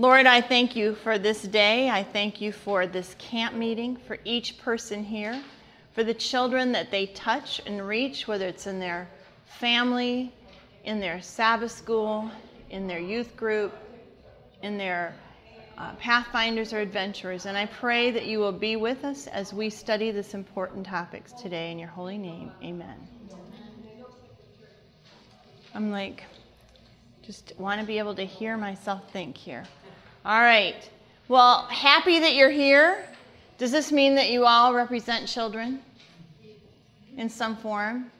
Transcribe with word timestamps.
Lord, 0.00 0.26
I 0.26 0.40
thank 0.40 0.76
you 0.76 0.94
for 0.94 1.18
this 1.18 1.42
day. 1.42 1.90
I 1.90 2.04
thank 2.04 2.40
you 2.40 2.52
for 2.52 2.86
this 2.86 3.16
camp 3.18 3.56
meeting, 3.56 3.96
for 3.96 4.16
each 4.24 4.56
person 4.58 5.02
here, 5.02 5.42
for 5.92 6.04
the 6.04 6.14
children 6.14 6.70
that 6.70 6.92
they 6.92 7.06
touch 7.06 7.60
and 7.66 7.84
reach, 7.84 8.28
whether 8.28 8.46
it's 8.46 8.68
in 8.68 8.78
their 8.78 9.08
family, 9.44 10.32
in 10.84 11.00
their 11.00 11.20
Sabbath 11.20 11.72
school, 11.72 12.30
in 12.70 12.86
their 12.86 13.00
youth 13.00 13.36
group, 13.36 13.74
in 14.62 14.78
their 14.78 15.16
uh, 15.76 15.92
pathfinders 15.94 16.72
or 16.72 16.78
adventurers. 16.78 17.46
And 17.46 17.58
I 17.58 17.66
pray 17.66 18.12
that 18.12 18.26
you 18.26 18.38
will 18.38 18.52
be 18.52 18.76
with 18.76 19.04
us 19.04 19.26
as 19.26 19.52
we 19.52 19.68
study 19.68 20.12
this 20.12 20.32
important 20.32 20.86
topics 20.86 21.32
today 21.32 21.72
in 21.72 21.78
your 21.78 21.88
holy 21.88 22.18
name. 22.18 22.52
Amen. 22.62 23.08
I'm 25.74 25.90
like, 25.90 26.22
just 27.22 27.52
want 27.58 27.80
to 27.80 27.86
be 27.86 27.98
able 27.98 28.14
to 28.14 28.24
hear 28.24 28.56
myself 28.56 29.02
think 29.12 29.36
here. 29.36 29.64
All 30.28 30.42
right. 30.42 30.76
Well, 31.28 31.62
happy 31.68 32.18
that 32.18 32.34
you're 32.34 32.50
here. 32.50 33.02
Does 33.56 33.72
this 33.72 33.90
mean 33.90 34.14
that 34.16 34.28
you 34.28 34.44
all 34.44 34.74
represent 34.74 35.26
children 35.26 35.80
in 37.16 37.30
some 37.30 37.56
form? 37.56 38.10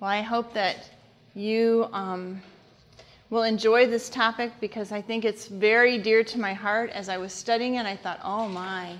Well, 0.00 0.10
I 0.10 0.22
hope 0.22 0.52
that 0.54 0.90
you 1.36 1.88
um, 1.92 2.42
will 3.30 3.44
enjoy 3.44 3.86
this 3.86 4.08
topic 4.08 4.50
because 4.60 4.90
I 4.90 5.00
think 5.00 5.24
it's 5.24 5.46
very 5.46 5.96
dear 5.96 6.24
to 6.24 6.40
my 6.40 6.54
heart. 6.54 6.90
As 6.90 7.08
I 7.08 7.18
was 7.18 7.32
studying 7.32 7.76
it, 7.76 7.86
I 7.86 7.94
thought, 7.94 8.18
oh 8.24 8.48
my. 8.48 8.96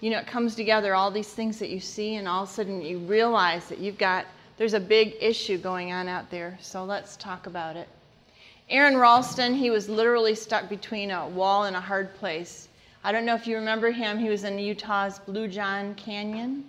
You 0.00 0.10
know, 0.10 0.18
it 0.18 0.26
comes 0.26 0.56
together, 0.56 0.96
all 0.96 1.12
these 1.12 1.32
things 1.32 1.60
that 1.60 1.70
you 1.70 1.78
see, 1.78 2.16
and 2.16 2.26
all 2.26 2.42
of 2.42 2.48
a 2.48 2.52
sudden 2.52 2.82
you 2.82 2.98
realize 2.98 3.68
that 3.68 3.78
you've 3.78 3.98
got, 3.98 4.26
there's 4.56 4.74
a 4.74 4.80
big 4.80 5.14
issue 5.20 5.56
going 5.56 5.92
on 5.92 6.08
out 6.08 6.32
there. 6.32 6.58
So 6.60 6.84
let's 6.84 7.16
talk 7.16 7.46
about 7.46 7.76
it. 7.76 7.88
Aron 8.70 8.96
Ralston, 8.96 9.54
he 9.54 9.68
was 9.68 9.88
literally 9.88 10.36
stuck 10.36 10.68
between 10.68 11.10
a 11.10 11.28
wall 11.28 11.64
and 11.64 11.74
a 11.74 11.80
hard 11.80 12.14
place. 12.14 12.68
I 13.02 13.10
don't 13.10 13.24
know 13.24 13.34
if 13.34 13.44
you 13.44 13.56
remember 13.56 13.90
him. 13.90 14.16
He 14.16 14.28
was 14.28 14.44
in 14.44 14.56
Utah's 14.60 15.18
Blue 15.18 15.48
John 15.48 15.96
Canyon, 15.96 16.64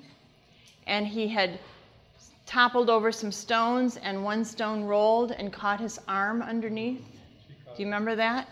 and 0.88 1.06
he 1.06 1.28
had 1.28 1.60
toppled 2.48 2.90
over 2.90 3.12
some 3.12 3.32
stones, 3.32 3.98
and 3.98 4.24
one 4.24 4.44
stone 4.44 4.86
rolled 4.86 5.32
and 5.32 5.54
caught 5.54 5.80
his 5.80 6.00
arm 6.08 6.42
underneath. 6.42 7.06
Do 7.76 7.84
you 7.84 7.86
remember 7.86 8.16
that? 8.16 8.50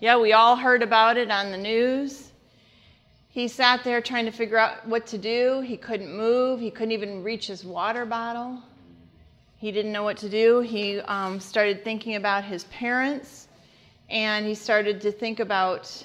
Yeah, 0.00 0.16
we 0.16 0.32
all 0.32 0.54
heard 0.54 0.84
about 0.84 1.16
it 1.16 1.32
on 1.32 1.50
the 1.50 1.58
news. 1.58 2.30
He 3.28 3.48
sat 3.48 3.82
there 3.82 4.00
trying 4.00 4.26
to 4.26 4.30
figure 4.30 4.56
out 4.56 4.86
what 4.86 5.04
to 5.08 5.18
do. 5.18 5.62
He 5.62 5.76
couldn't 5.76 6.16
move. 6.16 6.60
He 6.60 6.70
couldn't 6.70 6.92
even 6.92 7.24
reach 7.24 7.48
his 7.48 7.64
water 7.64 8.06
bottle. 8.06 8.62
He 9.66 9.72
didn't 9.72 9.90
know 9.90 10.04
what 10.04 10.18
to 10.18 10.28
do. 10.28 10.60
He 10.60 11.00
um, 11.00 11.40
started 11.40 11.82
thinking 11.82 12.14
about 12.14 12.44
his 12.44 12.62
parents, 12.66 13.48
and 14.08 14.46
he 14.46 14.54
started 14.54 15.00
to 15.00 15.10
think 15.10 15.40
about 15.40 16.04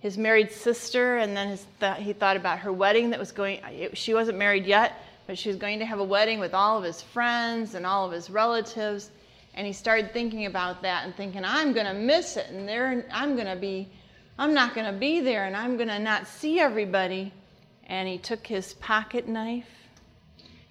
his 0.00 0.18
married 0.18 0.52
sister, 0.52 1.16
and 1.16 1.34
then 1.34 1.58
th- 1.80 1.96
he 1.96 2.12
thought 2.12 2.36
about 2.36 2.58
her 2.58 2.70
wedding 2.70 3.08
that 3.08 3.18
was 3.18 3.32
going. 3.32 3.62
She 3.94 4.12
wasn't 4.12 4.36
married 4.36 4.66
yet, 4.66 5.02
but 5.26 5.38
she 5.38 5.48
was 5.48 5.56
going 5.56 5.78
to 5.78 5.86
have 5.86 5.98
a 5.98 6.04
wedding 6.04 6.40
with 6.40 6.52
all 6.52 6.76
of 6.76 6.84
his 6.84 7.00
friends 7.00 7.74
and 7.74 7.86
all 7.86 8.04
of 8.04 8.12
his 8.12 8.28
relatives. 8.28 9.08
And 9.54 9.66
he 9.66 9.72
started 9.72 10.12
thinking 10.12 10.44
about 10.44 10.82
that 10.82 11.06
and 11.06 11.16
thinking, 11.16 11.42
I'm 11.42 11.72
going 11.72 11.86
to 11.86 11.94
miss 11.94 12.36
it, 12.36 12.50
and 12.50 12.68
there 12.68 13.06
I'm 13.10 13.34
going 13.34 13.46
to 13.46 13.56
be, 13.56 13.88
I'm 14.38 14.52
not 14.52 14.74
going 14.74 14.92
to 14.92 14.98
be 15.00 15.22
there, 15.22 15.46
and 15.46 15.56
I'm 15.56 15.78
going 15.78 15.88
to 15.88 15.98
not 15.98 16.26
see 16.26 16.60
everybody. 16.60 17.32
And 17.86 18.06
he 18.06 18.18
took 18.18 18.46
his 18.46 18.74
pocket 18.74 19.26
knife 19.26 19.79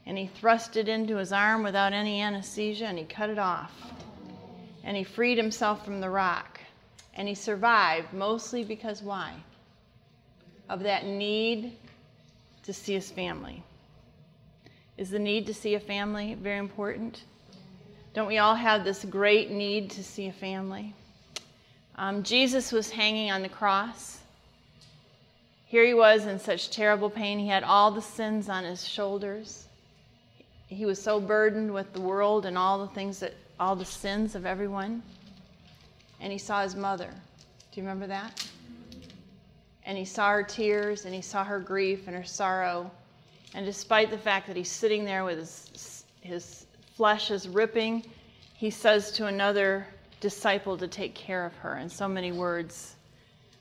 and 0.09 0.17
he 0.17 0.25
thrust 0.25 0.75
it 0.75 0.89
into 0.89 1.17
his 1.17 1.31
arm 1.31 1.61
without 1.61 1.93
any 1.93 2.19
anesthesia 2.19 2.87
and 2.87 2.97
he 2.97 3.05
cut 3.05 3.29
it 3.29 3.37
off. 3.37 3.71
And 4.83 4.97
he 4.97 5.03
freed 5.03 5.37
himself 5.37 5.85
from 5.85 6.01
the 6.01 6.09
rock. 6.09 6.59
And 7.13 7.27
he 7.27 7.35
survived 7.35 8.11
mostly 8.11 8.63
because 8.63 9.03
why? 9.03 9.35
Of 10.67 10.79
that 10.79 11.05
need 11.05 11.77
to 12.63 12.73
see 12.73 12.93
his 12.93 13.11
family. 13.11 13.61
Is 14.97 15.11
the 15.11 15.19
need 15.19 15.45
to 15.45 15.53
see 15.53 15.75
a 15.75 15.79
family 15.79 16.33
very 16.33 16.57
important? 16.57 17.23
Don't 18.15 18.27
we 18.27 18.39
all 18.39 18.55
have 18.55 18.83
this 18.83 19.05
great 19.05 19.51
need 19.51 19.91
to 19.91 20.03
see 20.03 20.25
a 20.25 20.33
family? 20.33 20.95
Um, 21.97 22.23
Jesus 22.23 22.71
was 22.71 22.89
hanging 22.89 23.29
on 23.29 23.43
the 23.43 23.49
cross. 23.49 24.17
Here 25.67 25.85
he 25.85 25.93
was 25.93 26.25
in 26.25 26.39
such 26.39 26.71
terrible 26.71 27.11
pain. 27.11 27.37
He 27.37 27.47
had 27.47 27.63
all 27.63 27.91
the 27.91 28.01
sins 28.01 28.49
on 28.49 28.63
his 28.63 28.87
shoulders 28.87 29.67
he 30.69 30.85
was 30.85 31.01
so 31.01 31.19
burdened 31.19 31.73
with 31.73 31.91
the 31.93 32.01
world 32.01 32.45
and 32.45 32.57
all 32.57 32.79
the 32.79 32.93
things 32.93 33.19
that, 33.19 33.33
all 33.59 33.75
the 33.75 33.83
sins 33.83 34.35
of 34.35 34.45
everyone. 34.45 35.01
And 36.21 36.31
he 36.31 36.37
saw 36.37 36.61
his 36.61 36.75
mother. 36.75 37.09
Do 37.09 37.81
you 37.81 37.83
remember 37.83 38.07
that? 38.07 38.47
And 39.83 39.97
he 39.97 40.05
saw 40.05 40.29
her 40.29 40.43
tears 40.43 41.05
and 41.05 41.13
he 41.13 41.21
saw 41.21 41.43
her 41.43 41.59
grief 41.59 42.07
and 42.07 42.15
her 42.15 42.23
sorrow. 42.23 42.89
And 43.55 43.65
despite 43.65 44.11
the 44.11 44.17
fact 44.17 44.45
that 44.45 44.55
he's 44.55 44.71
sitting 44.71 45.03
there 45.05 45.25
with 45.25 45.39
his, 45.39 46.05
his 46.21 46.65
flesh 46.95 47.31
is 47.31 47.47
ripping, 47.47 48.05
he 48.53 48.69
says 48.69 49.11
to 49.13 49.25
another 49.25 49.87
disciple 50.19 50.77
to 50.77 50.87
take 50.87 51.15
care 51.15 51.45
of 51.45 51.55
her 51.55 51.77
in 51.77 51.89
so 51.89 52.07
many 52.07 52.31
words 52.31 52.95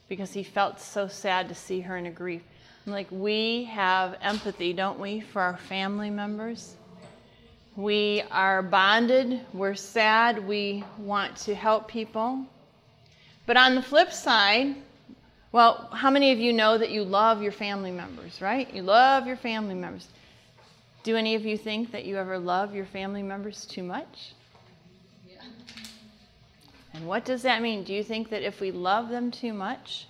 because 0.09 0.31
he 0.31 0.43
felt 0.43 0.79
so 0.79 1.07
sad 1.07 1.49
to 1.49 1.55
see 1.55 1.79
her 1.79 1.97
in 1.97 2.05
a 2.05 2.11
grief. 2.11 2.43
I'm 2.85 2.93
like, 2.93 3.07
we 3.09 3.63
have 3.65 4.15
empathy, 4.21 4.73
don't 4.73 4.99
we, 4.99 5.21
for 5.21 5.41
our 5.41 5.57
family 5.57 6.09
members? 6.09 6.75
We 7.75 8.23
are 8.31 8.61
bonded, 8.61 9.41
we're 9.53 9.75
sad, 9.75 10.45
we 10.47 10.83
want 10.97 11.35
to 11.37 11.55
help 11.55 11.87
people. 11.87 12.45
But 13.45 13.57
on 13.57 13.75
the 13.75 13.81
flip 13.81 14.11
side, 14.11 14.75
well, 15.51 15.89
how 15.91 16.11
many 16.11 16.31
of 16.31 16.39
you 16.39 16.53
know 16.53 16.77
that 16.77 16.91
you 16.91 17.03
love 17.03 17.41
your 17.41 17.51
family 17.51 17.91
members, 17.91 18.41
right? 18.41 18.71
You 18.73 18.83
love 18.83 19.25
your 19.25 19.37
family 19.37 19.75
members. 19.75 20.07
Do 21.03 21.15
any 21.15 21.33
of 21.35 21.45
you 21.45 21.57
think 21.57 21.91
that 21.91 22.05
you 22.05 22.17
ever 22.17 22.37
love 22.37 22.75
your 22.75 22.85
family 22.85 23.23
members 23.23 23.65
too 23.65 23.81
much? 23.81 24.33
Yeah. 25.27 25.41
And 26.93 27.07
what 27.07 27.25
does 27.25 27.41
that 27.43 27.61
mean? 27.61 27.83
Do 27.83 27.93
you 27.93 28.03
think 28.03 28.29
that 28.29 28.43
if 28.43 28.59
we 28.59 28.71
love 28.71 29.09
them 29.09 29.31
too 29.31 29.53
much 29.53 30.05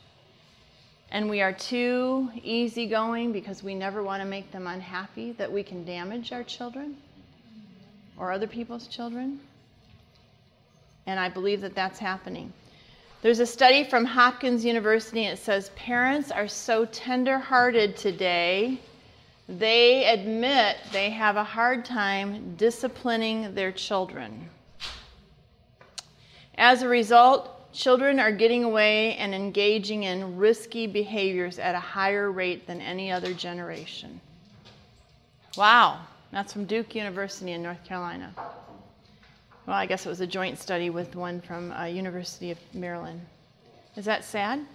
and 1.12 1.30
we 1.30 1.42
are 1.42 1.54
too 1.54 2.30
easygoing 2.44 3.32
because 3.32 3.64
we 3.64 3.76
never 3.76 4.04
want 4.04 4.22
to 4.22 4.28
make 4.28 4.52
them 4.52 4.68
unhappy, 4.68 5.32
that 5.34 5.52
we 5.52 5.64
can 5.64 5.86
damage 5.86 6.34
our 6.34 6.44
children? 6.44 6.98
Or 8.20 8.32
other 8.32 8.48
people's 8.48 8.88
children. 8.88 9.40
And 11.08 11.20
I 11.20 11.30
believe 11.30 11.62
that 11.62 11.74
that's 11.74 11.98
happening. 11.98 12.54
There's 13.22 13.40
a 13.40 13.46
study 13.46 13.84
from 13.84 14.06
Hopkins 14.06 14.64
University, 14.64 15.26
and 15.26 15.38
it 15.38 15.42
says 15.42 15.72
parents 15.76 16.32
are 16.32 16.48
so 16.48 16.86
tender 16.86 17.38
hearted 17.38 17.98
today, 17.98 18.80
they 19.50 20.06
admit 20.06 20.78
they 20.92 21.10
have 21.10 21.36
a 21.36 21.44
hard 21.44 21.84
time 21.84 22.56
disciplining 22.56 23.56
their 23.56 23.72
children. 23.72 24.48
As 26.56 26.84
a 26.84 26.88
result, 26.88 27.74
children 27.74 28.20
are 28.20 28.32
getting 28.32 28.64
away 28.64 29.16
and 29.16 29.34
engaging 29.34 30.04
in 30.04 30.38
risky 30.38 30.88
behaviors 30.88 31.58
at 31.58 31.74
a 31.74 31.80
higher 31.80 32.32
rate 32.32 32.68
than 32.68 32.80
any 32.80 33.12
other 33.12 33.34
generation. 33.34 34.22
Wow. 35.58 36.00
That's 36.32 36.54
from 36.54 36.66
Duke 36.66 36.94
University 36.94 37.54
in 37.54 37.64
North 37.64 37.84
Carolina. 37.84 38.34
Well, 39.66 39.76
I 39.76 39.88
guess 39.88 40.06
it 40.06 40.10
was 40.10 40.22
a 40.22 40.28
joint 40.28 40.60
study 40.60 40.90
with 40.90 41.16
one 41.16 41.42
from 41.42 41.72
uh, 41.72 41.86
University 41.86 42.52
of 42.52 42.60
Maryland. 42.74 43.22
Is 43.96 44.06
that 44.06 44.24
sad? 44.24 44.66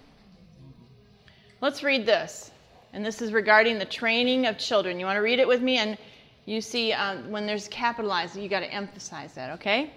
Let's 1.61 1.81
read 1.81 2.05
this. 2.05 2.51
And 2.91 3.05
this 3.05 3.21
is 3.21 3.31
regarding 3.31 3.79
the 3.79 3.85
training 3.85 4.45
of 4.45 4.57
children. 4.57 4.99
You 4.99 5.05
want 5.05 5.17
to 5.17 5.21
read 5.21 5.39
it 5.39 5.47
with 5.47 5.61
me? 5.61 5.77
And 5.77 5.97
you 6.45 6.61
see, 6.61 6.93
um, 6.93 7.31
when 7.31 7.45
there's 7.45 7.67
capitalized, 7.69 8.35
you 8.35 8.49
got 8.49 8.59
to 8.59 8.71
emphasize 8.71 9.33
that, 9.33 9.51
okay? 9.51 9.91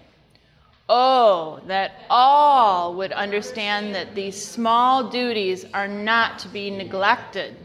Oh, 0.87 1.61
that 1.67 1.91
all 2.09 2.95
would 2.95 3.11
understand 3.11 3.93
that 3.95 4.15
these 4.15 4.43
small 4.43 5.09
duties 5.09 5.65
are 5.73 5.87
not 5.87 6.39
to 6.39 6.47
be 6.47 6.69
neglected 6.69 7.55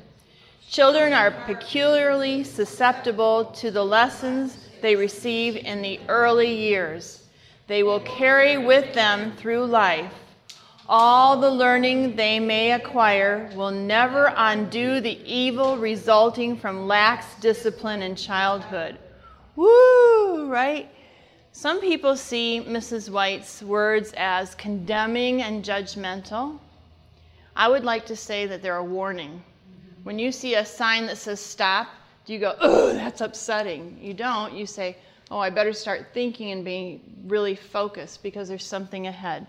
Children 0.74 1.12
are 1.12 1.30
peculiarly 1.30 2.42
susceptible 2.42 3.44
to 3.44 3.70
the 3.70 3.84
lessons 3.84 4.58
they 4.82 4.96
receive 4.96 5.54
in 5.54 5.82
the 5.82 6.00
early 6.08 6.52
years. 6.52 7.28
They 7.68 7.84
will 7.84 8.00
carry 8.00 8.58
with 8.58 8.92
them 8.92 9.36
through 9.36 9.66
life. 9.66 10.12
All 10.88 11.36
the 11.36 11.48
learning 11.48 12.16
they 12.16 12.40
may 12.40 12.72
acquire 12.72 13.48
will 13.54 13.70
never 13.70 14.32
undo 14.36 15.00
the 15.00 15.20
evil 15.24 15.76
resulting 15.76 16.56
from 16.56 16.88
lax 16.88 17.36
discipline 17.36 18.02
in 18.02 18.16
childhood. 18.16 18.98
Woo, 19.54 20.48
right? 20.48 20.90
Some 21.52 21.80
people 21.80 22.16
see 22.16 22.64
Mrs. 22.66 23.08
White's 23.08 23.62
words 23.62 24.12
as 24.16 24.56
condemning 24.56 25.40
and 25.40 25.64
judgmental. 25.64 26.58
I 27.54 27.68
would 27.68 27.84
like 27.84 28.06
to 28.06 28.16
say 28.16 28.46
that 28.46 28.60
they're 28.60 28.78
a 28.78 28.84
warning. 28.84 29.44
When 30.04 30.18
you 30.18 30.30
see 30.32 30.54
a 30.54 30.64
sign 30.64 31.06
that 31.06 31.16
says 31.16 31.40
stop, 31.40 31.88
do 32.24 32.32
you 32.32 32.38
go, 32.38 32.54
oh, 32.60 32.92
that's 32.92 33.20
upsetting? 33.20 33.98
You 34.00 34.14
don't. 34.14 34.54
You 34.54 34.66
say, 34.66 34.96
oh, 35.30 35.38
I 35.38 35.50
better 35.50 35.72
start 35.72 36.08
thinking 36.14 36.52
and 36.52 36.64
being 36.64 37.00
really 37.26 37.56
focused 37.56 38.22
because 38.22 38.48
there's 38.48 38.66
something 38.66 39.06
ahead. 39.06 39.46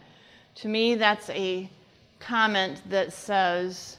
To 0.56 0.68
me, 0.68 0.96
that's 0.96 1.30
a 1.30 1.70
comment 2.20 2.82
that 2.90 3.14
says 3.14 3.98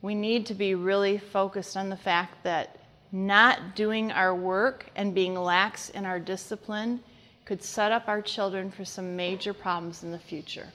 we 0.00 0.14
need 0.14 0.46
to 0.46 0.54
be 0.54 0.74
really 0.74 1.18
focused 1.18 1.76
on 1.76 1.88
the 1.88 1.96
fact 1.96 2.42
that 2.44 2.78
not 3.12 3.76
doing 3.76 4.10
our 4.10 4.34
work 4.34 4.86
and 4.96 5.14
being 5.14 5.34
lax 5.34 5.90
in 5.90 6.04
our 6.04 6.18
discipline 6.18 7.00
could 7.44 7.62
set 7.62 7.92
up 7.92 8.08
our 8.08 8.20
children 8.22 8.70
for 8.70 8.84
some 8.84 9.16
major 9.16 9.52
problems 9.52 10.02
in 10.02 10.10
the 10.10 10.18
future. 10.18 10.66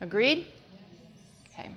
Agreed? 0.00 0.46
Okay. 1.48 1.70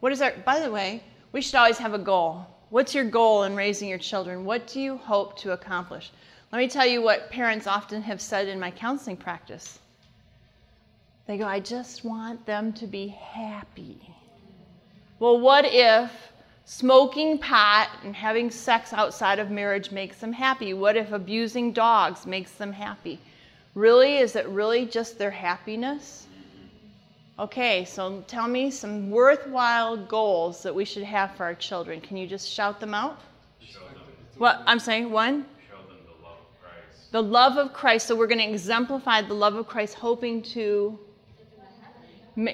What 0.00 0.12
is 0.12 0.22
our, 0.22 0.32
by 0.44 0.60
the 0.60 0.70
way, 0.70 1.02
we 1.32 1.40
should 1.40 1.56
always 1.56 1.78
have 1.78 1.94
a 1.94 1.98
goal. 1.98 2.46
What's 2.70 2.94
your 2.94 3.04
goal 3.04 3.42
in 3.42 3.56
raising 3.56 3.88
your 3.88 3.98
children? 3.98 4.44
What 4.44 4.66
do 4.66 4.80
you 4.80 4.96
hope 4.96 5.36
to 5.38 5.52
accomplish? 5.52 6.12
Let 6.52 6.58
me 6.58 6.68
tell 6.68 6.86
you 6.86 7.02
what 7.02 7.30
parents 7.30 7.66
often 7.66 8.02
have 8.02 8.20
said 8.20 8.46
in 8.46 8.60
my 8.60 8.70
counseling 8.70 9.16
practice. 9.16 9.80
They 11.26 11.36
go, 11.36 11.46
I 11.46 11.60
just 11.60 12.04
want 12.04 12.46
them 12.46 12.72
to 12.74 12.86
be 12.86 13.08
happy. 13.08 13.98
Well, 15.18 15.40
what 15.40 15.66
if 15.66 16.12
smoking 16.64 17.38
pot 17.38 17.90
and 18.04 18.14
having 18.14 18.50
sex 18.50 18.92
outside 18.92 19.38
of 19.38 19.50
marriage 19.50 19.90
makes 19.90 20.18
them 20.18 20.32
happy? 20.32 20.74
What 20.74 20.96
if 20.96 21.10
abusing 21.10 21.72
dogs 21.72 22.24
makes 22.24 22.52
them 22.52 22.72
happy? 22.72 23.20
Really? 23.74 24.18
Is 24.18 24.36
it 24.36 24.46
really 24.46 24.86
just 24.86 25.18
their 25.18 25.30
happiness? 25.30 26.27
Okay, 27.38 27.84
so 27.84 28.24
tell 28.26 28.48
me 28.48 28.68
some 28.68 29.10
worthwhile 29.10 29.96
goals 29.96 30.64
that 30.64 30.74
we 30.74 30.84
should 30.84 31.04
have 31.04 31.36
for 31.36 31.44
our 31.44 31.54
children. 31.54 32.00
Can 32.00 32.16
you 32.16 32.26
just 32.26 32.50
shout 32.50 32.80
them 32.80 32.94
out? 32.94 33.20
What? 34.38 34.60
I'm 34.66 34.80
saying 34.80 35.10
one? 35.10 35.46
Show 35.68 35.76
them 35.76 35.98
the 36.04 36.24
love 36.24 36.38
of 36.40 36.60
Christ. 36.60 37.12
The 37.12 37.22
love 37.22 37.56
of 37.56 37.72
Christ. 37.72 38.06
So 38.08 38.16
we're 38.16 38.26
going 38.26 38.40
to 38.40 38.48
exemplify 38.48 39.22
the 39.22 39.34
love 39.34 39.54
of 39.54 39.68
Christ, 39.68 39.94
hoping 39.94 40.42
to 40.42 40.98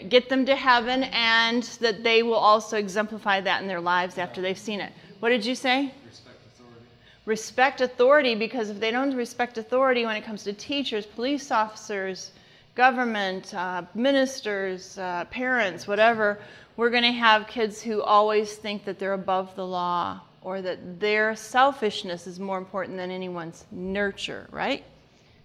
get 0.08 0.28
them 0.28 0.44
to 0.46 0.56
heaven 0.56 1.04
and 1.04 1.62
that 1.80 2.02
they 2.02 2.22
will 2.22 2.34
also 2.34 2.76
exemplify 2.76 3.40
that 3.40 3.62
in 3.62 3.68
their 3.68 3.80
lives 3.80 4.18
after 4.18 4.42
they've 4.42 4.58
seen 4.58 4.80
it. 4.80 4.92
What 5.20 5.30
did 5.30 5.44
you 5.46 5.54
say? 5.54 5.92
Respect 6.06 6.38
authority. 6.46 6.86
Respect 7.26 7.80
authority 7.80 8.34
because 8.34 8.70
if 8.70 8.80
they 8.80 8.90
don't 8.90 9.14
respect 9.14 9.56
authority 9.56 10.04
when 10.04 10.16
it 10.16 10.24
comes 10.24 10.42
to 10.44 10.52
teachers, 10.52 11.04
police 11.06 11.50
officers, 11.50 12.32
government, 12.74 13.54
uh, 13.54 13.82
ministers, 13.94 14.98
uh, 14.98 15.24
parents, 15.30 15.86
whatever, 15.86 16.38
we're 16.76 16.90
going 16.90 17.04
to 17.04 17.12
have 17.12 17.46
kids 17.46 17.80
who 17.80 18.02
always 18.02 18.54
think 18.56 18.84
that 18.84 18.98
they're 18.98 19.12
above 19.12 19.54
the 19.54 19.66
law 19.66 20.20
or 20.42 20.60
that 20.60 21.00
their 21.00 21.36
selfishness 21.36 22.26
is 22.26 22.40
more 22.40 22.58
important 22.58 22.96
than 22.96 23.10
anyone's 23.10 23.64
nurture, 23.70 24.46
right? 24.50 24.84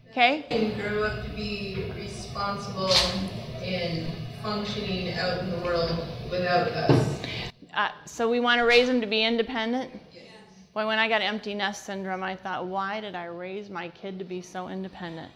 Okay? 0.09 0.45
And 0.49 0.75
grow 0.81 1.03
up 1.03 1.23
to 1.23 1.29
be 1.31 1.91
responsible 1.95 2.91
and 3.61 4.07
functioning 4.41 5.13
out 5.13 5.39
in 5.39 5.51
the 5.51 5.57
world 5.57 6.03
without 6.31 6.67
us. 6.69 7.19
Uh, 7.75 7.89
so 8.05 8.29
we 8.29 8.39
want 8.39 8.59
to 8.59 8.65
raise 8.65 8.87
them 8.87 8.99
to 9.01 9.07
be 9.07 9.23
independent? 9.23 9.91
Boy, 10.73 10.85
when 10.87 10.99
I 10.99 11.07
got 11.07 11.21
empty 11.21 11.53
nest 11.53 11.85
syndrome, 11.85 12.23
I 12.23 12.35
thought, 12.35 12.65
why 12.65 12.99
did 12.99 13.15
I 13.15 13.25
raise 13.25 13.69
my 13.69 13.89
kid 13.89 14.17
to 14.19 14.25
be 14.25 14.41
so 14.41 14.67
independent? 14.67 15.31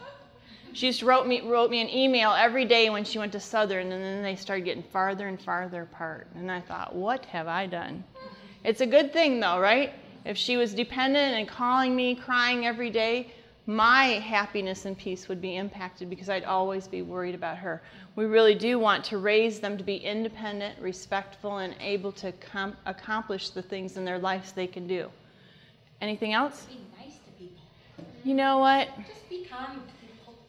She 0.74 0.88
just 0.88 1.04
wrote 1.04 1.28
me, 1.28 1.42
wrote 1.42 1.70
me 1.70 1.82
an 1.82 1.90
email 1.90 2.32
every 2.32 2.66
day 2.66 2.90
when 2.90 3.04
she 3.04 3.20
went 3.20 3.32
to 3.34 3.40
Southern, 3.40 3.92
and 3.92 4.04
then 4.04 4.24
they 4.24 4.36
started 4.36 4.66
getting 4.66 4.82
farther 4.82 5.28
and 5.28 5.40
farther 5.40 5.84
apart. 5.84 6.28
And 6.36 6.52
I 6.52 6.62
thought, 6.62 6.96
what 6.96 7.26
have 7.26 7.48
I 7.48 7.68
done? 7.68 8.04
It's 8.64 8.82
a 8.82 8.88
good 8.88 9.14
thing, 9.14 9.40
though, 9.40 9.60
right? 9.60 9.94
If 10.26 10.36
she 10.36 10.58
was 10.58 10.74
dependent 10.74 11.36
and 11.36 11.48
calling 11.48 11.96
me, 11.96 12.16
crying 12.16 12.66
every 12.66 12.90
day, 12.90 13.32
my 13.68 14.06
happiness 14.06 14.86
and 14.86 14.98
peace 14.98 15.28
would 15.28 15.42
be 15.42 15.58
impacted 15.58 16.10
because 16.10 16.28
I'd 16.28 16.44
always 16.44 16.88
be 16.88 17.04
worried 17.04 17.36
about 17.36 17.58
her. 17.58 17.82
We 18.16 18.26
really 18.26 18.56
do 18.56 18.80
want 18.80 19.06
to 19.06 19.20
raise 19.20 19.60
them 19.60 19.78
to 19.78 19.84
be 19.84 19.98
independent, 19.98 20.80
respectful, 20.80 21.60
and 21.60 21.76
able 21.80 22.12
to 22.14 22.32
com- 22.32 22.76
accomplish 22.88 23.52
the 23.52 23.62
things 23.62 23.96
in 23.96 24.06
their 24.06 24.18
lives 24.18 24.52
they 24.54 24.68
can 24.68 24.88
do. 24.88 25.10
Anything 26.02 26.34
else? 26.34 26.66
Be 26.66 26.80
nice 27.00 27.16
to 27.20 27.32
people. 27.38 27.62
You 28.24 28.34
know 28.34 28.58
what? 28.58 28.90
Just 29.08 29.30
be 29.30 29.46
kind. 29.46 29.80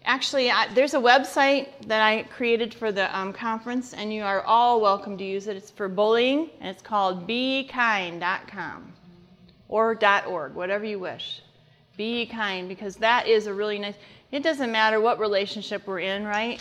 Actually, 0.06 0.50
I, 0.50 0.68
there's 0.74 0.92
a 0.92 0.98
website 0.98 1.68
that 1.86 2.02
I 2.02 2.24
created 2.24 2.74
for 2.74 2.92
the 2.92 3.16
um, 3.16 3.32
conference, 3.32 3.94
and 3.94 4.12
you 4.12 4.22
are 4.22 4.42
all 4.42 4.82
welcome 4.82 5.16
to 5.16 5.24
use 5.24 5.46
it. 5.46 5.56
It's 5.56 5.70
for 5.70 5.88
bullying, 5.88 6.50
and 6.60 6.68
it's 6.68 6.82
called 6.82 7.26
BeKind.com 7.26 8.92
or 9.66 9.98
.org, 10.28 10.54
whatever 10.54 10.84
you 10.84 10.98
wish. 10.98 11.40
Be 11.96 12.26
kind, 12.26 12.68
because 12.68 12.96
that 12.96 13.26
is 13.26 13.46
a 13.46 13.54
really 13.54 13.78
nice. 13.78 13.94
It 14.30 14.42
doesn't 14.42 14.70
matter 14.70 15.00
what 15.00 15.18
relationship 15.18 15.86
we're 15.86 16.00
in, 16.00 16.24
right? 16.26 16.60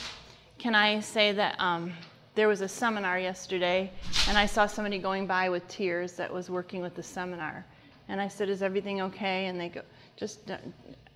Can 0.57 0.73
I 0.73 1.01
say 1.01 1.33
that 1.33 1.59
um, 1.59 1.91
there 2.35 2.47
was 2.47 2.61
a 2.61 2.69
seminar 2.69 3.19
yesterday, 3.19 3.91
and 4.29 4.37
I 4.37 4.45
saw 4.45 4.67
somebody 4.67 4.99
going 4.99 5.27
by 5.27 5.49
with 5.49 5.67
tears 5.67 6.13
that 6.13 6.33
was 6.33 6.49
working 6.49 6.81
with 6.81 6.95
the 6.95 7.03
seminar, 7.03 7.65
and 8.07 8.21
I 8.21 8.29
said, 8.29 8.47
"Is 8.47 8.63
everything 8.63 9.01
okay?" 9.01 9.47
And 9.47 9.59
they 9.59 9.67
go, 9.67 9.81
"Just." 10.15 10.49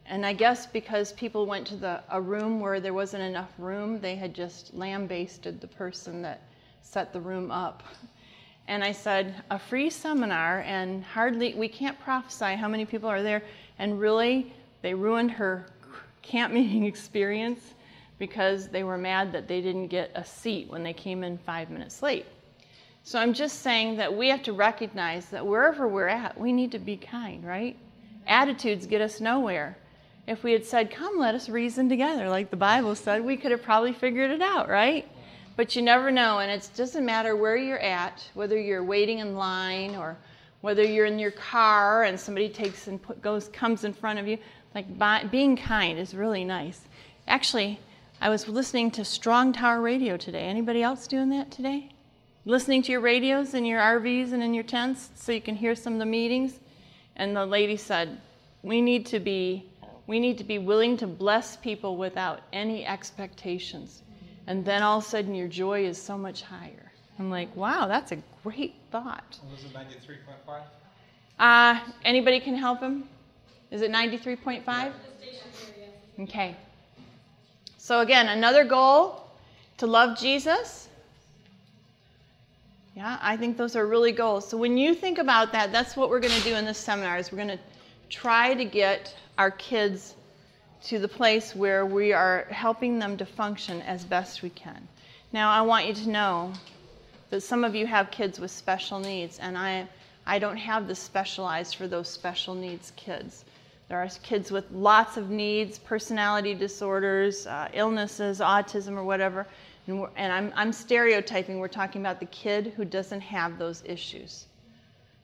Uh," 0.07 0.13
And 0.13 0.25
I 0.25 0.33
guess 0.33 0.65
because 0.65 1.13
people 1.13 1.45
went 1.45 1.67
to 1.67 1.75
the, 1.75 2.03
a 2.09 2.21
room 2.21 2.59
where 2.59 2.79
there 2.79 2.93
wasn't 2.93 3.23
enough 3.23 3.51
room, 3.57 3.99
they 3.99 4.15
had 4.15 4.33
just 4.33 4.73
lambasted 4.73 5.61
the 5.61 5.67
person 5.67 6.21
that 6.21 6.41
set 6.81 7.13
the 7.13 7.21
room 7.21 7.51
up. 7.51 7.83
And 8.67 8.83
I 8.83 8.91
said, 8.91 9.43
a 9.49 9.57
free 9.57 9.89
seminar, 9.89 10.59
and 10.61 11.03
hardly, 11.03 11.53
we 11.53 11.69
can't 11.69 11.97
prophesy 11.99 12.55
how 12.55 12.67
many 12.67 12.85
people 12.85 13.09
are 13.09 13.23
there. 13.23 13.43
And 13.79 13.99
really, 13.99 14.53
they 14.81 14.93
ruined 14.93 15.31
her 15.31 15.67
camp 16.21 16.53
meeting 16.53 16.83
experience 16.83 17.73
because 18.19 18.67
they 18.67 18.83
were 18.83 18.97
mad 18.97 19.31
that 19.31 19.47
they 19.47 19.61
didn't 19.61 19.87
get 19.87 20.11
a 20.15 20.25
seat 20.25 20.69
when 20.69 20.83
they 20.83 20.93
came 20.93 21.23
in 21.23 21.37
five 21.37 21.69
minutes 21.69 22.01
late. 22.01 22.25
So 23.03 23.19
I'm 23.19 23.33
just 23.33 23.61
saying 23.61 23.97
that 23.97 24.13
we 24.13 24.27
have 24.29 24.43
to 24.43 24.53
recognize 24.53 25.27
that 25.27 25.45
wherever 25.45 25.87
we're 25.87 26.09
at, 26.09 26.37
we 26.37 26.51
need 26.51 26.71
to 26.73 26.79
be 26.79 26.97
kind, 26.97 27.45
right? 27.45 27.77
Attitudes 28.27 28.85
get 28.85 28.99
us 28.99 29.21
nowhere. 29.21 29.77
If 30.27 30.43
we 30.43 30.51
had 30.51 30.65
said, 30.65 30.91
Come, 30.91 31.17
let 31.17 31.35
us 31.35 31.47
reason 31.47 31.87
together, 31.87 32.29
like 32.29 32.49
the 32.49 32.57
Bible 32.57 32.95
said, 32.95 33.23
we 33.23 33.37
could 33.37 33.51
have 33.51 33.63
probably 33.63 33.93
figured 33.93 34.29
it 34.29 34.41
out, 34.41 34.67
right? 34.67 35.09
But 35.55 35.75
you 35.75 35.81
never 35.81 36.11
know, 36.11 36.39
and 36.39 36.51
it 36.51 36.69
doesn't 36.75 37.05
matter 37.05 37.35
where 37.35 37.55
you're 37.55 37.79
at, 37.79 38.29
whether 38.33 38.59
you're 38.59 38.83
waiting 38.83 39.19
in 39.19 39.35
line 39.35 39.95
or 39.95 40.17
whether 40.61 40.83
you're 40.83 41.05
in 41.05 41.17
your 41.17 41.31
car 41.31 42.03
and 42.03 42.19
somebody 42.19 42.49
takes 42.49 42.87
and 42.87 43.01
put, 43.01 43.21
goes 43.21 43.47
comes 43.47 43.85
in 43.85 43.93
front 43.93 44.19
of 44.19 44.27
you. 44.27 44.37
Like 44.75 44.97
by, 44.99 45.23
being 45.23 45.55
kind 45.55 45.97
is 45.97 46.13
really 46.13 46.43
nice. 46.43 46.81
Actually, 47.27 47.79
I 48.19 48.29
was 48.29 48.49
listening 48.49 48.91
to 48.91 49.05
Strong 49.05 49.53
Tower 49.53 49.81
Radio 49.81 50.17
today. 50.17 50.41
Anybody 50.41 50.83
else 50.83 51.07
doing 51.07 51.29
that 51.29 51.51
today? 51.51 51.89
Listening 52.45 52.81
to 52.83 52.91
your 52.91 53.01
radios 53.01 53.53
in 53.53 53.63
your 53.63 53.79
RVs 53.79 54.33
and 54.33 54.43
in 54.43 54.53
your 54.53 54.63
tents 54.63 55.09
so 55.15 55.31
you 55.31 55.41
can 55.41 55.55
hear 55.55 55.73
some 55.73 55.93
of 55.93 55.99
the 55.99 56.05
meetings. 56.05 56.59
And 57.15 57.35
the 57.35 57.45
lady 57.45 57.77
said, 57.77 58.19
"We 58.61 58.81
need 58.81 59.05
to 59.07 59.19
be 59.19 59.65
we 60.07 60.19
need 60.19 60.37
to 60.39 60.43
be 60.43 60.57
willing 60.57 60.97
to 60.97 61.07
bless 61.07 61.55
people 61.57 61.97
without 61.97 62.41
any 62.51 62.85
expectations." 62.85 64.01
And 64.47 64.65
then 64.65 64.81
all 64.81 64.99
of 64.99 65.03
a 65.03 65.07
sudden 65.07 65.35
your 65.35 65.47
joy 65.47 65.85
is 65.85 66.01
so 66.01 66.17
much 66.17 66.41
higher. 66.41 66.91
I'm 67.19 67.29
like, 67.29 67.55
"Wow, 67.55 67.87
that's 67.87 68.11
a 68.11 68.17
great 68.43 68.75
thought." 68.91 69.39
What 69.43 69.51
was 69.51 69.65
it, 69.65 69.73
ninety-three 69.73 70.17
point 70.25 70.39
five? 70.45 70.63
Uh, 71.39 71.79
anybody 72.03 72.39
can 72.39 72.55
help 72.55 72.79
him? 72.79 73.07
Is 73.69 73.81
it 73.81 73.91
93.5? 73.91 74.91
Okay. 76.21 76.55
So, 77.77 77.99
again, 77.99 78.29
another 78.29 78.63
goal 78.63 79.23
to 79.77 79.87
love 79.87 80.17
Jesus. 80.17 80.89
Yeah, 82.95 83.19
I 83.21 83.37
think 83.37 83.55
those 83.55 83.75
are 83.75 83.85
really 83.85 84.11
goals. 84.11 84.47
So, 84.47 84.57
when 84.57 84.77
you 84.77 84.95
think 84.95 85.19
about 85.19 85.51
that, 85.51 85.71
that's 85.71 85.95
what 85.95 86.09
we're 86.09 86.19
going 86.19 86.33
to 86.33 86.43
do 86.43 86.55
in 86.55 86.65
this 86.65 86.79
seminar 86.79 87.17
is 87.17 87.31
we're 87.31 87.37
going 87.37 87.49
to 87.49 87.59
try 88.09 88.55
to 88.55 88.65
get 88.65 89.13
our 89.37 89.51
kids 89.51 90.15
to 90.85 90.99
the 90.99 91.07
place 91.07 91.55
where 91.55 91.85
we 91.85 92.13
are 92.13 92.45
helping 92.49 92.99
them 92.99 93.17
to 93.17 93.25
function 93.25 93.81
as 93.81 94.05
best 94.05 94.41
we 94.41 94.49
can. 94.49 94.87
Now, 95.31 95.51
I 95.51 95.61
want 95.61 95.87
you 95.87 95.93
to 95.93 96.09
know 96.09 96.53
that 97.29 97.41
some 97.41 97.63
of 97.63 97.75
you 97.75 97.85
have 97.85 98.11
kids 98.11 98.39
with 98.39 98.51
special 98.51 98.99
needs, 98.99 99.39
and 99.39 99.57
I, 99.57 99.87
I 100.25 100.39
don't 100.39 100.57
have 100.57 100.87
the 100.87 100.95
specialized 100.95 101.75
for 101.75 101.87
those 101.87 102.07
special 102.07 102.55
needs 102.55 102.93
kids. 102.95 103.43
There 103.89 103.97
are 103.97 104.09
kids 104.23 104.51
with 104.51 104.69
lots 104.71 105.15
of 105.15 105.29
needs, 105.29 105.79
personality 105.79 106.53
disorders, 106.53 107.47
uh, 107.47 107.69
illnesses, 107.73 108.39
autism, 108.39 108.97
or 108.97 109.03
whatever. 109.03 109.47
And, 109.87 110.05
and 110.17 110.33
I'm, 110.33 110.51
I'm 110.55 110.73
stereotyping. 110.73 111.59
We're 111.59 111.69
talking 111.69 112.01
about 112.01 112.19
the 112.19 112.25
kid 112.25 112.73
who 112.75 112.83
doesn't 112.83 113.21
have 113.21 113.57
those 113.57 113.83
issues. 113.85 114.46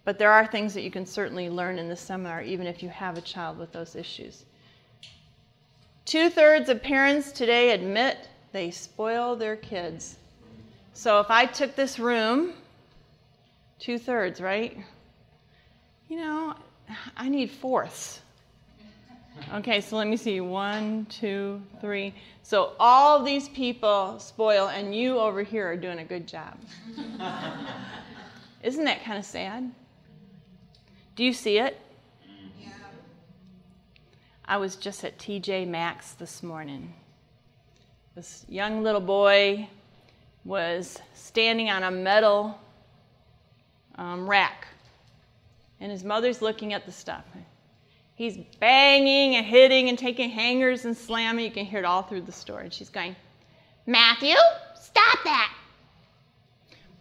But 0.06 0.18
there 0.18 0.32
are 0.32 0.46
things 0.46 0.74
that 0.74 0.82
you 0.82 0.92
can 0.92 1.06
certainly 1.06 1.50
learn 1.50 1.80
in 1.80 1.88
the 1.88 1.96
seminar, 1.96 2.42
even 2.42 2.68
if 2.68 2.84
you 2.84 2.90
have 2.90 3.18
a 3.18 3.22
child 3.22 3.58
with 3.58 3.72
those 3.72 3.96
issues. 3.96 4.46
Two 6.06 6.30
thirds 6.30 6.68
of 6.68 6.84
parents 6.84 7.32
today 7.32 7.72
admit 7.72 8.28
they 8.52 8.70
spoil 8.70 9.36
their 9.36 9.56
kids. 9.56 10.18
So 10.94 11.20
if 11.20 11.32
I 11.32 11.46
took 11.46 11.76
this 11.76 11.98
room, 11.98 12.54
two 13.80 13.98
thirds, 13.98 14.42
right? 14.42 14.78
You 16.10 16.18
know, 16.18 16.56
I 17.16 17.30
need 17.30 17.50
fourths. 17.50 18.20
Okay, 19.54 19.82
so 19.82 19.98
let 19.98 20.08
me 20.08 20.18
see. 20.18 20.42
One, 20.42 21.08
two, 21.10 21.62
three. 21.82 22.14
So 22.44 22.74
all 22.80 23.24
these 23.24 23.50
people 23.50 24.20
spoil, 24.20 24.68
and 24.68 24.96
you 24.96 25.18
over 25.18 25.42
here 25.42 25.68
are 25.68 25.76
doing 25.76 26.00
a 26.00 26.06
good 26.06 26.28
job. 26.28 26.60
Isn't 28.64 28.86
that 28.86 29.04
kind 29.04 29.18
of 29.18 29.26
sad? 29.26 29.72
Do 31.16 31.24
you 31.24 31.34
see 31.34 31.60
it? 31.60 31.80
Yeah. 32.60 32.70
I 34.46 34.58
was 34.58 34.76
just 34.76 35.04
at 35.04 35.20
TJ 35.20 35.68
Maxx 35.68 36.14
this 36.14 36.42
morning. 36.42 36.94
This 38.16 38.46
young 38.50 38.82
little 38.82 39.02
boy 39.02 39.70
was 40.44 41.00
standing 41.14 41.70
on 41.70 41.84
a 41.84 41.92
metal 41.92 42.60
um, 43.96 44.28
rack, 44.28 44.68
and 45.80 45.92
his 45.92 46.04
mother's 46.04 46.42
looking 46.42 46.74
at 46.74 46.86
the 46.86 46.92
stuff. 46.92 47.26
He's 48.16 48.38
banging 48.60 49.36
and 49.36 49.46
hitting 49.46 49.90
and 49.90 49.98
taking 49.98 50.30
hangers 50.30 50.86
and 50.86 50.96
slamming. 50.96 51.46
You 51.46 51.52
can 51.52 51.66
hear 51.66 51.80
it 51.80 51.86
all 51.86 52.04
through 52.04 52.22
the 52.22 52.32
store. 52.32 52.60
And 52.62 52.72
she's 52.72 52.90
going, 52.90 53.16
Matthew, 53.86 54.36
stop 54.76 55.20
that. 55.24 55.54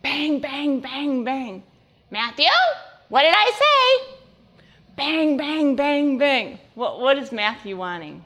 Bang, 0.03 0.41
bang, 0.41 0.81
bang, 0.81 1.25
bang. 1.25 1.63
Matthew, 2.11 2.49
what 3.13 3.21
did 3.21 3.35
I 3.37 3.51
say? 3.51 4.15
Bang, 4.97 5.37
bang, 5.37 5.77
bang, 5.77 6.17
bang. 6.17 6.59
What, 6.75 6.99
what 6.99 7.19
is 7.19 7.31
Matthew 7.31 7.77
wanting? 7.77 8.25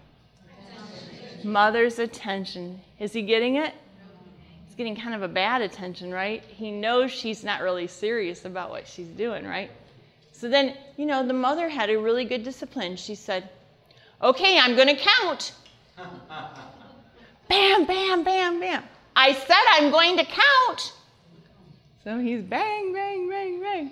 Mother's 1.43 1.99
attention. 1.99 2.81
Is 3.01 3.13
he 3.13 3.23
getting 3.23 3.57
it? 3.57 3.75
He's 4.65 4.77
getting 4.77 4.95
kind 4.95 5.17
of 5.17 5.23
a 5.23 5.29
bad 5.29 5.61
attention, 5.61 6.13
right? 6.13 6.41
He 6.47 6.71
knows 6.71 7.11
she's 7.11 7.43
not 7.43 7.63
really 7.63 7.89
serious 7.89 8.45
about 8.45 8.71
what 8.71 8.87
she's 8.87 9.09
doing, 9.09 9.45
right? 9.45 9.73
So 10.31 10.49
then, 10.49 10.77
you 10.97 11.05
know, 11.05 11.27
the 11.27 11.33
mother 11.33 11.69
had 11.69 11.91
a 11.91 11.99
really 11.99 12.25
good 12.25 12.45
discipline. 12.45 12.95
She 12.95 13.17
said, 13.17 13.49
Okay, 14.23 14.57
I'm 14.57 14.77
going 14.77 14.97
to 14.97 15.03
count. 15.03 15.53
bam, 17.49 17.87
bam, 17.87 18.23
bam, 18.23 18.61
bam. 18.61 18.85
I 19.17 19.33
said 19.33 19.65
I'm 19.73 19.91
going 19.91 20.17
to 20.19 20.25
count. 20.25 20.93
So 22.05 22.21
he's 22.21 22.43
bang, 22.43 22.93
bang, 22.93 23.29
bang, 23.29 23.61
bang. 23.61 23.91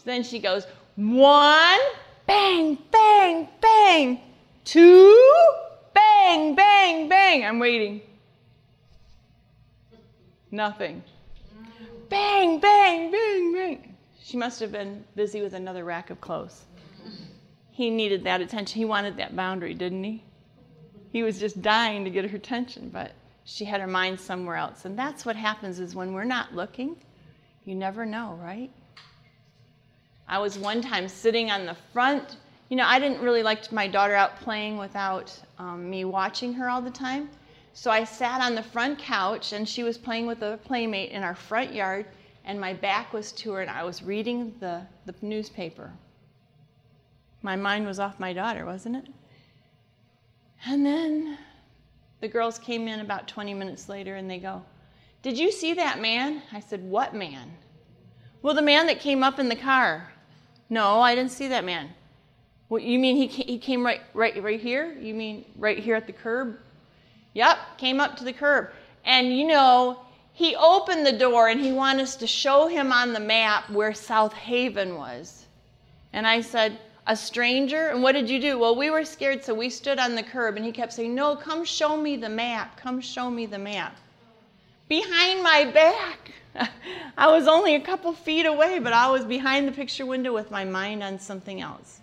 So 0.00 0.04
then 0.06 0.22
she 0.22 0.38
goes, 0.38 0.66
One, 0.96 1.78
bang, 2.26 2.78
bang, 2.90 3.48
bang. 3.60 4.18
Two, 4.64 5.28
bang, 5.92 6.54
bang, 6.54 7.06
bang. 7.06 7.44
I'm 7.44 7.58
waiting. 7.58 8.00
Nothing. 10.50 11.02
Bang, 12.08 12.60
bang, 12.60 13.10
bang, 13.10 13.52
bang. 13.52 13.96
She 14.22 14.38
must 14.38 14.58
have 14.60 14.72
been 14.72 15.04
busy 15.16 15.42
with 15.42 15.52
another 15.52 15.84
rack 15.84 16.08
of 16.08 16.18
clothes. 16.22 16.62
He 17.70 17.90
needed 17.90 18.24
that 18.24 18.40
attention. 18.40 18.78
He 18.78 18.86
wanted 18.86 19.18
that 19.18 19.36
boundary, 19.36 19.74
didn't 19.74 20.02
he? 20.02 20.24
He 21.12 21.22
was 21.22 21.38
just 21.38 21.60
dying 21.60 22.04
to 22.04 22.10
get 22.10 22.24
her 22.30 22.36
attention, 22.38 22.88
but 22.90 23.12
she 23.44 23.66
had 23.66 23.82
her 23.82 23.86
mind 23.86 24.18
somewhere 24.18 24.56
else. 24.56 24.86
And 24.86 24.98
that's 24.98 25.26
what 25.26 25.36
happens 25.36 25.78
is 25.78 25.94
when 25.94 26.14
we're 26.14 26.24
not 26.24 26.54
looking, 26.54 26.96
you 27.66 27.74
never 27.74 28.06
know, 28.06 28.38
right? 28.40 28.70
I 30.30 30.38
was 30.38 30.56
one 30.56 30.80
time 30.80 31.08
sitting 31.08 31.50
on 31.50 31.66
the 31.66 31.76
front. 31.92 32.36
You 32.68 32.76
know, 32.76 32.86
I 32.86 33.00
didn't 33.00 33.20
really 33.20 33.42
like 33.42 33.72
my 33.72 33.88
daughter 33.88 34.14
out 34.14 34.36
playing 34.36 34.78
without 34.78 35.36
um, 35.58 35.90
me 35.90 36.04
watching 36.04 36.52
her 36.52 36.70
all 36.70 36.80
the 36.80 36.88
time. 36.88 37.28
So 37.72 37.90
I 37.90 38.04
sat 38.04 38.40
on 38.40 38.54
the 38.54 38.62
front 38.62 39.00
couch 39.00 39.52
and 39.52 39.68
she 39.68 39.82
was 39.82 39.98
playing 39.98 40.28
with 40.28 40.42
a 40.42 40.60
playmate 40.64 41.10
in 41.10 41.24
our 41.24 41.34
front 41.34 41.74
yard 41.74 42.06
and 42.44 42.60
my 42.60 42.72
back 42.72 43.12
was 43.12 43.32
to 43.32 43.52
her 43.54 43.60
and 43.60 43.70
I 43.70 43.82
was 43.82 44.04
reading 44.04 44.54
the, 44.60 44.82
the 45.04 45.14
newspaper. 45.20 45.92
My 47.42 47.56
mind 47.56 47.84
was 47.84 47.98
off 47.98 48.20
my 48.20 48.32
daughter, 48.32 48.64
wasn't 48.64 48.96
it? 48.96 49.08
And 50.64 50.86
then 50.86 51.38
the 52.20 52.28
girls 52.28 52.56
came 52.56 52.86
in 52.86 53.00
about 53.00 53.26
20 53.26 53.52
minutes 53.52 53.88
later 53.88 54.14
and 54.14 54.30
they 54.30 54.38
go, 54.38 54.62
Did 55.22 55.36
you 55.36 55.50
see 55.50 55.74
that 55.74 56.00
man? 56.00 56.42
I 56.52 56.60
said, 56.60 56.84
What 56.84 57.16
man? 57.16 57.50
Well, 58.42 58.54
the 58.54 58.62
man 58.62 58.86
that 58.86 59.00
came 59.00 59.24
up 59.24 59.40
in 59.40 59.48
the 59.48 59.56
car. 59.56 60.12
No, 60.70 61.00
I 61.00 61.16
didn't 61.16 61.32
see 61.32 61.48
that 61.48 61.64
man. 61.64 61.90
What, 62.68 62.82
you 62.82 63.00
mean 63.00 63.16
he, 63.16 63.26
he 63.26 63.58
came 63.58 63.84
right, 63.84 64.00
right, 64.14 64.40
right 64.40 64.60
here? 64.60 64.96
You 65.00 65.12
mean 65.12 65.44
right 65.56 65.78
here 65.78 65.96
at 65.96 66.06
the 66.06 66.12
curb? 66.12 66.56
Yep, 67.34 67.58
came 67.78 68.00
up 68.00 68.16
to 68.18 68.24
the 68.24 68.32
curb. 68.32 68.70
And 69.04 69.36
you 69.36 69.48
know, 69.48 69.98
he 70.32 70.54
opened 70.54 71.04
the 71.04 71.18
door 71.18 71.48
and 71.48 71.60
he 71.60 71.72
wanted 71.72 72.02
us 72.02 72.14
to 72.16 72.26
show 72.28 72.68
him 72.68 72.92
on 72.92 73.12
the 73.12 73.20
map 73.20 73.68
where 73.70 73.92
South 73.92 74.32
Haven 74.32 74.96
was. 74.96 75.46
And 76.12 76.26
I 76.26 76.40
said, 76.40 76.78
A 77.08 77.16
stranger? 77.16 77.88
And 77.88 78.02
what 78.02 78.12
did 78.12 78.30
you 78.30 78.40
do? 78.40 78.56
Well, 78.56 78.76
we 78.76 78.90
were 78.90 79.04
scared, 79.04 79.44
so 79.44 79.52
we 79.52 79.70
stood 79.70 79.98
on 79.98 80.14
the 80.14 80.22
curb 80.22 80.56
and 80.56 80.64
he 80.64 80.70
kept 80.70 80.92
saying, 80.92 81.12
No, 81.12 81.34
come 81.34 81.64
show 81.64 81.96
me 81.96 82.16
the 82.16 82.28
map. 82.28 82.76
Come 82.76 83.00
show 83.00 83.28
me 83.28 83.46
the 83.46 83.58
map. 83.58 83.96
Behind 84.90 85.40
my 85.44 85.70
back. 85.72 86.32
I 87.16 87.28
was 87.28 87.46
only 87.46 87.76
a 87.76 87.80
couple 87.80 88.12
feet 88.12 88.44
away, 88.44 88.80
but 88.80 88.92
I 88.92 89.08
was 89.08 89.24
behind 89.24 89.68
the 89.68 89.72
picture 89.72 90.04
window 90.04 90.34
with 90.34 90.50
my 90.50 90.64
mind 90.64 91.04
on 91.04 91.20
something 91.20 91.60
else. 91.60 92.00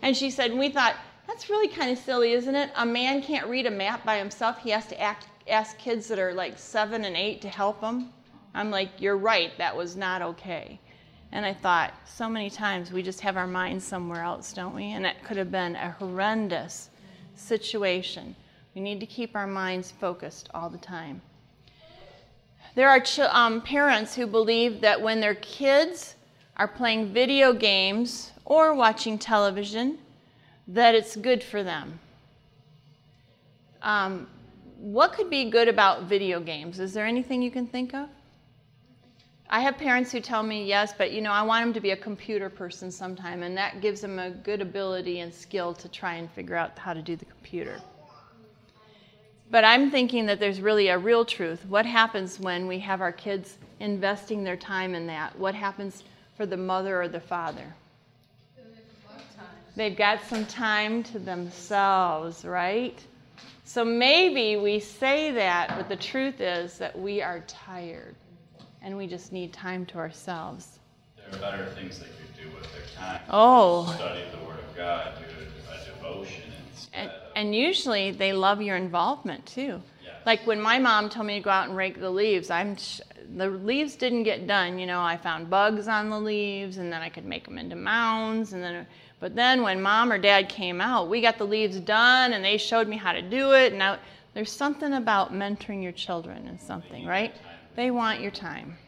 And 0.00 0.16
she 0.16 0.30
said, 0.30 0.52
and 0.52 0.60
we 0.60 0.68
thought, 0.68 0.94
that's 1.26 1.50
really 1.50 1.66
kind 1.66 1.90
of 1.90 1.98
silly, 1.98 2.30
isn't 2.34 2.54
it? 2.54 2.70
A 2.76 2.86
man 2.86 3.20
can't 3.20 3.48
read 3.48 3.66
a 3.66 3.70
map 3.70 4.04
by 4.06 4.16
himself. 4.16 4.58
He 4.58 4.70
has 4.70 4.86
to 4.86 5.00
act, 5.00 5.26
ask 5.48 5.76
kids 5.76 6.06
that 6.06 6.20
are 6.20 6.32
like 6.32 6.56
seven 6.56 7.04
and 7.04 7.16
eight 7.16 7.40
to 7.40 7.48
help 7.48 7.80
him. 7.80 8.10
I'm 8.54 8.70
like, 8.70 8.90
you're 9.00 9.18
right. 9.18 9.50
That 9.58 9.76
was 9.76 9.96
not 9.96 10.22
okay. 10.22 10.78
And 11.32 11.44
I 11.44 11.52
thought, 11.52 11.92
so 12.04 12.28
many 12.28 12.48
times 12.48 12.92
we 12.92 13.02
just 13.02 13.20
have 13.22 13.36
our 13.36 13.48
minds 13.48 13.84
somewhere 13.84 14.22
else, 14.22 14.52
don't 14.52 14.76
we? 14.76 14.92
And 14.92 15.04
it 15.04 15.16
could 15.24 15.36
have 15.36 15.50
been 15.50 15.74
a 15.74 15.90
horrendous 15.98 16.90
situation. 17.34 18.36
We 18.76 18.82
need 18.82 19.00
to 19.00 19.06
keep 19.06 19.34
our 19.34 19.48
minds 19.48 19.90
focused 19.90 20.48
all 20.54 20.70
the 20.70 20.78
time. 20.78 21.22
There 22.74 22.88
are 22.88 23.02
um, 23.30 23.60
parents 23.62 24.14
who 24.14 24.26
believe 24.26 24.80
that 24.80 25.00
when 25.00 25.20
their 25.20 25.34
kids 25.36 26.14
are 26.56 26.68
playing 26.68 27.12
video 27.12 27.52
games 27.52 28.32
or 28.44 28.74
watching 28.74 29.18
television, 29.18 29.98
that 30.68 30.94
it's 30.94 31.16
good 31.16 31.42
for 31.42 31.62
them. 31.62 31.98
Um, 33.82 34.28
what 34.78 35.12
could 35.12 35.30
be 35.30 35.50
good 35.50 35.68
about 35.68 36.04
video 36.04 36.40
games? 36.40 36.80
Is 36.80 36.92
there 36.92 37.06
anything 37.06 37.42
you 37.42 37.50
can 37.50 37.66
think 37.66 37.94
of? 37.94 38.08
I 39.52 39.60
have 39.60 39.76
parents 39.76 40.12
who 40.12 40.20
tell 40.20 40.44
me 40.44 40.64
yes, 40.64 40.94
but 40.96 41.10
you 41.10 41.20
know, 41.20 41.32
I 41.32 41.42
want 41.42 41.64
them 41.64 41.72
to 41.74 41.80
be 41.80 41.90
a 41.90 41.96
computer 41.96 42.48
person 42.48 42.90
sometime, 42.90 43.42
and 43.42 43.56
that 43.56 43.80
gives 43.80 44.00
them 44.00 44.20
a 44.20 44.30
good 44.30 44.60
ability 44.60 45.20
and 45.20 45.34
skill 45.34 45.74
to 45.74 45.88
try 45.88 46.14
and 46.14 46.30
figure 46.30 46.54
out 46.54 46.78
how 46.78 46.94
to 46.94 47.02
do 47.02 47.16
the 47.16 47.24
computer. 47.24 47.80
But 49.50 49.64
I'm 49.64 49.90
thinking 49.90 50.26
that 50.26 50.38
there's 50.38 50.60
really 50.60 50.88
a 50.88 50.98
real 50.98 51.24
truth. 51.24 51.64
What 51.66 51.84
happens 51.84 52.38
when 52.38 52.68
we 52.68 52.78
have 52.80 53.00
our 53.00 53.10
kids 53.10 53.58
investing 53.80 54.44
their 54.44 54.56
time 54.56 54.94
in 54.94 55.06
that? 55.08 55.36
What 55.38 55.54
happens 55.54 56.04
for 56.36 56.46
the 56.46 56.56
mother 56.56 57.02
or 57.02 57.08
the 57.08 57.20
father? 57.20 57.74
They've 59.76 59.96
got 59.96 60.22
some 60.24 60.46
time 60.46 61.02
to 61.04 61.18
themselves, 61.18 62.44
right? 62.44 62.98
So 63.64 63.84
maybe 63.84 64.56
we 64.56 64.80
say 64.80 65.30
that, 65.32 65.76
but 65.76 65.88
the 65.88 65.96
truth 65.96 66.40
is 66.40 66.76
that 66.78 66.98
we 66.98 67.22
are 67.22 67.40
tired 67.46 68.16
and 68.82 68.96
we 68.96 69.06
just 69.06 69.32
need 69.32 69.52
time 69.52 69.86
to 69.86 69.98
ourselves. 69.98 70.80
There 71.16 71.38
are 71.38 71.40
better 71.40 71.66
things 71.66 71.98
they 71.98 72.06
could 72.06 72.36
do 72.36 72.56
with 72.56 72.70
their 72.72 72.82
time. 72.96 73.20
Oh. 73.30 73.92
Study 73.94 74.22
the 74.32 74.44
Word 74.44 74.58
of 74.58 74.76
God, 74.76 75.12
do 75.18 75.24
a 75.72 75.84
devotion 75.96 76.49
And, 76.92 77.10
and 77.36 77.54
usually 77.54 78.10
they 78.10 78.32
love 78.32 78.60
your 78.60 78.76
involvement 78.76 79.46
too. 79.46 79.82
Yes. 80.02 80.14
Like 80.26 80.46
when 80.46 80.60
my 80.60 80.78
mom 80.78 81.08
told 81.08 81.26
me 81.26 81.34
to 81.34 81.44
go 81.44 81.50
out 81.50 81.68
and 81.68 81.76
rake 81.76 82.00
the 82.00 82.10
leaves, 82.10 82.50
I'm 82.50 82.76
sh- 82.76 83.00
the 83.36 83.48
leaves 83.48 83.96
didn't 83.96 84.24
get 84.24 84.46
done. 84.46 84.78
You 84.78 84.86
know, 84.86 85.00
I 85.00 85.16
found 85.16 85.50
bugs 85.50 85.88
on 85.88 86.10
the 86.10 86.18
leaves, 86.18 86.78
and 86.78 86.92
then 86.92 87.00
I 87.02 87.08
could 87.08 87.24
make 87.24 87.44
them 87.44 87.58
into 87.58 87.76
mounds, 87.76 88.52
and 88.52 88.62
then. 88.62 88.86
But 89.20 89.34
then 89.34 89.62
when 89.62 89.82
mom 89.82 90.10
or 90.10 90.18
dad 90.18 90.48
came 90.48 90.80
out, 90.80 91.10
we 91.10 91.20
got 91.20 91.36
the 91.36 91.44
leaves 91.44 91.78
done, 91.78 92.32
and 92.32 92.42
they 92.42 92.56
showed 92.56 92.88
me 92.88 92.96
how 92.96 93.12
to 93.12 93.20
do 93.20 93.52
it. 93.52 93.72
And 93.72 93.82
I, 93.82 93.98
there's 94.32 94.50
something 94.50 94.94
about 94.94 95.32
mentoring 95.32 95.82
your 95.82 95.92
children 95.92 96.46
and 96.48 96.60
something, 96.60 97.04
right? 97.04 97.34
They 97.76 97.90
want 97.90 98.20
your 98.20 98.30
time. 98.30 98.78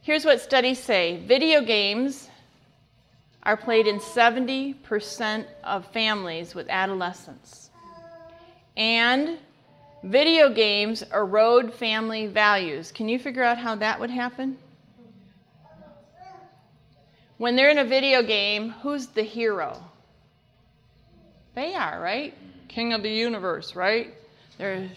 Here's 0.00 0.24
what 0.24 0.40
studies 0.40 0.78
say: 0.78 1.22
video 1.26 1.60
games 1.62 2.28
are 3.46 3.56
played 3.56 3.86
in 3.86 4.00
70% 4.00 5.46
of 5.62 5.86
families 5.92 6.52
with 6.52 6.66
adolescents. 6.68 7.70
And 8.76 9.38
video 10.02 10.52
games 10.52 11.04
erode 11.14 11.72
family 11.72 12.26
values. 12.26 12.90
Can 12.90 13.08
you 13.08 13.20
figure 13.20 13.44
out 13.44 13.56
how 13.56 13.76
that 13.76 14.00
would 14.00 14.10
happen? 14.10 14.58
When 17.38 17.54
they're 17.54 17.70
in 17.70 17.78
a 17.78 17.84
video 17.84 18.20
game, 18.20 18.70
who's 18.82 19.06
the 19.06 19.22
hero? 19.22 19.80
They 21.54 21.72
are, 21.76 22.00
right? 22.00 22.34
King 22.66 22.94
of 22.94 23.04
the 23.04 23.10
universe, 23.10 23.76
right? 23.76 24.12
They're 24.58 24.90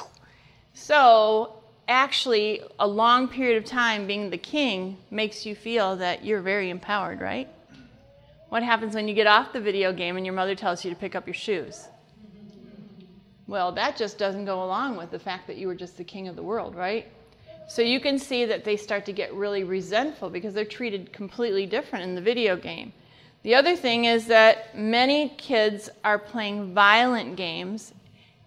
so 0.74 1.54
actually 1.88 2.60
a 2.78 2.86
long 2.86 3.28
period 3.28 3.56
of 3.56 3.64
time 3.64 4.06
being 4.06 4.28
the 4.28 4.36
king 4.36 4.98
makes 5.10 5.46
you 5.46 5.54
feel 5.54 5.96
that 5.96 6.22
you're 6.22 6.42
very 6.42 6.68
empowered, 6.68 7.22
right? 7.22 7.48
What 8.48 8.62
happens 8.62 8.94
when 8.94 9.08
you 9.08 9.14
get 9.14 9.26
off 9.26 9.52
the 9.52 9.60
video 9.60 9.92
game 9.92 10.16
and 10.16 10.24
your 10.24 10.34
mother 10.34 10.54
tells 10.54 10.84
you 10.84 10.90
to 10.90 10.96
pick 10.96 11.14
up 11.14 11.26
your 11.26 11.34
shoes? 11.34 11.88
Well, 13.46 13.72
that 13.72 13.96
just 13.96 14.18
doesn't 14.18 14.46
go 14.46 14.64
along 14.64 14.96
with 14.96 15.10
the 15.10 15.18
fact 15.18 15.46
that 15.46 15.56
you 15.56 15.66
were 15.66 15.74
just 15.74 15.98
the 15.98 16.04
king 16.04 16.28
of 16.28 16.36
the 16.36 16.42
world, 16.42 16.74
right? 16.74 17.06
So 17.68 17.82
you 17.82 18.00
can 18.00 18.18
see 18.18 18.46
that 18.46 18.64
they 18.64 18.76
start 18.76 19.04
to 19.06 19.12
get 19.12 19.34
really 19.34 19.64
resentful 19.64 20.30
because 20.30 20.54
they're 20.54 20.64
treated 20.64 21.12
completely 21.12 21.66
different 21.66 22.04
in 22.04 22.14
the 22.14 22.20
video 22.22 22.56
game. 22.56 22.92
The 23.42 23.54
other 23.54 23.76
thing 23.76 24.06
is 24.06 24.26
that 24.26 24.76
many 24.76 25.30
kids 25.36 25.90
are 26.02 26.18
playing 26.18 26.72
violent 26.72 27.36
games, 27.36 27.92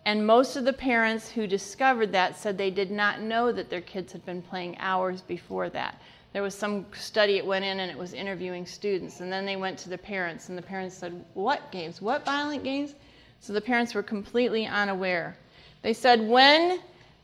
and 0.05 0.25
most 0.25 0.55
of 0.55 0.65
the 0.65 0.73
parents 0.73 1.29
who 1.29 1.45
discovered 1.45 2.11
that 2.11 2.37
said 2.37 2.57
they 2.57 2.71
did 2.71 2.89
not 2.89 3.21
know 3.21 3.51
that 3.51 3.69
their 3.69 3.81
kids 3.81 4.11
had 4.11 4.25
been 4.25 4.41
playing 4.41 4.77
hours 4.79 5.21
before 5.21 5.69
that. 5.69 6.01
There 6.33 6.41
was 6.41 6.55
some 6.55 6.85
study 6.93 7.37
it 7.37 7.45
went 7.45 7.65
in 7.65 7.79
and 7.81 7.91
it 7.91 7.97
was 7.97 8.13
interviewing 8.13 8.65
students, 8.65 9.19
and 9.19 9.31
then 9.31 9.45
they 9.45 9.57
went 9.57 9.77
to 9.79 9.89
the 9.89 9.97
parents, 9.97 10.49
and 10.49 10.57
the 10.57 10.61
parents 10.61 10.95
said, 10.97 11.25
What 11.33 11.71
games? 11.71 12.01
What 12.01 12.23
violent 12.25 12.63
games? 12.63 12.95
So 13.41 13.53
the 13.53 13.61
parents 13.61 13.93
were 13.93 14.03
completely 14.03 14.65
unaware. 14.65 15.35
They 15.81 15.93
said 15.93 16.21
when 16.21 16.79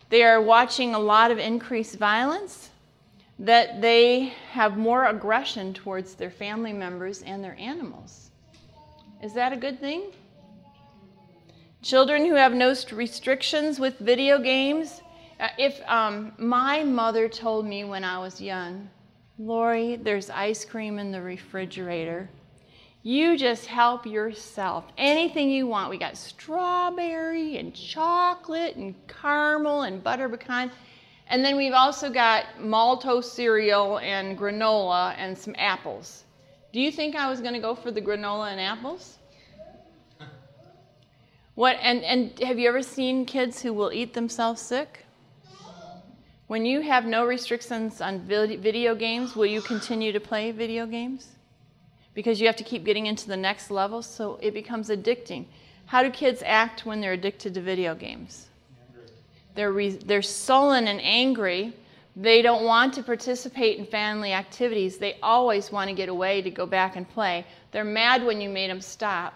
they 0.09 0.23
are 0.23 0.41
watching 0.41 0.93
a 0.93 0.99
lot 0.99 1.31
of 1.31 1.37
increased 1.37 1.97
violence, 1.97 2.69
that 3.39 3.81
they 3.81 4.33
have 4.51 4.77
more 4.77 5.05
aggression 5.05 5.73
towards 5.73 6.15
their 6.15 6.31
family 6.31 6.73
members 6.73 7.21
and 7.21 7.43
their 7.43 7.55
animals. 7.59 8.31
Is 9.21 9.33
that 9.33 9.53
a 9.53 9.57
good 9.57 9.79
thing? 9.79 10.11
Children 11.83 12.25
who 12.25 12.33
have 12.33 12.53
no 12.53 12.73
restrictions 12.91 13.79
with 13.79 13.99
video 13.99 14.39
games. 14.39 15.01
Uh, 15.39 15.49
if 15.59 15.79
um, 15.87 16.33
my 16.39 16.83
mother 16.83 17.29
told 17.29 17.65
me 17.65 17.83
when 17.83 18.03
I 18.03 18.17
was 18.17 18.41
young, 18.41 18.89
Laurie, 19.39 19.97
there's 19.97 20.29
ice 20.29 20.65
cream 20.65 20.97
in 20.97 21.11
the 21.11 21.21
refrigerator. 21.21 22.29
You 23.03 23.37
just 23.37 23.67
help 23.67 24.05
yourself. 24.05 24.85
Anything 24.97 25.51
you 25.51 25.67
want. 25.67 25.89
We 25.89 25.97
got 25.97 26.17
strawberry 26.17 27.57
and 27.57 27.73
chocolate 27.73 28.75
and 28.75 28.95
caramel 29.07 29.83
and 29.83 30.03
butter 30.03 30.27
pecan. 30.27 30.71
And 31.29 31.45
then 31.45 31.55
we've 31.55 31.73
also 31.73 32.09
got 32.09 32.59
malto 32.59 33.21
cereal 33.21 33.99
and 33.99 34.37
granola 34.37 35.13
and 35.17 35.37
some 35.37 35.55
apples. 35.57 36.23
Do 36.73 36.79
you 36.79 36.91
think 36.91 37.15
I 37.15 37.29
was 37.29 37.39
going 37.39 37.53
to 37.53 37.59
go 37.59 37.75
for 37.75 37.91
the 37.91 38.01
granola 38.01 38.51
and 38.51 38.59
apples? 38.59 39.17
What 41.55 41.77
and, 41.81 42.03
and 42.03 42.37
have 42.41 42.59
you 42.59 42.69
ever 42.69 42.83
seen 42.83 43.25
kids 43.25 43.63
who 43.63 43.73
will 43.73 43.91
eat 43.91 44.13
themselves 44.13 44.61
sick? 44.61 45.06
When 46.47 46.65
you 46.65 46.81
have 46.81 47.05
no 47.05 47.25
restrictions 47.25 48.01
on 48.01 48.21
video 48.21 48.95
games, 48.95 49.35
will 49.35 49.45
you 49.45 49.61
continue 49.61 50.11
to 50.11 50.19
play 50.19 50.51
video 50.51 50.85
games? 50.85 51.29
because 52.17 52.41
you 52.41 52.47
have 52.47 52.55
to 52.55 52.63
keep 52.63 52.83
getting 52.83 53.05
into 53.05 53.27
the 53.27 53.37
next 53.37 53.69
level, 53.69 54.01
so 54.01 54.39
it 54.41 54.51
becomes 54.51 54.89
addicting. 54.89 55.45
How 55.85 56.01
do 56.01 56.09
kids 56.09 56.41
act 56.43 56.83
when 56.83 56.99
they're 56.99 57.13
addicted 57.13 57.53
to 57.53 57.61
video 57.61 57.93
games? 57.93 58.47
They're, 59.53 59.71
re- 59.71 59.91
they're 59.91 60.23
sullen 60.23 60.87
and 60.87 60.99
angry. 60.99 61.73
They 62.15 62.41
don't 62.41 62.65
want 62.65 62.95
to 62.95 63.03
participate 63.03 63.77
in 63.77 63.85
family 63.85 64.33
activities. 64.33 64.97
They 64.97 65.19
always 65.21 65.71
want 65.71 65.89
to 65.91 65.95
get 65.95 66.09
away 66.09 66.41
to 66.41 66.49
go 66.49 66.65
back 66.65 66.95
and 66.95 67.07
play. 67.07 67.45
They're 67.71 67.83
mad 67.83 68.25
when 68.25 68.41
you 68.41 68.49
made 68.49 68.71
them 68.71 68.81
stop. 68.81 69.35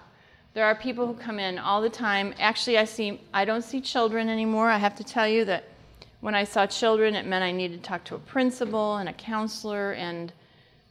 There 0.56 0.66
are 0.66 0.74
people 0.74 1.06
who 1.06 1.14
come 1.14 1.38
in 1.38 1.60
all 1.60 1.84
the 1.84 1.90
time. 1.90 2.34
Actually, 2.40 2.80
I 2.80 2.86
see 2.86 3.22
I 3.32 3.46
don't 3.46 3.64
see 3.64 3.80
children 3.80 4.28
anymore. 4.28 4.72
I 4.72 4.80
have 4.80 4.96
to 4.96 5.04
tell 5.04 5.28
you 5.28 5.46
that 5.46 5.66
when 6.22 6.36
I 6.36 6.44
saw 6.44 6.68
children, 6.68 7.16
it 7.16 7.26
meant 7.26 7.44
I 7.44 7.52
needed 7.52 7.84
to 7.84 7.88
talk 7.88 8.04
to 8.06 8.16
a 8.16 8.20
principal 8.20 8.98
and 8.98 9.10
a 9.10 9.14
counselor 9.14 9.94
and 9.94 10.32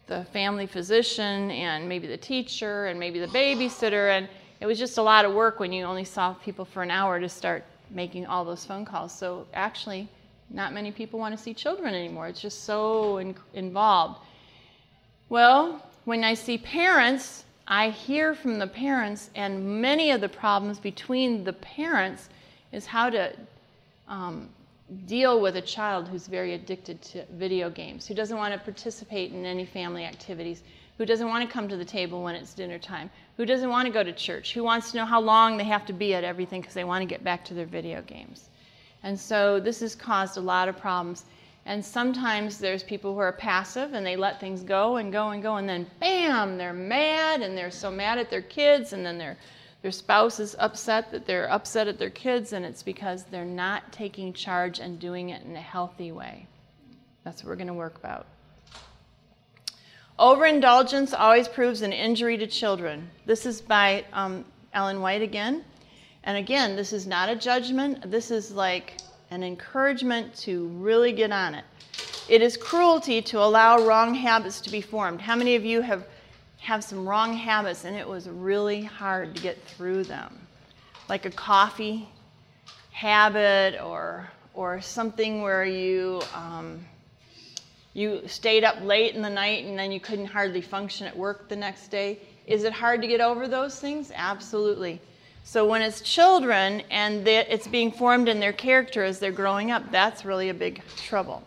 the 0.09 0.25
family 0.33 0.67
physician 0.67 1.53
and 1.53 1.89
maybe 1.89 2.09
the 2.09 2.17
teacher 2.17 2.87
and 2.87 2.99
maybe 2.99 3.21
the 3.21 3.29
babysitter. 3.29 4.11
And 4.11 4.29
it 4.59 4.67
was 4.67 4.77
just 4.79 4.99
a 4.99 5.03
lot 5.03 5.25
of 5.25 5.33
work 5.33 5.61
when 5.61 5.73
you 5.73 5.85
only 5.85 6.05
saw 6.05 6.35
people 6.35 6.65
for 6.65 6.83
an 6.83 6.91
hour 6.91 7.21
to 7.21 7.29
start 7.29 7.65
making 7.91 8.27
all 8.27 8.45
those 8.45 8.65
phone 8.65 8.85
calls. 8.85 9.17
So 9.17 9.47
actually, 9.55 10.09
not 10.51 10.73
many 10.73 10.91
people 10.91 11.21
want 11.21 11.37
to 11.37 11.43
see 11.43 11.55
children 11.55 11.95
anymore. 11.95 12.27
It's 12.27 12.43
just 12.43 12.65
so 12.65 13.19
in- 13.19 13.37
involved. 13.55 14.19
Well, 15.29 15.87
when 16.07 16.25
I 16.25 16.35
see 16.35 16.59
parents, 16.59 17.45
I 17.69 17.91
hear 17.91 18.35
from 18.35 18.59
the 18.59 18.67
parents, 18.67 19.31
and 19.37 19.81
many 19.81 20.11
of 20.11 20.21
the 20.21 20.29
problems 20.29 20.81
between 20.81 21.45
the 21.45 21.53
parents 21.53 22.29
is 22.73 22.85
how 22.85 23.11
to 23.11 23.33
um, 24.09 24.49
deal 25.07 25.41
with 25.41 25.57
a 25.57 25.63
child 25.63 26.09
who's 26.09 26.27
very 26.27 26.55
addicted 26.55 27.01
to 27.03 27.25
video 27.33 27.71
games, 27.71 28.07
who 28.07 28.15
doesn't 28.15 28.37
want 28.37 28.53
to 28.53 28.61
participate 28.61 29.33
in 29.33 29.45
any 29.45 29.65
family 29.65 30.05
activities, 30.05 30.63
who 30.99 31.07
doesn't 31.07 31.29
want 31.29 31.47
to 31.47 31.53
come 31.53 31.69
to 31.69 31.77
the 31.77 31.85
table 31.85 32.23
when 32.23 32.35
it's 32.35 32.55
dinner 32.55 32.79
time, 32.79 33.11
who 33.37 33.47
doesn't 33.47 33.71
want 33.71 33.87
to 33.87 33.93
go 33.93 34.03
to 34.03 34.13
church, 34.13 34.53
who 34.53 34.63
wants 34.63 34.91
to 34.91 34.99
know 34.99 35.05
how 35.05 35.21
long 35.21 35.57
they 35.57 35.65
have 35.65 35.87
to 35.87 35.93
be 35.93 36.15
at 36.15 36.25
everything 36.25 36.61
because 36.61 36.75
they 36.75 36.85
want 36.85 37.03
to 37.03 37.07
get 37.07 37.25
back 37.25 37.45
to 37.45 37.55
their 37.55 37.67
video 37.67 38.03
games. 38.03 38.49
And 39.03 39.19
so 39.19 39.61
this 39.61 39.81
has 39.81 39.95
caused 39.95 40.37
a 40.37 40.43
lot 40.43 40.69
of 40.69 40.77
problems. 40.77 41.25
And 41.67 41.85
sometimes 41.85 42.59
there's 42.59 42.83
people 42.83 43.15
who 43.15 43.21
are 43.21 43.33
passive 43.33 43.95
and 43.95 44.05
they 44.05 44.17
let 44.17 44.41
things 44.41 44.63
go 44.63 44.97
and 44.97 45.13
go 45.13 45.31
and 45.31 45.43
go, 45.43 45.57
and 45.57 45.69
then 45.69 45.87
bam, 46.01 46.59
they're 46.59 46.73
mad 46.73 47.43
and 47.43 47.57
they're 47.57 47.71
so 47.71 47.91
mad 47.91 48.19
at 48.19 48.29
their 48.29 48.43
kids, 48.43 48.93
and 48.93 49.05
then 49.07 49.19
they're 49.19 49.37
their 49.83 49.91
spouse 49.91 50.39
is 50.41 50.55
upset 50.59 51.11
that 51.11 51.27
they're 51.27 51.51
upset 51.51 51.89
at 51.89 51.99
their 51.99 52.11
kids, 52.11 52.53
and 52.53 52.65
it's 52.65 52.83
because 52.83 53.25
they're 53.25 53.45
not 53.45 53.93
taking 53.93 54.33
charge 54.33 54.79
and 54.79 55.01
doing 55.01 55.31
it 55.31 55.43
in 55.43 55.57
a 55.57 55.61
healthy 55.61 56.13
way. 56.13 56.47
That's 57.25 57.43
what 57.43 57.51
we're 57.51 57.57
going 57.57 57.67
to 57.69 57.75
work 57.75 57.97
about. 57.97 58.27
Overindulgence 60.19 61.15
always 61.15 61.49
proves 61.49 61.81
an 61.81 61.95
injury 61.95 62.37
to 62.37 62.47
children. 62.47 63.09
This 63.25 63.47
is 63.47 63.63
by 63.63 64.05
um, 64.13 64.45
Ellen 64.75 65.01
White 65.01 65.23
again. 65.23 65.65
And 66.25 66.37
again, 66.37 66.77
this 66.77 66.93
is 66.93 67.07
not 67.07 67.31
a 67.31 67.37
judgment, 67.37 68.11
this 68.11 68.31
is 68.31 68.53
like 68.53 68.99
an 69.31 69.43
encouragement 69.43 70.35
to 70.35 70.67
really 70.69 71.13
get 71.13 71.33
on 71.33 71.55
it. 71.55 71.65
It 72.29 72.43
is 72.43 72.57
cruelty 72.57 73.23
to 73.23 73.39
allow 73.39 73.85
wrong 73.87 74.15
habits 74.15 74.61
to 74.61 74.71
be 74.71 74.83
formed. 74.83 75.23
How 75.23 75.37
many 75.37 75.57
of 75.57 75.65
you 75.65 75.81
have 75.81 76.05
have 76.61 76.85
some 76.85 77.09
wrong 77.09 77.33
habits 77.33 77.85
and 77.85 77.97
it 77.97 78.07
was 78.07 78.29
really 78.29 78.83
hard 78.83 79.35
to 79.35 79.43
get 79.43 79.63
through 79.65 80.05
them. 80.05 80.39
Like 81.09 81.25
a 81.25 81.31
coffee 81.31 82.09
habit 82.93 83.81
or, 83.83 84.29
or 84.55 84.81
something 84.81 85.43
where 85.43 85.65
you, 85.65 86.21
um, 86.35 86.85
you 87.95 88.23
stayed 88.27 88.63
up 88.63 88.81
late 88.83 89.15
in 89.15 89.23
the 89.23 89.31
night 89.31 89.65
and 89.65 89.79
then 89.79 89.91
you 89.91 90.01
couldn't 90.01 90.27
hardly 90.27 90.61
function 90.61 91.07
at 91.07 91.17
work 91.17 91.49
the 91.49 91.57
next 91.57 91.89
day. 91.89 92.19
Is 92.47 92.65
it 92.65 92.73
hard 92.73 93.01
to 93.03 93.09
get 93.09 93.21
over 93.21 93.49
those 93.49 93.81
things? 93.81 94.13
Absolutely. 94.15 95.01
So 95.45 95.67
when 95.67 95.83
it's 95.83 96.01
children 96.01 96.83
and 96.91 97.27
it's 97.27 97.67
being 97.67 97.91
formed 97.91 98.29
in 98.29 98.39
their 98.39 98.53
character 98.53 99.03
as 99.03 99.19
they're 99.19 99.33
growing 99.33 99.71
up, 99.71 99.91
that's 99.91 100.25
really 100.25 100.51
a 100.51 100.55
big 100.55 100.83
trouble. 100.97 101.43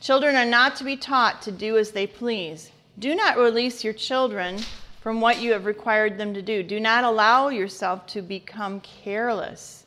Children 0.00 0.34
are 0.36 0.46
not 0.46 0.76
to 0.76 0.84
be 0.84 0.96
taught 0.96 1.42
to 1.42 1.52
do 1.52 1.76
as 1.76 1.90
they 1.90 2.06
please. 2.06 2.70
Do 2.98 3.14
not 3.14 3.36
release 3.36 3.84
your 3.84 3.92
children 3.92 4.58
from 5.00 5.20
what 5.20 5.40
you 5.40 5.52
have 5.52 5.66
required 5.66 6.16
them 6.16 6.32
to 6.32 6.40
do. 6.40 6.62
Do 6.62 6.80
not 6.80 7.04
allow 7.04 7.48
yourself 7.48 8.06
to 8.08 8.22
become 8.22 8.80
careless. 8.80 9.84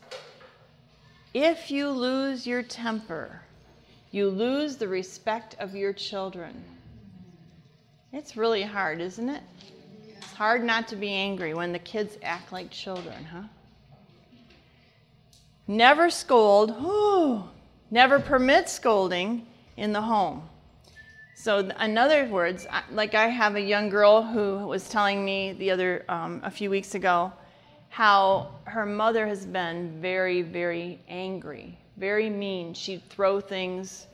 If 1.34 1.72
you 1.72 1.90
lose 1.90 2.46
your 2.46 2.64
temper, 2.64 3.42
you 4.12 4.30
lose 4.30 4.78
the 4.78 4.88
respect 4.88 5.56
of 5.60 5.76
your 5.76 5.94
children. 5.94 6.64
It's 8.14 8.38
really 8.38 8.64
hard, 8.64 9.02
isn't 9.02 9.30
it? 9.30 9.44
It's 10.18 10.34
hard 10.34 10.64
not 10.64 10.88
to 10.90 10.96
be 10.96 11.12
angry 11.12 11.54
when 11.54 11.72
the 11.72 11.80
kids 11.80 12.18
act 12.24 12.52
like 12.52 12.72
children, 12.72 13.26
huh? 13.26 13.44
Never 15.68 16.10
scold. 16.10 16.72
Ooh, 16.82 17.44
never 17.92 18.20
permit 18.20 18.70
scolding 18.70 19.46
in 19.78 19.94
the 19.94 20.02
home. 20.02 20.50
So, 21.42 21.60
in 21.60 21.98
other 21.98 22.26
words, 22.26 22.68
like 22.92 23.16
I 23.16 23.30
have 23.30 23.56
a 23.56 23.62
young 23.62 23.88
girl 23.88 24.24
who 24.24 24.68
was 24.68 24.90
telling 24.90 25.24
me 25.24 25.54
the 25.54 25.72
other, 25.72 26.04
um, 26.10 26.42
a 26.44 26.52
few 26.52 26.70
weeks 26.70 26.96
ago, 26.96 27.32
how 27.88 28.52
her 28.66 28.86
mother 28.86 29.26
has 29.26 29.46
been 29.46 30.02
very, 30.02 30.42
very 30.42 31.00
angry, 31.08 31.78
very 31.96 32.30
mean. 32.30 32.74
She'd 32.74 33.08
throw 33.08 33.40
things, 33.40 34.08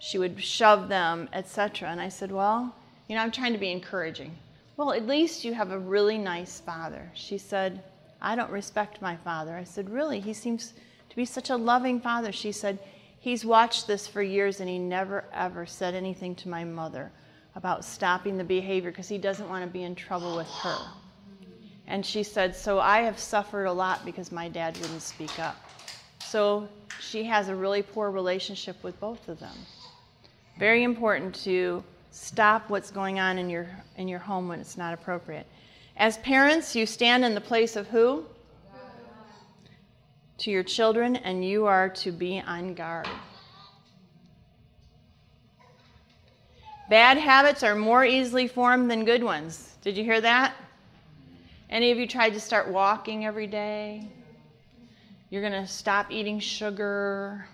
she 0.00 0.18
would 0.18 0.38
shove 0.44 0.88
them, 0.88 1.30
etc. 1.32 1.88
And 1.88 1.98
I 1.98 2.10
said, 2.10 2.30
Well, 2.30 2.74
you 3.08 3.16
know, 3.16 3.22
I'm 3.22 3.30
trying 3.30 3.54
to 3.54 3.58
be 3.58 3.72
encouraging. 3.72 4.36
Well, 4.76 4.92
at 4.92 5.06
least 5.06 5.46
you 5.46 5.54
have 5.54 5.72
a 5.72 5.78
really 5.78 6.18
nice 6.18 6.60
father. 6.60 7.10
She 7.14 7.38
said, 7.38 7.82
I 8.20 8.36
don't 8.36 8.50
respect 8.50 9.00
my 9.00 9.16
father. 9.16 9.56
I 9.56 9.64
said, 9.64 9.88
Really? 9.88 10.20
He 10.20 10.34
seems 10.34 10.74
to 11.08 11.16
be 11.16 11.24
such 11.24 11.48
a 11.48 11.56
loving 11.56 12.02
father. 12.02 12.32
She 12.32 12.52
said, 12.52 12.78
He's 13.26 13.44
watched 13.44 13.88
this 13.88 14.06
for 14.06 14.22
years 14.22 14.60
and 14.60 14.68
he 14.68 14.78
never 14.78 15.24
ever 15.32 15.66
said 15.66 15.96
anything 15.96 16.36
to 16.36 16.48
my 16.48 16.62
mother 16.62 17.10
about 17.56 17.84
stopping 17.84 18.38
the 18.38 18.44
behavior 18.44 18.92
because 18.92 19.08
he 19.08 19.18
doesn't 19.18 19.48
want 19.48 19.64
to 19.64 19.68
be 19.68 19.82
in 19.82 19.96
trouble 19.96 20.36
with 20.36 20.46
her. 20.46 20.78
And 21.88 22.06
she 22.06 22.22
said, 22.22 22.54
So 22.54 22.78
I 22.78 23.00
have 23.00 23.18
suffered 23.18 23.64
a 23.64 23.72
lot 23.72 24.04
because 24.04 24.30
my 24.30 24.48
dad 24.48 24.78
wouldn't 24.78 25.02
speak 25.02 25.40
up. 25.40 25.56
So 26.20 26.68
she 27.00 27.24
has 27.24 27.48
a 27.48 27.56
really 27.56 27.82
poor 27.82 28.12
relationship 28.12 28.80
with 28.84 29.00
both 29.00 29.28
of 29.28 29.40
them. 29.40 29.56
Very 30.56 30.84
important 30.84 31.34
to 31.46 31.82
stop 32.12 32.70
what's 32.70 32.92
going 32.92 33.18
on 33.18 33.38
in 33.38 33.50
your, 33.50 33.66
in 33.96 34.06
your 34.06 34.20
home 34.20 34.46
when 34.46 34.60
it's 34.60 34.76
not 34.76 34.94
appropriate. 34.94 35.48
As 35.96 36.16
parents, 36.18 36.76
you 36.76 36.86
stand 36.86 37.24
in 37.24 37.34
the 37.34 37.40
place 37.40 37.74
of 37.74 37.88
who? 37.88 38.24
To 40.38 40.50
your 40.50 40.62
children, 40.62 41.16
and 41.16 41.44
you 41.44 41.66
are 41.66 41.88
to 41.88 42.12
be 42.12 42.42
on 42.46 42.74
guard. 42.74 43.08
Bad 46.88 47.16
habits 47.16 47.62
are 47.62 47.74
more 47.74 48.04
easily 48.04 48.46
formed 48.46 48.90
than 48.90 49.04
good 49.04 49.24
ones. 49.24 49.76
Did 49.82 49.96
you 49.96 50.04
hear 50.04 50.20
that? 50.20 50.54
Any 51.68 51.90
of 51.90 51.98
you 51.98 52.06
tried 52.06 52.34
to 52.34 52.40
start 52.40 52.68
walking 52.68 53.24
every 53.24 53.46
day? 53.46 54.08
You're 55.30 55.42
going 55.42 55.60
to 55.60 55.66
stop 55.66 56.12
eating 56.12 56.38
sugar. 56.38 57.48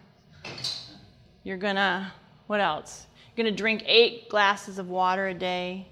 You're 1.44 1.56
going 1.56 1.76
to, 1.76 2.12
what 2.46 2.60
else? 2.60 3.06
You're 3.34 3.44
going 3.44 3.54
to 3.54 3.58
drink 3.58 3.84
eight 3.86 4.28
glasses 4.28 4.78
of 4.78 4.90
water 4.90 5.28
a 5.28 5.34
day. 5.34 5.86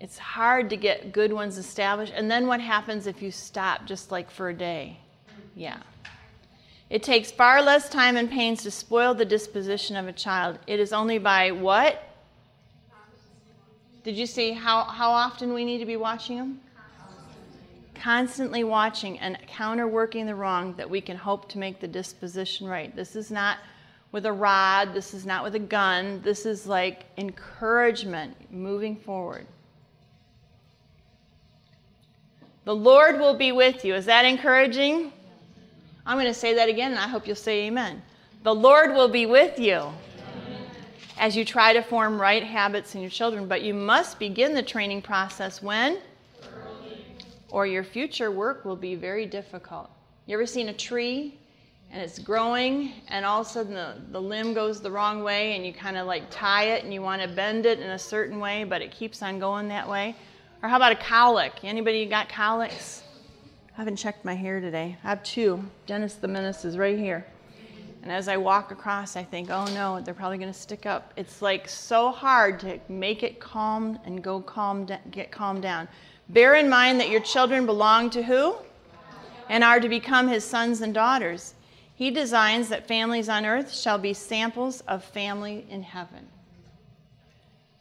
It's 0.00 0.18
hard 0.18 0.68
to 0.70 0.76
get 0.76 1.12
good 1.12 1.32
ones 1.32 1.56
established. 1.56 2.12
And 2.14 2.30
then 2.30 2.46
what 2.46 2.60
happens 2.60 3.06
if 3.06 3.22
you 3.22 3.30
stop 3.30 3.86
just 3.86 4.10
like 4.10 4.30
for 4.30 4.50
a 4.50 4.54
day? 4.54 4.98
Yeah. 5.54 5.78
It 6.90 7.02
takes 7.02 7.30
far 7.30 7.62
less 7.62 7.88
time 7.88 8.16
and 8.16 8.30
pains 8.30 8.62
to 8.62 8.70
spoil 8.70 9.14
the 9.14 9.24
disposition 9.24 9.96
of 9.96 10.06
a 10.06 10.12
child. 10.12 10.58
It 10.66 10.80
is 10.80 10.92
only 10.92 11.18
by 11.18 11.50
what? 11.50 12.02
Did 14.04 14.16
you 14.16 14.26
see 14.26 14.52
how, 14.52 14.84
how 14.84 15.10
often 15.10 15.54
we 15.54 15.64
need 15.64 15.78
to 15.78 15.86
be 15.86 15.96
watching 15.96 16.36
them? 16.36 16.60
Constantly 17.94 18.62
watching 18.62 19.18
and 19.18 19.38
counterworking 19.48 20.26
the 20.26 20.34
wrong 20.34 20.74
that 20.74 20.88
we 20.88 21.00
can 21.00 21.16
hope 21.16 21.48
to 21.50 21.58
make 21.58 21.80
the 21.80 21.88
disposition 21.88 22.66
right. 22.66 22.94
This 22.94 23.16
is 23.16 23.30
not 23.30 23.58
with 24.12 24.26
a 24.26 24.32
rod, 24.32 24.92
this 24.92 25.14
is 25.14 25.24
not 25.24 25.42
with 25.42 25.54
a 25.54 25.58
gun, 25.58 26.20
this 26.22 26.44
is 26.44 26.66
like 26.66 27.06
encouragement 27.16 28.36
moving 28.52 28.94
forward. 28.94 29.46
The 32.64 32.74
Lord 32.76 33.18
will 33.18 33.34
be 33.34 33.52
with 33.52 33.84
you. 33.84 33.94
Is 33.94 34.06
that 34.06 34.24
encouraging? 34.24 35.12
I'm 36.06 36.16
going 36.16 36.26
to 36.26 36.34
say 36.34 36.54
that 36.54 36.68
again 36.68 36.90
and 36.90 37.00
I 37.00 37.08
hope 37.08 37.26
you'll 37.26 37.36
say 37.36 37.66
amen. 37.66 38.02
The 38.42 38.54
Lord 38.54 38.94
will 38.94 39.08
be 39.08 39.24
with 39.24 39.58
you 39.58 39.90
as 41.18 41.34
you 41.34 41.44
try 41.44 41.72
to 41.72 41.80
form 41.80 42.20
right 42.20 42.42
habits 42.42 42.94
in 42.94 43.00
your 43.00 43.10
children, 43.10 43.48
but 43.48 43.62
you 43.62 43.72
must 43.72 44.18
begin 44.18 44.52
the 44.52 44.62
training 44.62 45.00
process 45.00 45.62
when? 45.62 45.98
Or 47.48 47.66
your 47.66 47.84
future 47.84 48.30
work 48.30 48.64
will 48.66 48.76
be 48.76 48.96
very 48.96 49.24
difficult. 49.24 49.88
You 50.26 50.34
ever 50.34 50.44
seen 50.44 50.68
a 50.68 50.74
tree 50.74 51.38
and 51.90 52.02
it's 52.02 52.18
growing 52.18 52.92
and 53.08 53.24
all 53.24 53.40
of 53.40 53.46
a 53.46 53.50
sudden 53.50 53.72
the, 53.72 53.96
the 54.10 54.20
limb 54.20 54.52
goes 54.52 54.82
the 54.82 54.90
wrong 54.90 55.22
way 55.22 55.54
and 55.54 55.64
you 55.64 55.72
kind 55.72 55.96
of 55.96 56.06
like 56.06 56.24
tie 56.30 56.64
it 56.64 56.84
and 56.84 56.92
you 56.92 57.00
want 57.00 57.22
to 57.22 57.28
bend 57.28 57.64
it 57.64 57.78
in 57.78 57.90
a 57.90 57.98
certain 57.98 58.40
way, 58.40 58.64
but 58.64 58.82
it 58.82 58.90
keeps 58.90 59.22
on 59.22 59.38
going 59.38 59.68
that 59.68 59.88
way? 59.88 60.14
Or 60.62 60.68
how 60.68 60.76
about 60.76 60.92
a 60.92 60.96
colic? 60.96 61.52
Anybody 61.62 62.04
got 62.04 62.28
colics? 62.28 63.03
I 63.74 63.78
haven't 63.78 63.96
checked 63.96 64.24
my 64.24 64.34
hair 64.34 64.60
today. 64.60 64.96
I 65.02 65.08
have 65.08 65.24
two. 65.24 65.64
Dennis 65.86 66.14
the 66.14 66.28
Menace 66.28 66.64
is 66.64 66.78
right 66.78 66.96
here. 66.96 67.26
And 68.04 68.12
as 68.12 68.28
I 68.28 68.36
walk 68.36 68.70
across, 68.70 69.16
I 69.16 69.24
think, 69.24 69.50
oh 69.50 69.64
no, 69.74 70.00
they're 70.00 70.14
probably 70.14 70.38
going 70.38 70.52
to 70.52 70.58
stick 70.58 70.86
up. 70.86 71.12
It's 71.16 71.42
like 71.42 71.68
so 71.68 72.12
hard 72.12 72.60
to 72.60 72.78
make 72.88 73.24
it 73.24 73.40
calm 73.40 73.98
and 74.04 74.22
go 74.22 74.40
calm, 74.40 74.86
get 75.10 75.32
calmed 75.32 75.62
down. 75.62 75.88
Bear 76.28 76.54
in 76.54 76.68
mind 76.68 77.00
that 77.00 77.08
your 77.08 77.20
children 77.20 77.66
belong 77.66 78.10
to 78.10 78.22
who? 78.22 78.54
And 79.48 79.64
are 79.64 79.80
to 79.80 79.88
become 79.88 80.28
his 80.28 80.44
sons 80.44 80.80
and 80.80 80.94
daughters. 80.94 81.54
He 81.96 82.12
designs 82.12 82.68
that 82.68 82.86
families 82.86 83.28
on 83.28 83.44
earth 83.44 83.74
shall 83.74 83.98
be 83.98 84.14
samples 84.14 84.82
of 84.82 85.02
family 85.02 85.66
in 85.68 85.82
heaven. 85.82 86.28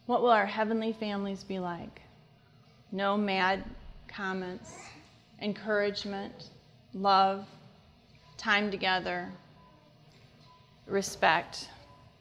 What 0.08 0.24
will 0.24 0.32
our 0.32 0.48
heavenly 0.48 0.94
families 0.94 1.44
be 1.44 1.60
like? 1.60 2.02
No 2.92 3.16
mad 3.16 3.64
comments, 4.08 4.74
encouragement, 5.44 6.50
love, 6.94 7.46
time 8.38 8.72
together, 8.72 9.30
respect. 10.88 11.70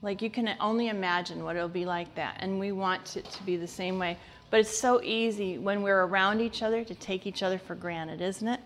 Like 0.03 0.21
you 0.21 0.29
can 0.29 0.55
only 0.61 0.89
imagine 0.89 1.45
what 1.45 1.57
it'll 1.57 1.69
be 1.69 1.87
like 1.87 2.15
that. 2.17 2.37
And 2.41 2.59
we 2.59 2.73
want 2.73 3.17
it 3.17 3.25
to 3.25 3.43
be 3.45 3.57
the 3.57 3.69
same 3.69 3.99
way. 3.99 4.19
But 4.51 4.61
it's 4.61 4.77
so 4.77 5.01
easy 5.03 5.57
when 5.57 5.83
we're 5.83 6.03
around 6.03 6.41
each 6.41 6.63
other 6.63 6.85
to 6.85 6.95
take 6.97 7.27
each 7.27 7.43
other 7.43 7.59
for 7.59 7.75
granted, 7.75 8.21
isn't 8.21 8.47
it? 8.47 8.61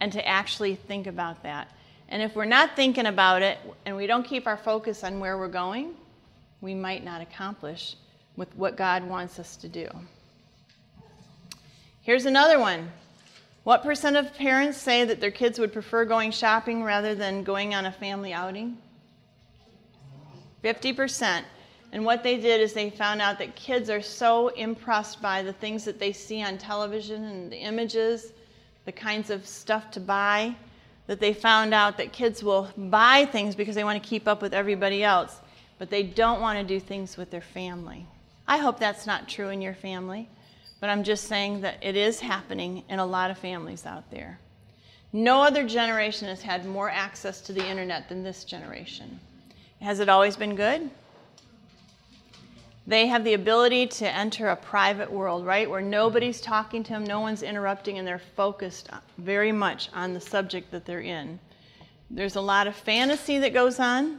And 0.00 0.12
to 0.12 0.26
actually 0.26 0.74
think 0.74 1.06
about 1.06 1.42
that. 1.44 1.72
And 2.08 2.20
if 2.20 2.34
we're 2.34 2.44
not 2.44 2.74
thinking 2.74 3.06
about 3.06 3.42
it 3.42 3.58
and 3.86 3.96
we 3.96 4.06
don't 4.06 4.24
keep 4.24 4.46
our 4.46 4.56
focus 4.56 5.04
on 5.04 5.20
where 5.20 5.38
we're 5.38 5.48
going, 5.48 5.94
we 6.60 6.74
might 6.74 7.04
not 7.04 7.20
accomplish 7.20 7.96
with 8.36 8.54
what 8.56 8.76
God 8.76 9.08
wants 9.08 9.38
us 9.38 9.56
to 9.56 9.68
do. 9.68 9.88
Here's 12.02 12.24
another 12.24 12.58
one. 12.58 12.90
What 13.68 13.82
percent 13.82 14.16
of 14.16 14.32
parents 14.32 14.78
say 14.78 15.04
that 15.04 15.20
their 15.20 15.30
kids 15.30 15.58
would 15.58 15.74
prefer 15.74 16.06
going 16.06 16.30
shopping 16.30 16.82
rather 16.82 17.14
than 17.14 17.44
going 17.44 17.74
on 17.74 17.84
a 17.84 17.92
family 17.92 18.32
outing? 18.32 18.78
50%. 20.64 21.42
And 21.92 22.02
what 22.02 22.22
they 22.22 22.38
did 22.38 22.62
is 22.62 22.72
they 22.72 22.88
found 22.88 23.20
out 23.20 23.38
that 23.40 23.56
kids 23.56 23.90
are 23.90 24.00
so 24.00 24.48
impressed 24.48 25.20
by 25.20 25.42
the 25.42 25.52
things 25.52 25.84
that 25.84 25.98
they 25.98 26.12
see 26.12 26.42
on 26.42 26.56
television 26.56 27.22
and 27.22 27.52
the 27.52 27.58
images, 27.58 28.32
the 28.86 28.92
kinds 28.92 29.28
of 29.28 29.46
stuff 29.46 29.90
to 29.90 30.00
buy, 30.00 30.56
that 31.06 31.20
they 31.20 31.34
found 31.34 31.74
out 31.74 31.98
that 31.98 32.10
kids 32.10 32.42
will 32.42 32.70
buy 32.74 33.26
things 33.26 33.54
because 33.54 33.74
they 33.74 33.84
want 33.84 34.02
to 34.02 34.08
keep 34.08 34.26
up 34.26 34.40
with 34.40 34.54
everybody 34.54 35.04
else, 35.04 35.42
but 35.78 35.90
they 35.90 36.02
don't 36.02 36.40
want 36.40 36.58
to 36.58 36.64
do 36.64 36.80
things 36.80 37.18
with 37.18 37.30
their 37.30 37.42
family. 37.42 38.06
I 38.46 38.56
hope 38.56 38.78
that's 38.78 39.06
not 39.06 39.28
true 39.28 39.50
in 39.50 39.60
your 39.60 39.74
family, 39.74 40.30
but 40.80 40.90
I'm 40.90 41.02
just 41.02 41.24
saying 41.24 41.60
that 41.62 41.78
it 41.82 41.96
is 41.96 42.20
happening 42.20 42.84
in 42.88 42.98
a 42.98 43.06
lot 43.06 43.30
of 43.30 43.38
families 43.38 43.86
out 43.86 44.10
there. 44.10 44.38
No 45.12 45.42
other 45.42 45.66
generation 45.66 46.28
has 46.28 46.42
had 46.42 46.66
more 46.66 46.90
access 46.90 47.40
to 47.42 47.52
the 47.52 47.66
internet 47.66 48.08
than 48.08 48.22
this 48.22 48.44
generation. 48.44 49.18
Has 49.80 50.00
it 50.00 50.08
always 50.08 50.36
been 50.36 50.54
good? 50.54 50.90
They 52.86 53.06
have 53.06 53.22
the 53.22 53.34
ability 53.34 53.86
to 53.86 54.08
enter 54.08 54.48
a 54.48 54.56
private 54.56 55.12
world, 55.12 55.44
right, 55.44 55.68
where 55.68 55.82
nobody's 55.82 56.40
talking 56.40 56.82
to 56.84 56.92
them, 56.92 57.04
no 57.04 57.20
one's 57.20 57.42
interrupting, 57.42 57.98
and 57.98 58.08
they're 58.08 58.18
focused 58.18 58.88
very 59.18 59.52
much 59.52 59.90
on 59.94 60.14
the 60.14 60.20
subject 60.20 60.70
that 60.70 60.86
they're 60.86 61.02
in. 61.02 61.38
There's 62.10 62.36
a 62.36 62.40
lot 62.40 62.66
of 62.66 62.74
fantasy 62.74 63.38
that 63.38 63.52
goes 63.52 63.78
on. 63.78 64.18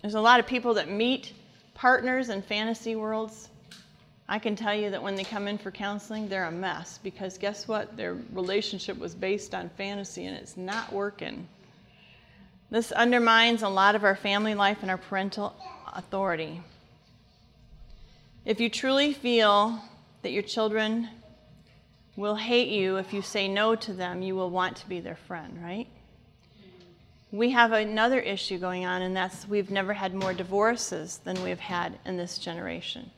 There's 0.00 0.14
a 0.14 0.20
lot 0.20 0.40
of 0.40 0.46
people 0.46 0.72
that 0.74 0.88
meet 0.90 1.34
partners 1.74 2.30
in 2.30 2.40
fantasy 2.40 2.96
worlds. 2.96 3.50
I 4.30 4.38
can 4.38 4.54
tell 4.54 4.72
you 4.72 4.90
that 4.90 5.02
when 5.02 5.16
they 5.16 5.24
come 5.24 5.48
in 5.48 5.58
for 5.58 5.72
counseling, 5.72 6.28
they're 6.28 6.44
a 6.44 6.52
mess 6.52 7.00
because 7.02 7.36
guess 7.36 7.66
what? 7.66 7.96
Their 7.96 8.14
relationship 8.32 8.96
was 8.96 9.12
based 9.12 9.56
on 9.56 9.70
fantasy 9.70 10.24
and 10.24 10.36
it's 10.36 10.56
not 10.56 10.92
working. 10.92 11.48
This 12.70 12.92
undermines 12.92 13.62
a 13.62 13.68
lot 13.68 13.96
of 13.96 14.04
our 14.04 14.14
family 14.14 14.54
life 14.54 14.78
and 14.82 14.90
our 14.90 14.98
parental 14.98 15.56
authority. 15.92 16.62
If 18.44 18.60
you 18.60 18.68
truly 18.68 19.12
feel 19.14 19.82
that 20.22 20.30
your 20.30 20.44
children 20.44 21.08
will 22.14 22.36
hate 22.36 22.68
you 22.68 22.98
if 22.98 23.12
you 23.12 23.22
say 23.22 23.48
no 23.48 23.74
to 23.74 23.92
them, 23.92 24.22
you 24.22 24.36
will 24.36 24.50
want 24.50 24.76
to 24.76 24.88
be 24.88 25.00
their 25.00 25.16
friend, 25.16 25.60
right? 25.60 25.88
We 27.32 27.50
have 27.50 27.72
another 27.72 28.20
issue 28.20 28.58
going 28.58 28.86
on, 28.86 29.02
and 29.02 29.16
that's 29.16 29.48
we've 29.48 29.72
never 29.72 29.92
had 29.92 30.14
more 30.14 30.34
divorces 30.34 31.18
than 31.24 31.42
we've 31.42 31.58
had 31.58 31.98
in 32.04 32.16
this 32.16 32.38
generation. 32.38 33.10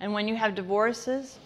And 0.00 0.12
when 0.12 0.28
you 0.28 0.36
have 0.36 0.54
divorces, 0.54 1.38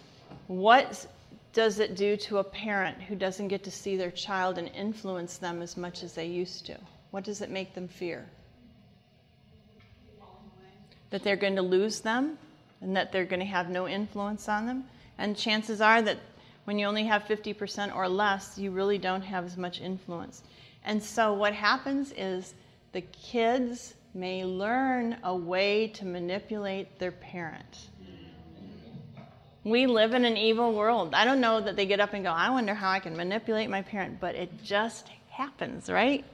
what 0.46 1.06
does 1.52 1.78
it 1.78 1.96
do 1.96 2.16
to 2.16 2.38
a 2.38 2.44
parent 2.44 3.00
who 3.02 3.14
doesn't 3.14 3.48
get 3.48 3.64
to 3.64 3.70
see 3.70 3.96
their 3.96 4.10
child 4.10 4.58
and 4.58 4.68
influence 4.68 5.38
them 5.38 5.62
as 5.62 5.76
much 5.76 6.02
as 6.02 6.14
they 6.14 6.26
used 6.26 6.66
to? 6.66 6.76
What 7.10 7.24
does 7.24 7.40
it 7.40 7.50
make 7.50 7.74
them 7.74 7.88
fear? 7.88 8.26
That 11.10 11.22
they're 11.22 11.36
going 11.36 11.56
to 11.56 11.62
lose 11.62 12.00
them 12.00 12.38
and 12.80 12.94
that 12.96 13.12
they're 13.12 13.24
going 13.24 13.40
to 13.40 13.46
have 13.46 13.70
no 13.70 13.88
influence 13.88 14.48
on 14.48 14.66
them. 14.66 14.84
And 15.16 15.36
chances 15.36 15.80
are 15.80 16.02
that 16.02 16.18
when 16.64 16.78
you 16.78 16.86
only 16.86 17.04
have 17.04 17.24
50% 17.24 17.96
or 17.96 18.08
less, 18.08 18.58
you 18.58 18.70
really 18.70 18.98
don't 18.98 19.22
have 19.22 19.44
as 19.44 19.56
much 19.56 19.80
influence. 19.80 20.42
And 20.84 21.02
so 21.02 21.32
what 21.32 21.54
happens 21.54 22.12
is 22.16 22.54
the 22.92 23.00
kids 23.00 23.94
may 24.14 24.44
learn 24.44 25.16
a 25.22 25.34
way 25.34 25.88
to 25.88 26.04
manipulate 26.04 26.98
their 26.98 27.12
parent. 27.12 27.88
We 29.64 29.86
live 29.86 30.14
in 30.14 30.24
an 30.24 30.36
evil 30.36 30.72
world. 30.72 31.14
I 31.14 31.24
don't 31.24 31.40
know 31.40 31.60
that 31.60 31.76
they 31.76 31.86
get 31.86 32.00
up 32.00 32.14
and 32.14 32.24
go, 32.24 32.30
I 32.30 32.48
wonder 32.50 32.74
how 32.74 32.90
I 32.90 33.00
can 33.00 33.16
manipulate 33.16 33.68
my 33.68 33.82
parent, 33.82 34.20
but 34.20 34.34
it 34.34 34.62
just 34.62 35.08
happens, 35.30 35.90
right? 35.90 36.24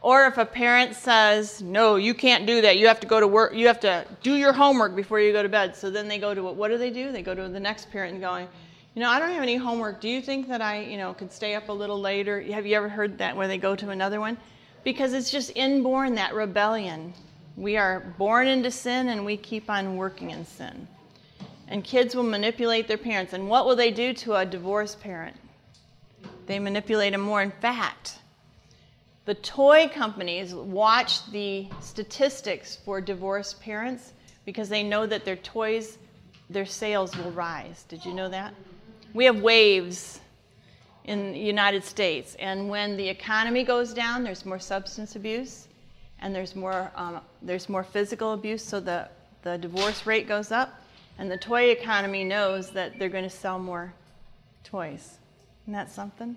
Or 0.00 0.26
if 0.26 0.38
a 0.38 0.46
parent 0.46 0.94
says, 0.94 1.60
no, 1.60 1.96
you 1.96 2.14
can't 2.14 2.46
do 2.46 2.60
that. 2.62 2.78
You 2.78 2.86
have 2.86 3.00
to 3.00 3.06
go 3.06 3.18
to 3.18 3.26
work. 3.26 3.54
You 3.54 3.66
have 3.66 3.80
to 3.80 4.06
do 4.22 4.34
your 4.34 4.52
homework 4.52 4.94
before 4.94 5.20
you 5.20 5.32
go 5.32 5.42
to 5.42 5.48
bed. 5.48 5.74
So 5.74 5.90
then 5.90 6.06
they 6.06 6.18
go 6.18 6.34
to 6.34 6.42
what, 6.42 6.68
do 6.68 6.78
they 6.78 6.90
do? 6.90 7.12
They 7.12 7.22
go 7.22 7.34
to 7.34 7.48
the 7.48 7.60
next 7.60 7.90
parent 7.90 8.12
and 8.12 8.22
going, 8.22 8.48
you 8.94 9.02
know, 9.02 9.10
I 9.10 9.18
don't 9.18 9.32
have 9.32 9.42
any 9.42 9.56
homework. 9.56 10.00
Do 10.00 10.08
you 10.08 10.22
think 10.22 10.48
that 10.48 10.62
I, 10.62 10.80
you 10.82 10.96
know, 10.96 11.12
could 11.12 11.32
stay 11.32 11.54
up 11.54 11.68
a 11.68 11.72
little 11.72 12.00
later? 12.00 12.40
Have 12.40 12.66
you 12.66 12.76
ever 12.76 12.88
heard 12.88 13.18
that 13.18 13.36
where 13.36 13.48
they 13.48 13.58
go 13.58 13.76
to 13.76 13.90
another 13.90 14.20
one? 14.20 14.38
Because 14.84 15.12
it's 15.12 15.30
just 15.30 15.52
inborn, 15.54 16.14
that 16.14 16.34
rebellion. 16.34 17.12
We 17.56 17.76
are 17.76 18.14
born 18.16 18.46
into 18.46 18.70
sin 18.70 19.08
and 19.08 19.24
we 19.24 19.36
keep 19.36 19.68
on 19.68 19.96
working 19.96 20.30
in 20.30 20.46
sin. 20.46 20.86
And 21.68 21.82
kids 21.82 22.14
will 22.14 22.22
manipulate 22.22 22.86
their 22.88 22.98
parents. 22.98 23.32
And 23.32 23.48
what 23.48 23.66
will 23.66 23.76
they 23.76 23.90
do 23.90 24.12
to 24.14 24.34
a 24.34 24.46
divorced 24.46 25.00
parent? 25.00 25.36
They 26.46 26.58
manipulate 26.58 27.12
them 27.12 27.22
more. 27.22 27.42
In 27.42 27.50
fact, 27.50 28.18
the 29.24 29.34
toy 29.34 29.90
companies 29.92 30.54
watch 30.54 31.28
the 31.32 31.66
statistics 31.80 32.76
for 32.84 33.00
divorced 33.00 33.60
parents 33.60 34.12
because 34.44 34.68
they 34.68 34.84
know 34.84 35.04
that 35.06 35.24
their 35.24 35.36
toys, 35.36 35.98
their 36.48 36.64
sales 36.64 37.16
will 37.16 37.32
rise. 37.32 37.84
Did 37.88 38.04
you 38.04 38.14
know 38.14 38.28
that? 38.28 38.54
We 39.12 39.24
have 39.24 39.40
waves 39.40 40.20
in 41.04 41.32
the 41.32 41.38
United 41.38 41.84
States, 41.84 42.36
and 42.38 42.68
when 42.68 42.96
the 42.96 43.08
economy 43.08 43.64
goes 43.64 43.92
down, 43.92 44.22
there's 44.22 44.44
more 44.44 44.58
substance 44.58 45.16
abuse, 45.16 45.66
and 46.20 46.34
there's 46.34 46.54
more 46.54 46.90
um, 46.94 47.20
there's 47.42 47.68
more 47.68 47.82
physical 47.82 48.32
abuse, 48.32 48.64
so 48.64 48.78
the 48.80 49.08
the 49.42 49.58
divorce 49.58 50.06
rate 50.06 50.28
goes 50.28 50.52
up, 50.52 50.80
and 51.18 51.30
the 51.30 51.36
toy 51.36 51.70
economy 51.70 52.24
knows 52.24 52.70
that 52.70 52.98
they're 52.98 53.08
going 53.08 53.24
to 53.24 53.30
sell 53.30 53.58
more 53.58 53.92
toys. 54.64 55.18
Isn't 55.64 55.72
that 55.72 55.90
something? 55.90 56.36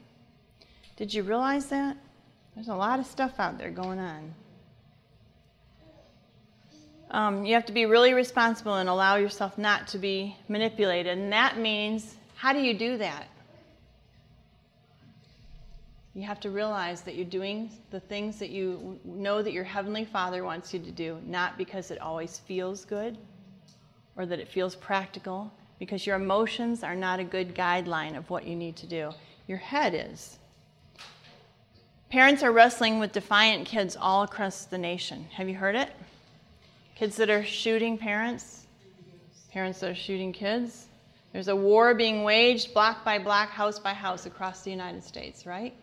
Did 0.96 1.14
you 1.14 1.24
realize 1.24 1.68
that? 1.68 1.98
There's 2.56 2.70
a 2.70 2.76
lot 2.76 3.00
of 3.00 3.06
stuff 3.06 3.40
out 3.40 3.58
there 3.58 3.72
going 3.72 4.00
on. 4.00 4.34
Um, 7.12 7.46
you 7.46 7.56
have 7.56 7.66
to 7.66 7.74
be 7.74 7.86
really 7.86 8.14
responsible 8.14 8.76
and 8.76 8.88
allow 8.88 9.16
yourself 9.16 9.58
not 9.58 9.88
to 9.90 9.98
be 9.98 10.36
manipulated. 10.48 11.18
And 11.18 11.34
that 11.34 11.58
means, 11.58 12.16
how 12.36 12.54
do 12.54 12.60
you 12.60 12.78
do 12.78 12.98
that? 12.98 13.28
You 16.14 16.24
have 16.24 16.40
to 16.42 16.50
realize 16.50 17.02
that 17.04 17.16
you're 17.16 17.26
doing 17.26 17.72
the 17.92 18.00
things 18.00 18.40
that 18.40 18.50
you 18.50 19.00
know 19.06 19.42
that 19.42 19.54
your 19.54 19.64
Heavenly 19.64 20.06
Father 20.06 20.44
wants 20.44 20.74
you 20.74 20.80
to 20.80 20.92
do, 20.92 21.20
not 21.26 21.58
because 21.58 21.92
it 21.92 22.02
always 22.02 22.40
feels 22.40 22.84
good 22.84 23.18
or 24.16 24.26
that 24.26 24.40
it 24.40 24.48
feels 24.48 24.76
practical, 24.76 25.52
because 25.80 26.06
your 26.06 26.16
emotions 26.16 26.84
are 26.84 26.96
not 26.96 27.20
a 27.20 27.24
good 27.24 27.56
guideline 27.56 28.18
of 28.18 28.30
what 28.30 28.46
you 28.46 28.56
need 28.56 28.76
to 28.76 28.86
do. 28.86 29.12
Your 29.48 29.58
head 29.58 29.94
is. 30.12 30.38
Parents 32.10 32.44
are 32.44 32.52
wrestling 32.52 33.00
with 33.00 33.12
defiant 33.12 33.66
kids 33.66 33.96
all 33.96 34.24
across 34.24 34.66
the 34.66 34.78
nation. 34.78 35.28
Have 35.34 35.48
you 35.48 35.56
heard 35.56 35.76
it? 35.76 35.92
Kids 36.96 37.16
that 37.18 37.30
are 37.30 37.46
shooting 37.46 37.98
parents, 37.98 38.66
parents 39.52 39.80
that 39.80 39.92
are 39.92 39.96
shooting 39.96 40.34
kids. 40.34 40.88
There's 41.32 41.48
a 41.48 41.56
war 41.56 41.94
being 41.94 42.24
waged 42.24 42.74
block 42.74 43.06
by 43.06 43.20
block, 43.20 43.50
house 43.50 43.80
by 43.80 43.94
house 43.94 44.26
across 44.26 44.64
the 44.64 44.72
United 44.72 45.04
States, 45.04 45.46
right? 45.46 45.74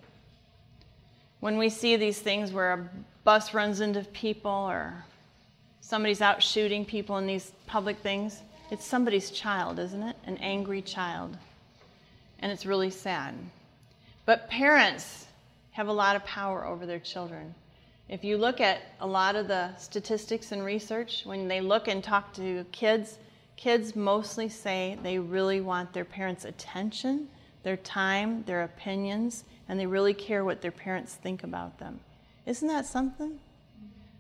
When 1.41 1.57
we 1.59 1.69
see 1.69 1.97
these 1.97 2.19
things 2.19 2.53
where 2.53 2.73
a 2.73 2.91
bus 3.23 3.55
runs 3.55 3.81
into 3.81 4.03
people 4.03 4.51
or 4.51 5.05
somebody's 5.87 6.21
out 6.21 6.43
shooting 6.43 6.85
people 6.85 7.17
in 7.19 7.29
these 7.29 7.53
public 7.69 7.97
things, 7.99 8.43
it's 8.73 8.85
somebody's 8.85 9.31
child, 9.31 9.79
isn't 9.79 10.03
it? 10.03 10.17
An 10.27 10.37
angry 10.39 10.83
child. 10.83 11.37
And 12.41 12.51
it's 12.51 12.67
really 12.67 12.91
sad. 12.91 13.35
But 14.25 14.51
parents 14.51 15.27
have 15.71 15.87
a 15.87 15.93
lot 15.93 16.17
of 16.17 16.25
power 16.25 16.67
over 16.67 16.87
their 16.87 16.99
children. 16.99 17.55
If 18.09 18.25
you 18.25 18.37
look 18.37 18.61
at 18.61 18.81
a 19.01 19.07
lot 19.07 19.37
of 19.37 19.47
the 19.47 19.77
statistics 19.77 20.51
and 20.51 20.65
research, 20.65 21.23
when 21.25 21.47
they 21.47 21.61
look 21.61 21.87
and 21.87 22.03
talk 22.03 22.35
to 22.35 22.67
kids, 22.73 23.19
kids 23.57 23.95
mostly 23.95 24.49
say 24.49 24.99
they 25.05 25.21
really 25.21 25.61
want 25.61 25.93
their 25.93 26.05
parents' 26.05 26.45
attention, 26.45 27.29
their 27.63 27.77
time, 27.77 28.43
their 28.45 28.65
opinions, 28.65 29.45
and 29.69 29.79
they 29.79 29.87
really 29.87 30.15
care 30.15 30.45
what 30.45 30.63
their 30.63 30.73
parents 30.73 31.15
think 31.15 31.45
about 31.45 31.79
them. 31.79 32.01
Isn't 32.45 32.67
that 32.67 32.87
something? 32.87 33.39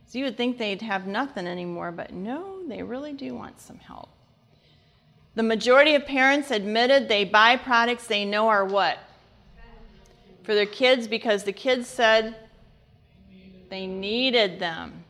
So 0.06 0.18
you 0.18 0.24
would 0.24 0.36
think 0.36 0.58
they'd 0.58 0.82
have 0.82 1.06
nothing 1.06 1.46
anymore, 1.46 1.90
but 1.90 2.12
no, 2.12 2.66
they 2.68 2.82
really 2.82 3.12
do 3.12 3.34
want 3.34 3.60
some 3.60 3.78
help. 3.78 4.08
The 5.34 5.42
majority 5.42 5.94
of 5.94 6.06
parents 6.06 6.50
admitted 6.50 7.08
they 7.08 7.24
buy 7.24 7.56
products 7.56 8.06
they 8.06 8.24
know 8.24 8.48
are 8.48 8.64
what? 8.64 8.98
For 10.44 10.54
their 10.54 10.66
kids 10.66 11.08
because 11.08 11.42
the 11.42 11.52
kids 11.52 11.88
said 11.88 12.36
they 13.68 13.86
needed 13.86 14.60
them. 14.60 15.04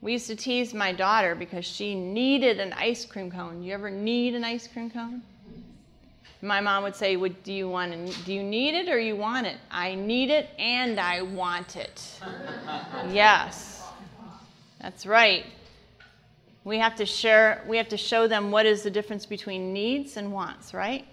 We 0.00 0.12
used 0.12 0.28
to 0.28 0.36
tease 0.36 0.72
my 0.72 0.92
daughter 0.92 1.34
because 1.34 1.64
she 1.64 1.94
needed 1.94 2.60
an 2.60 2.72
ice 2.74 3.04
cream 3.04 3.30
cone. 3.30 3.62
You 3.62 3.74
ever 3.74 3.90
need 3.90 4.34
an 4.34 4.44
ice 4.44 4.68
cream 4.68 4.88
cone? 4.88 5.22
My 6.42 6.60
mom 6.60 6.84
would 6.84 6.94
say, 6.94 7.16
"Would 7.16 7.42
do 7.42 7.52
you 7.52 7.68
want? 7.68 7.92
Do 8.24 8.32
you 8.32 8.42
need 8.42 8.74
it 8.74 8.88
or 8.88 9.00
you 9.00 9.16
want 9.16 9.46
it?" 9.46 9.56
I 9.70 9.94
need 9.94 10.30
it 10.30 10.50
and 10.58 11.00
I 11.00 11.22
want 11.22 11.76
it. 11.76 12.20
yes. 13.10 13.75
That's 14.86 15.04
right. 15.04 15.44
We 16.62 16.78
have 16.78 16.94
to 16.94 17.06
share 17.06 17.64
we 17.66 17.76
have 17.76 17.88
to 17.88 17.96
show 17.96 18.28
them 18.28 18.52
what 18.52 18.66
is 18.66 18.84
the 18.84 18.90
difference 18.90 19.26
between 19.26 19.72
needs 19.72 20.16
and 20.16 20.32
wants, 20.32 20.72
right? 20.72 21.04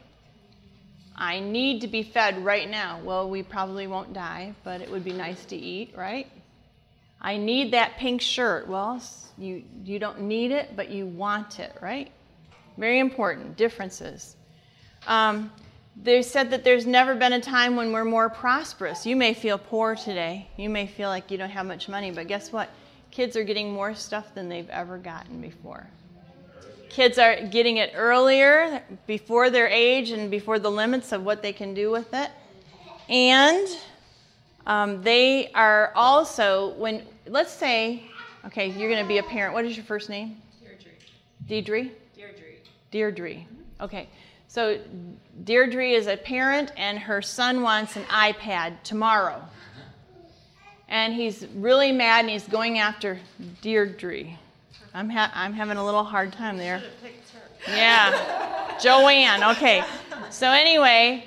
I 1.15 1.39
need 1.39 1.81
to 1.81 1.87
be 1.87 2.03
fed 2.03 2.45
right 2.45 2.69
now. 2.69 3.01
Well, 3.03 3.31
we 3.31 3.41
probably 3.41 3.87
won't 3.87 4.13
die, 4.13 4.53
but 4.63 4.81
it 4.81 4.91
would 4.91 5.03
be 5.03 5.11
nice 5.11 5.43
to 5.45 5.55
eat, 5.55 5.95
right? 5.97 6.27
I 7.19 7.37
need 7.37 7.73
that 7.73 7.97
pink 7.97 8.21
shirt. 8.21 8.67
Well, 8.67 9.01
you, 9.39 9.63
you 9.83 9.97
don't 9.97 10.21
need 10.21 10.51
it, 10.51 10.75
but 10.75 10.89
you 10.89 11.07
want 11.07 11.59
it, 11.59 11.75
right? 11.81 12.11
Very 12.77 12.99
important 12.99 13.57
differences. 13.57 14.35
Um, 15.07 15.51
they 15.99 16.21
said 16.21 16.51
that 16.51 16.63
there's 16.63 16.85
never 16.85 17.15
been 17.15 17.33
a 17.33 17.41
time 17.41 17.75
when 17.75 17.91
we're 17.91 18.05
more 18.05 18.29
prosperous. 18.29 19.07
You 19.07 19.15
may 19.15 19.33
feel 19.33 19.57
poor 19.57 19.95
today. 19.95 20.47
You 20.57 20.69
may 20.69 20.85
feel 20.85 21.09
like 21.09 21.31
you 21.31 21.39
don't 21.39 21.49
have 21.49 21.65
much 21.65 21.89
money, 21.89 22.11
but 22.11 22.27
guess 22.27 22.51
what? 22.51 22.69
Kids 23.13 23.37
are 23.37 23.43
getting 23.43 23.71
more 23.71 23.93
stuff 23.93 24.33
than 24.33 24.49
they've 24.49 24.69
ever 24.71 24.97
gotten 24.97 25.39
before. 25.39 25.85
Kids 26.89 27.19
are 27.19 27.45
getting 27.45 27.77
it 27.77 27.91
earlier, 27.95 28.81
before 29.05 29.51
their 29.51 29.67
age, 29.67 30.09
and 30.09 30.31
before 30.31 30.57
the 30.57 30.71
limits 30.71 31.11
of 31.11 31.23
what 31.23 31.43
they 31.43 31.53
can 31.53 31.75
do 31.75 31.91
with 31.91 32.11
it. 32.11 32.31
And 33.09 33.67
um, 34.65 35.03
they 35.03 35.51
are 35.51 35.91
also, 35.95 36.73
when, 36.73 37.03
let's 37.27 37.53
say, 37.53 38.01
okay, 38.47 38.71
you're 38.71 38.89
going 38.89 39.03
to 39.03 39.07
be 39.07 39.19
a 39.19 39.23
parent. 39.23 39.53
What 39.53 39.65
is 39.65 39.77
your 39.77 39.85
first 39.85 40.09
name? 40.09 40.41
Deirdre. 41.47 41.91
Deirdre? 42.15 42.55
Deirdre. 42.89 43.45
Okay. 43.79 44.09
So 44.47 44.79
Deirdre 45.43 45.91
is 45.91 46.07
a 46.07 46.17
parent, 46.17 46.71
and 46.77 46.97
her 46.97 47.21
son 47.21 47.61
wants 47.61 47.95
an 47.95 48.05
iPad 48.05 48.81
tomorrow. 48.83 49.39
And 50.93 51.11
he's 51.11 51.47
really 51.55 51.91
mad, 51.91 52.19
and 52.19 52.29
he's 52.29 52.47
going 52.47 52.77
after 52.77 53.19
Deirdre. 53.63 54.37
I'm, 54.93 55.09
ha- 55.09 55.31
I'm 55.33 55.51
having 55.51 55.77
a 55.77 55.83
little 55.83 56.03
hard 56.03 56.31
time 56.31 56.55
there. 56.55 56.83
Yeah. 57.67 58.77
Joanne. 58.79 59.43
Okay. 59.55 59.83
So, 60.29 60.51
anyway, 60.51 61.25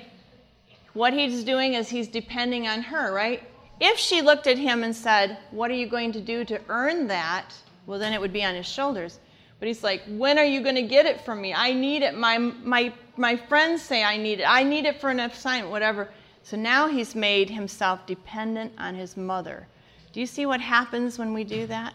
what 0.93 1.11
he's 1.11 1.43
doing 1.43 1.73
is 1.73 1.89
he's 1.89 2.07
depending 2.07 2.65
on 2.65 2.81
her, 2.81 3.13
right? 3.13 3.43
If 3.81 3.97
she 3.97 4.21
looked 4.21 4.47
at 4.47 4.57
him 4.57 4.83
and 4.83 4.95
said, 4.95 5.37
What 5.51 5.69
are 5.69 5.75
you 5.75 5.87
going 5.87 6.13
to 6.13 6.21
do 6.21 6.45
to 6.45 6.61
earn 6.69 7.07
that? 7.07 7.53
Well, 7.87 7.99
then 7.99 8.13
it 8.13 8.21
would 8.21 8.31
be 8.31 8.45
on 8.45 8.55
his 8.55 8.65
shoulders. 8.65 9.19
But 9.59 9.67
he's 9.67 9.83
like, 9.83 10.01
When 10.07 10.39
are 10.39 10.45
you 10.45 10.61
going 10.61 10.75
to 10.75 10.81
get 10.81 11.05
it 11.05 11.19
from 11.25 11.41
me? 11.41 11.53
I 11.53 11.73
need 11.73 12.03
it. 12.03 12.17
My, 12.17 12.37
my, 12.37 12.93
my 13.17 13.35
friends 13.35 13.81
say 13.81 14.01
I 14.01 14.15
need 14.15 14.39
it. 14.39 14.45
I 14.47 14.63
need 14.63 14.85
it 14.85 15.01
for 15.01 15.09
an 15.09 15.19
assignment, 15.19 15.71
whatever. 15.71 16.07
So 16.49 16.55
now 16.55 16.87
he's 16.87 17.13
made 17.13 17.49
himself 17.49 18.05
dependent 18.05 18.71
on 18.77 18.95
his 18.95 19.17
mother. 19.17 19.67
Do 20.13 20.21
you 20.21 20.25
see 20.25 20.45
what 20.45 20.61
happens 20.61 21.19
when 21.19 21.33
we 21.33 21.43
do 21.43 21.67
that? 21.67 21.93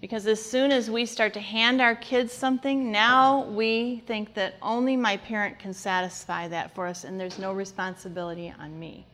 Because 0.00 0.24
as 0.28 0.40
soon 0.40 0.70
as 0.70 0.88
we 0.88 1.04
start 1.04 1.34
to 1.34 1.40
hand 1.40 1.80
our 1.80 1.96
kids 1.96 2.32
something, 2.32 2.92
now 2.92 3.42
we 3.46 4.04
think 4.06 4.34
that 4.34 4.54
only 4.62 4.96
my 4.96 5.16
parent 5.16 5.58
can 5.58 5.74
satisfy 5.74 6.46
that 6.46 6.72
for 6.76 6.86
us 6.86 7.02
and 7.02 7.18
there's 7.18 7.40
no 7.40 7.52
responsibility 7.52 8.54
on 8.56 8.78
me. 8.78 9.04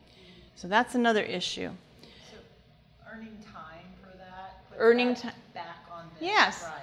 So 0.55 0.67
that's 0.67 0.93
another 0.93 1.23
issue. 1.23 1.71
earning 3.11 3.37
time 3.51 3.87
for 4.03 4.15
that? 4.17 4.61
Earning 4.77 5.15
that 5.15 5.21
ti- 5.21 5.29
Back 5.55 5.77
on 5.91 6.03
them. 6.03 6.11
Yes. 6.21 6.63
Right. 6.63 6.73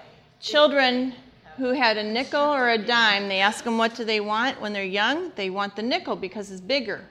Children 0.41 1.15
who 1.57 1.67
had 1.67 1.99
a 1.99 2.03
nickel 2.03 2.53
or 2.53 2.71
a 2.71 2.79
dime, 2.79 3.29
they 3.29 3.39
ask 3.39 3.63
them 3.63 3.79
what 3.79 3.95
do 3.95 4.05
they 4.05 4.19
want 4.19 4.61
when 4.61 4.73
they're 4.73 4.83
young. 4.83 5.31
They 5.37 5.51
want 5.51 5.77
the 5.77 5.83
nickel 5.83 6.17
because 6.17 6.51
it's 6.51 6.61
bigger. 6.61 7.05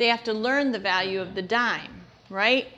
They 0.00 0.06
have 0.06 0.24
to 0.24 0.32
learn 0.32 0.72
the 0.72 0.78
value 0.78 1.20
of 1.20 1.34
the 1.34 1.42
dime, 1.42 2.00
right? 2.30 2.68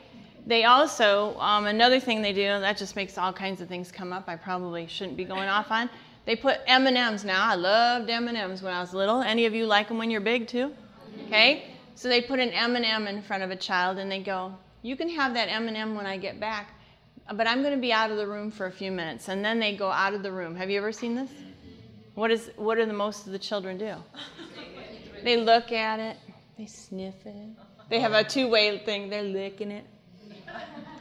They 0.45 0.65
also, 0.65 1.39
um, 1.39 1.67
another 1.67 2.01
thing 2.01 2.21
they 2.21 2.33
do, 2.33 2.43
that 2.43 2.77
just 2.77 2.97
makes 2.97 3.17
all 3.17 3.33
kinds 3.33 3.61
of 3.61 3.69
things 3.69 3.93
come 3.93 4.13
up 4.13 4.25
I 4.27 4.35
probably 4.35 4.89
shouldn't 4.89 5.17
be 5.17 5.23
going 5.23 5.49
off 5.49 5.71
on. 5.71 5.89
They 6.25 6.35
put 6.35 6.59
M&Ms 6.67 7.25
now. 7.25 7.49
I 7.49 7.55
loved 7.55 8.11
M&Ms 8.11 8.61
when 8.61 8.75
I 8.75 8.81
was 8.81 8.93
little. 8.93 9.23
Any 9.23 9.47
of 9.47 9.55
you 9.55 9.67
like 9.67 9.87
them 9.87 9.99
when 9.99 10.11
you're 10.11 10.21
big 10.21 10.49
too? 10.49 10.75
Okay? 11.29 11.67
So 11.95 12.09
they 12.09 12.21
put 12.21 12.41
an 12.41 12.49
M&M 12.49 13.07
in 13.07 13.23
front 13.23 13.45
of 13.45 13.53
a 13.53 13.57
child 13.57 13.99
and 13.99 14.11
they 14.11 14.21
go, 14.21 14.53
"You 14.83 14.97
can 14.97 15.09
have 15.11 15.33
that 15.35 15.47
M&M 15.47 15.95
when 15.95 16.07
I 16.07 16.17
get 16.17 16.41
back, 16.41 16.75
but 17.35 17.47
I'm 17.47 17.63
going 17.63 17.75
to 17.75 17.81
be 17.81 17.93
out 17.93 18.11
of 18.11 18.17
the 18.17 18.27
room 18.27 18.51
for 18.51 18.67
a 18.67 18.73
few 18.73 18.91
minutes." 18.91 19.29
And 19.29 19.45
then 19.45 19.61
they 19.61 19.77
go 19.77 19.93
out 19.93 20.13
of 20.13 20.25
the 20.25 20.33
room. 20.33 20.57
Have 20.57 20.71
you 20.71 20.79
ever 20.79 20.91
seen 20.91 21.15
this? 21.15 21.31
What 22.17 22.33
is 22.33 22.51
what 22.57 22.79
do 22.79 22.85
the 22.85 22.93
most 22.93 23.27
of 23.27 23.33
the 23.33 23.39
children 23.39 23.79
do? 23.79 23.95
They 25.23 25.37
look 25.37 25.71
at 25.71 26.01
it, 26.01 26.17
they 26.63 26.69
sniff 26.69 27.27
it. 27.27 27.49
They 27.89 27.99
have 27.99 28.13
a 28.13 28.23
two-way 28.23 28.79
thing. 28.79 29.11
They're 29.11 29.25
licking 29.25 29.73
it. 29.73 29.85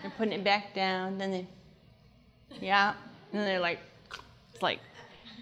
They're 0.02 0.12
putting 0.17 0.34
it 0.34 0.43
back 0.43 0.74
down. 0.74 1.19
Then 1.19 1.32
they, 1.32 1.47
yeah. 2.60 2.95
And 3.32 3.41
then 3.41 3.45
they're 3.45 3.60
like, 3.60 3.78
it's 4.52 4.63
like, 4.63 4.80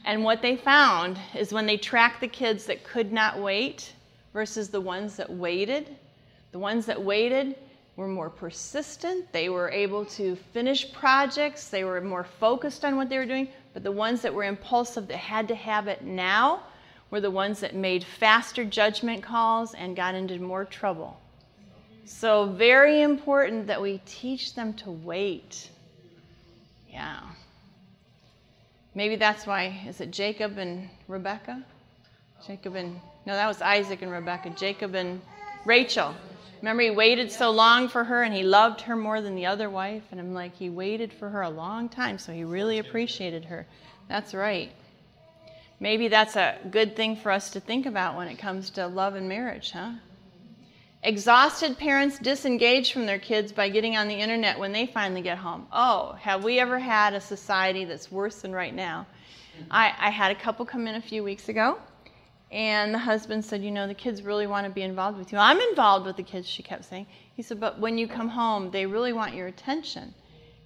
And 0.04 0.26
what 0.26 0.42
they 0.42 0.58
found 0.58 1.18
is 1.38 1.54
when 1.54 1.66
they 1.66 1.78
tracked 1.78 2.20
the 2.20 2.28
kids 2.28 2.66
that 2.66 2.84
could 2.84 3.14
not 3.14 3.40
wait 3.40 3.94
versus 4.34 4.68
the 4.68 4.82
ones 4.82 5.16
that 5.16 5.30
waited, 5.30 5.96
the 6.52 6.60
ones 6.60 6.86
that 6.88 7.02
waited 7.02 7.56
were 7.96 8.08
more 8.08 8.30
persistent. 8.30 9.32
They 9.32 9.48
were 9.48 9.70
able 9.70 10.04
to 10.06 10.36
finish 10.36 10.92
projects. 10.92 11.70
They 11.70 11.86
were 11.86 12.02
more 12.02 12.26
focused 12.26 12.84
on 12.84 12.98
what 12.98 13.08
they 13.08 13.18
were 13.18 13.26
doing. 13.26 13.48
But 13.74 13.84
the 13.84 13.92
ones 13.92 14.22
that 14.24 14.34
were 14.34 14.44
impulsive, 14.44 15.08
that 15.08 15.18
had 15.18 15.48
to 15.48 15.56
have 15.56 15.88
it 15.88 16.04
now, 16.04 16.64
were 17.12 17.22
the 17.22 17.32
ones 17.32 17.60
that 17.62 17.76
made 17.76 18.04
faster 18.04 18.64
judgment 18.64 19.24
calls 19.24 19.74
and 19.74 19.96
got 19.96 20.16
into 20.16 20.40
more 20.40 20.66
trouble. 20.66 21.20
So, 22.06 22.46
very 22.46 23.02
important 23.02 23.68
that 23.68 23.82
we 23.82 24.02
teach 24.06 24.56
them 24.56 24.74
to 24.76 24.92
wait. 24.92 25.70
Yeah. 26.90 27.20
Maybe 28.96 29.16
that's 29.16 29.46
why, 29.46 29.82
is 29.88 30.02
it 30.02 30.12
Jacob 30.12 30.58
and 30.58 30.90
Rebecca? 31.08 31.64
Jacob 32.46 32.76
and, 32.76 33.00
no, 33.26 33.34
that 33.34 33.48
was 33.48 33.62
Isaac 33.62 34.02
and 34.02 34.12
Rebecca. 34.12 34.50
Jacob 34.52 34.96
and 34.96 35.22
Rachel. 35.66 36.16
Remember, 36.62 36.82
he 36.84 36.90
waited 36.90 37.32
so 37.32 37.52
long 37.52 37.88
for 37.88 38.04
her 38.04 38.24
and 38.24 38.34
he 38.34 38.44
loved 38.44 38.82
her 38.82 38.96
more 38.96 39.22
than 39.22 39.36
the 39.36 39.46
other 39.46 39.70
wife. 39.70 40.04
And 40.12 40.20
I'm 40.20 40.34
like, 40.34 40.56
he 40.56 40.70
waited 40.70 41.14
for 41.14 41.30
her 41.30 41.44
a 41.44 41.50
long 41.50 41.90
time, 41.90 42.18
so 42.18 42.34
he 42.34 42.44
really 42.44 42.80
appreciated 42.80 43.46
her. 43.46 43.66
That's 44.08 44.34
right. 44.34 44.72
Maybe 45.80 46.08
that's 46.10 46.36
a 46.36 46.58
good 46.70 46.96
thing 46.96 47.16
for 47.16 47.32
us 47.32 47.52
to 47.52 47.60
think 47.60 47.86
about 47.86 48.18
when 48.18 48.28
it 48.28 48.36
comes 48.36 48.70
to 48.72 48.88
love 48.88 49.16
and 49.16 49.30
marriage, 49.30 49.72
huh? 49.72 49.94
Exhausted 51.02 51.78
parents 51.78 52.20
disengage 52.20 52.92
from 52.92 53.06
their 53.06 53.20
kids 53.20 53.54
by 53.54 53.70
getting 53.70 53.96
on 53.96 54.10
the 54.10 54.16
internet 54.16 54.60
when 54.60 54.74
they 54.74 54.86
finally 54.86 55.22
get 55.22 55.38
home. 55.38 55.66
Oh, 55.72 56.18
have 56.20 56.44
we 56.44 56.60
ever 56.60 56.78
had 56.78 57.14
a 57.14 57.22
society 57.22 57.86
that's 57.86 58.12
worse 58.12 58.42
than 58.42 58.52
right 58.52 58.76
now? 58.76 59.08
I, 59.72 59.94
I 59.98 60.10
had 60.10 60.32
a 60.32 60.36
couple 60.36 60.66
come 60.66 60.88
in 60.88 60.96
a 60.96 61.02
few 61.02 61.24
weeks 61.24 61.48
ago, 61.48 61.78
and 62.52 62.94
the 62.94 63.00
husband 63.00 63.46
said, 63.46 63.64
You 63.64 63.72
know, 63.72 63.88
the 63.88 63.94
kids 63.94 64.24
really 64.24 64.48
want 64.48 64.66
to 64.66 64.72
be 64.72 64.82
involved 64.82 65.18
with 65.18 65.32
you. 65.32 65.38
I'm 65.38 65.60
involved 65.60 66.06
with 66.06 66.18
the 66.18 66.24
kids, 66.24 66.48
she 66.48 66.64
kept 66.64 66.86
saying. 66.86 67.08
He 67.34 67.42
said, 67.42 67.60
But 67.60 67.80
when 67.80 67.98
you 67.98 68.08
come 68.08 68.30
home, 68.30 68.72
they 68.72 68.86
really 68.86 69.14
want 69.14 69.34
your 69.36 69.48
attention. 69.48 70.14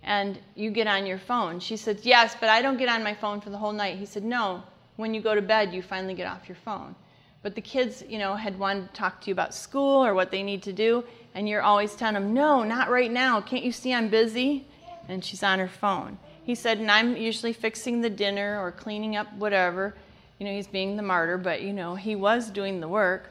And 0.01 0.39
you 0.55 0.69
get 0.71 0.87
on 0.87 1.05
your 1.05 1.17
phone. 1.19 1.59
She 1.59 1.77
said, 1.77 1.99
Yes, 2.03 2.35
but 2.39 2.49
I 2.49 2.61
don't 2.61 2.77
get 2.77 2.89
on 2.89 3.03
my 3.03 3.13
phone 3.13 3.39
for 3.39 3.51
the 3.51 3.57
whole 3.57 3.71
night. 3.71 3.97
He 3.97 4.05
said, 4.05 4.23
No, 4.23 4.63
when 4.95 5.13
you 5.13 5.21
go 5.21 5.35
to 5.35 5.41
bed, 5.41 5.73
you 5.73 5.81
finally 5.81 6.13
get 6.13 6.27
off 6.27 6.47
your 6.47 6.57
phone. 6.63 6.95
But 7.41 7.55
the 7.55 7.61
kids, 7.61 8.03
you 8.07 8.19
know, 8.19 8.35
had 8.35 8.57
wanted 8.57 8.87
to 8.87 8.93
talk 8.93 9.21
to 9.21 9.27
you 9.27 9.33
about 9.33 9.53
school 9.53 10.05
or 10.05 10.13
what 10.13 10.31
they 10.31 10.43
need 10.43 10.63
to 10.63 10.73
do, 10.73 11.03
and 11.35 11.47
you're 11.47 11.61
always 11.61 11.95
telling 11.95 12.13
them, 12.13 12.33
no, 12.33 12.63
not 12.63 12.89
right 12.89 13.11
now. 13.11 13.41
Can't 13.41 13.63
you 13.63 13.71
see 13.71 13.93
I'm 13.93 14.07
busy? 14.07 14.65
And 15.09 15.23
she's 15.23 15.43
on 15.43 15.59
her 15.59 15.67
phone. 15.67 16.17
He 16.45 16.55
said, 16.55 16.77
and 16.77 16.89
I'm 16.89 17.17
usually 17.17 17.53
fixing 17.53 18.01
the 18.01 18.09
dinner 18.09 18.59
or 18.61 18.71
cleaning 18.71 19.15
up 19.15 19.31
whatever. 19.33 19.93
You 20.39 20.45
know, 20.45 20.53
he's 20.53 20.67
being 20.67 20.95
the 20.95 21.03
martyr, 21.03 21.37
but, 21.37 21.61
you 21.61 21.73
know, 21.73 21.95
he 21.95 22.15
was 22.15 22.49
doing 22.49 22.79
the 22.79 22.87
work. 22.87 23.29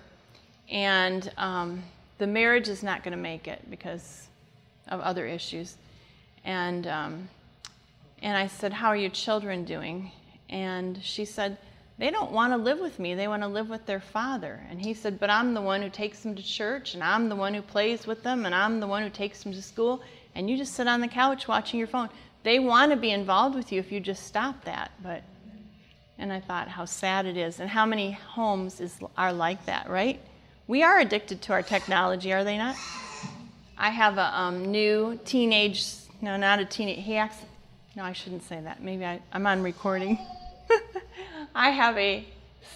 And 0.71 1.31
um, 1.37 1.83
the 2.19 2.27
marriage 2.27 2.69
is 2.69 2.83
not 2.83 3.03
going 3.03 3.13
to 3.13 3.23
make 3.23 3.49
it 3.49 3.63
because 3.71 4.29
of 4.89 5.01
other 5.01 5.27
issues. 5.27 5.77
And, 6.45 6.87
um, 6.87 7.29
and 8.23 8.37
I 8.37 8.47
said, 8.47 8.73
How 8.73 8.89
are 8.89 8.97
your 8.97 9.11
children 9.11 9.65
doing? 9.65 10.11
And 10.53 11.03
she 11.03 11.25
said, 11.25 11.57
they 11.99 12.11
don't 12.11 12.33
want 12.33 12.53
to 12.53 12.57
live 12.57 12.81
with 12.81 12.99
me. 12.99 13.15
They 13.15 13.29
want 13.29 13.43
to 13.43 13.49
live 13.49 13.69
with 13.69 13.87
their 13.87 14.01
father. 14.01 14.61
And 14.69 14.81
he 14.81 14.95
said, 14.95 15.21
But 15.21 15.31
I'm 15.31 15.55
the 15.55 15.61
one 15.61 15.83
who 15.83 15.89
takes 15.89 16.21
them 16.21 16.35
to 16.35 16.43
church, 16.43 16.95
and 16.95 17.03
I'm 17.03 17.29
the 17.29 17.37
one 17.37 17.55
who 17.55 17.63
plays 17.63 18.07
with 18.07 18.23
them, 18.23 18.45
and 18.45 18.55
I'm 18.55 18.81
the 18.81 18.87
one 18.87 19.03
who 19.03 19.11
takes 19.11 19.43
them 19.43 19.53
to 19.53 19.63
school. 19.63 20.03
And 20.35 20.51
you 20.51 20.57
just 20.57 20.75
sit 20.75 20.89
on 20.89 21.01
the 21.01 21.09
couch 21.09 21.47
watching 21.47 21.79
your 21.79 21.87
phone. 21.87 22.09
They 22.43 22.59
want 22.59 22.91
to 22.91 22.97
be 22.97 23.11
involved 23.11 23.55
with 23.55 23.71
you 23.71 23.79
if 23.79 23.93
you 23.93 24.01
just 24.01 24.27
stop 24.27 24.65
that. 24.65 24.91
But, 25.03 25.23
and 26.19 26.33
I 26.33 26.41
thought 26.41 26.69
how 26.69 26.87
sad 26.87 27.27
it 27.27 27.37
is, 27.37 27.61
and 27.61 27.71
how 27.71 27.87
many 27.87 28.13
homes 28.13 28.81
is, 28.81 28.99
are 29.17 29.33
like 29.33 29.65
that, 29.67 29.89
right? 29.89 30.21
We 30.67 30.83
are 30.83 30.99
addicted 30.99 31.43
to 31.43 31.53
our 31.53 31.63
technology, 31.63 32.33
are 32.33 32.43
they 32.43 32.59
not? 32.59 32.77
I 33.79 33.91
have 33.91 34.19
a 34.19 34.41
um, 34.41 34.65
new 34.73 35.21
teenage, 35.25 35.85
no, 36.21 36.37
not 36.37 36.59
a 36.59 36.65
teenage, 36.65 37.05
he 37.05 37.17
acts, 37.17 37.37
no, 37.95 38.05
I 38.05 38.13
shouldn't 38.13 38.45
say 38.45 38.61
that. 38.61 38.83
Maybe 38.83 39.05
I, 39.05 39.21
I'm 39.33 39.47
on 39.47 39.63
recording. 39.63 40.19
I 41.55 41.71
have 41.71 41.97
a 41.99 42.25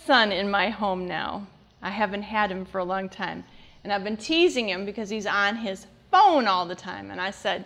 son 0.05 0.33
in 0.33 0.51
my 0.51 0.71
home 0.71 1.07
now. 1.07 1.47
I 1.83 1.91
haven't 1.91 2.23
had 2.23 2.51
him 2.51 2.65
for 2.65 2.79
a 2.79 2.85
long 2.85 3.09
time. 3.09 3.45
And 3.85 3.93
I've 3.93 4.05
been 4.05 4.17
teasing 4.17 4.69
him 4.69 4.85
because 4.85 5.09
he's 5.09 5.27
on 5.27 5.57
his 5.57 5.87
phone 6.11 6.47
all 6.47 6.67
the 6.67 6.75
time. 6.75 7.11
And 7.11 7.21
I 7.21 7.31
said, 7.31 7.65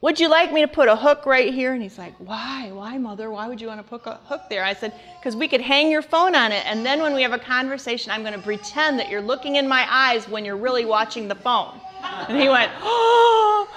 Would 0.00 0.20
you 0.20 0.28
like 0.28 0.52
me 0.52 0.60
to 0.60 0.68
put 0.68 0.88
a 0.88 0.96
hook 0.96 1.24
right 1.24 1.52
here? 1.52 1.72
And 1.72 1.82
he's 1.82 1.96
like, 1.98 2.14
Why? 2.18 2.70
Why, 2.72 2.98
mother? 2.98 3.30
Why 3.30 3.48
would 3.48 3.60
you 3.60 3.68
want 3.68 3.80
to 3.80 3.88
put 3.88 4.06
a 4.06 4.16
hook 4.26 4.42
there? 4.50 4.62
I 4.64 4.74
said, 4.74 4.92
Because 5.18 5.36
we 5.36 5.48
could 5.48 5.60
hang 5.60 5.90
your 5.90 6.02
phone 6.02 6.34
on 6.34 6.52
it. 6.52 6.64
And 6.66 6.84
then 6.84 7.00
when 7.00 7.14
we 7.14 7.22
have 7.22 7.32
a 7.32 7.38
conversation, 7.38 8.12
I'm 8.12 8.22
going 8.22 8.34
to 8.34 8.40
pretend 8.40 8.98
that 8.98 9.08
you're 9.08 9.22
looking 9.22 9.56
in 9.56 9.66
my 9.66 9.86
eyes 9.88 10.28
when 10.28 10.44
you're 10.44 10.56
really 10.56 10.84
watching 10.84 11.28
the 11.28 11.34
phone. 11.34 11.80
And 12.02 12.38
he 12.38 12.48
went, 12.48 12.70
Oh! 12.80 13.68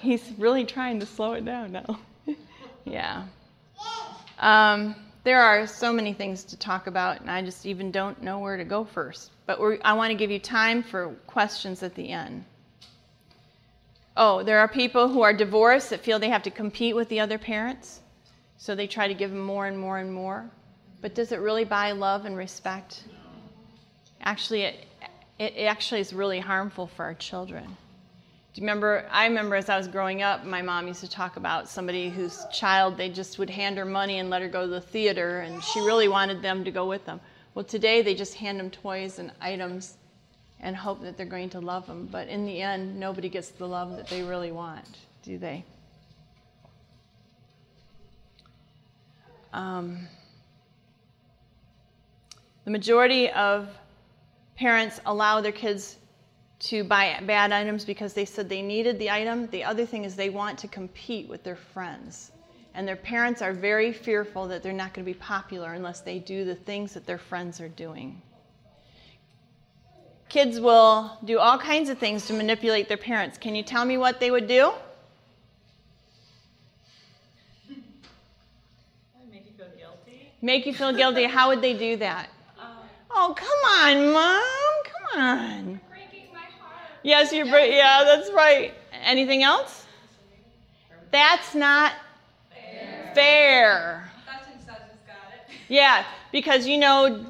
He's 0.00 0.32
really 0.38 0.64
trying 0.64 1.00
to 1.00 1.06
slow 1.06 1.32
it 1.32 1.44
down 1.44 1.72
now. 1.72 1.98
yeah. 2.84 3.24
Um, 4.38 4.94
there 5.24 5.40
are 5.40 5.66
so 5.66 5.92
many 5.92 6.12
things 6.12 6.44
to 6.44 6.56
talk 6.56 6.86
about, 6.86 7.20
and 7.20 7.30
I 7.30 7.42
just 7.42 7.64
even 7.64 7.90
don't 7.90 8.22
know 8.22 8.38
where 8.38 8.56
to 8.56 8.64
go 8.64 8.84
first. 8.84 9.30
But 9.46 9.58
I 9.82 9.94
want 9.94 10.10
to 10.10 10.14
give 10.14 10.30
you 10.30 10.38
time 10.38 10.82
for 10.82 11.14
questions 11.26 11.82
at 11.82 11.94
the 11.94 12.10
end. 12.10 12.44
Oh, 14.16 14.42
there 14.42 14.58
are 14.60 14.68
people 14.68 15.08
who 15.08 15.22
are 15.22 15.32
divorced 15.32 15.90
that 15.90 16.00
feel 16.00 16.18
they 16.18 16.28
have 16.28 16.44
to 16.44 16.50
compete 16.50 16.94
with 16.94 17.08
the 17.08 17.20
other 17.20 17.38
parents, 17.38 18.00
so 18.58 18.74
they 18.74 18.86
try 18.86 19.08
to 19.08 19.14
give 19.14 19.30
them 19.30 19.40
more 19.40 19.66
and 19.66 19.78
more 19.78 19.98
and 19.98 20.12
more. 20.12 20.48
But 21.00 21.14
does 21.14 21.32
it 21.32 21.40
really 21.40 21.64
buy 21.64 21.92
love 21.92 22.24
and 22.24 22.36
respect? 22.36 23.02
Actually, 24.20 24.62
it, 24.62 24.86
it 25.38 25.64
actually 25.64 26.00
is 26.00 26.12
really 26.12 26.40
harmful 26.40 26.86
for 26.86 27.04
our 27.04 27.14
children. 27.14 27.76
Do 28.54 28.60
you 28.60 28.66
remember? 28.68 29.04
I 29.10 29.26
remember 29.26 29.56
as 29.56 29.68
I 29.68 29.76
was 29.76 29.88
growing 29.88 30.22
up, 30.22 30.44
my 30.44 30.62
mom 30.62 30.86
used 30.86 31.00
to 31.00 31.10
talk 31.10 31.36
about 31.36 31.68
somebody 31.68 32.08
whose 32.08 32.46
child 32.52 32.96
they 32.96 33.08
just 33.08 33.36
would 33.40 33.50
hand 33.50 33.76
her 33.78 33.84
money 33.84 34.20
and 34.20 34.30
let 34.30 34.42
her 34.42 34.48
go 34.48 34.60
to 34.60 34.68
the 34.68 34.80
theater, 34.80 35.40
and 35.40 35.60
she 35.60 35.80
really 35.80 36.06
wanted 36.06 36.40
them 36.40 36.62
to 36.62 36.70
go 36.70 36.86
with 36.86 37.04
them. 37.04 37.20
Well, 37.54 37.64
today 37.64 38.00
they 38.00 38.14
just 38.14 38.34
hand 38.34 38.60
them 38.60 38.70
toys 38.70 39.18
and 39.18 39.32
items 39.40 39.96
and 40.60 40.76
hope 40.76 41.02
that 41.02 41.16
they're 41.16 41.26
going 41.26 41.50
to 41.50 41.58
love 41.58 41.88
them. 41.88 42.08
But 42.12 42.28
in 42.28 42.46
the 42.46 42.62
end, 42.62 42.98
nobody 42.98 43.28
gets 43.28 43.48
the 43.48 43.66
love 43.66 43.96
that 43.96 44.06
they 44.06 44.22
really 44.22 44.52
want, 44.52 44.98
do 45.24 45.36
they? 45.36 45.64
Um, 49.52 50.06
the 52.64 52.70
majority 52.70 53.30
of 53.30 53.68
parents 54.56 55.00
allow 55.06 55.40
their 55.40 55.50
kids 55.50 55.96
to 56.64 56.82
buy 56.82 57.20
bad 57.26 57.52
items 57.52 57.84
because 57.84 58.14
they 58.14 58.24
said 58.24 58.48
they 58.48 58.62
needed 58.62 58.98
the 58.98 59.10
item. 59.10 59.46
The 59.48 59.64
other 59.64 59.84
thing 59.84 60.04
is 60.04 60.16
they 60.16 60.30
want 60.30 60.58
to 60.60 60.68
compete 60.68 61.28
with 61.28 61.44
their 61.44 61.56
friends. 61.56 62.32
And 62.74 62.88
their 62.88 62.96
parents 62.96 63.42
are 63.42 63.52
very 63.52 63.92
fearful 63.92 64.48
that 64.48 64.62
they're 64.62 64.72
not 64.72 64.94
going 64.94 65.04
to 65.04 65.12
be 65.12 65.18
popular 65.18 65.74
unless 65.74 66.00
they 66.00 66.18
do 66.18 66.44
the 66.44 66.54
things 66.54 66.94
that 66.94 67.06
their 67.06 67.18
friends 67.18 67.60
are 67.60 67.68
doing. 67.68 68.20
Kids 70.30 70.58
will 70.58 71.18
do 71.24 71.38
all 71.38 71.58
kinds 71.58 71.90
of 71.90 71.98
things 71.98 72.26
to 72.26 72.32
manipulate 72.32 72.88
their 72.88 72.96
parents. 72.96 73.36
Can 73.36 73.54
you 73.54 73.62
tell 73.62 73.84
me 73.84 73.98
what 73.98 74.18
they 74.18 74.30
would 74.30 74.48
do? 74.48 74.72
Make 79.30 79.46
you 79.46 79.52
feel 79.56 79.66
guilty. 79.76 80.32
Make 80.40 80.66
you 80.66 80.74
feel 80.74 80.92
guilty. 80.92 81.24
How 81.24 81.48
would 81.48 81.60
they 81.60 81.74
do 81.74 81.96
that? 81.98 82.30
Um, 82.58 82.70
oh, 83.10 83.34
come 83.36 83.48
on, 83.78 84.12
Mom. 84.12 84.84
Come 85.12 85.20
on. 85.20 85.80
Yes, 87.04 87.32
you're 87.34 87.46
right. 87.46 87.70
Yeah, 87.70 88.02
that's 88.04 88.30
right. 88.32 88.72
Anything 89.04 89.42
else? 89.42 89.84
That's 91.12 91.54
not 91.54 91.92
fair. 92.50 93.12
fair. 93.14 94.10
Yeah, 95.68 96.04
because 96.32 96.66
you 96.66 96.78
know, 96.78 97.26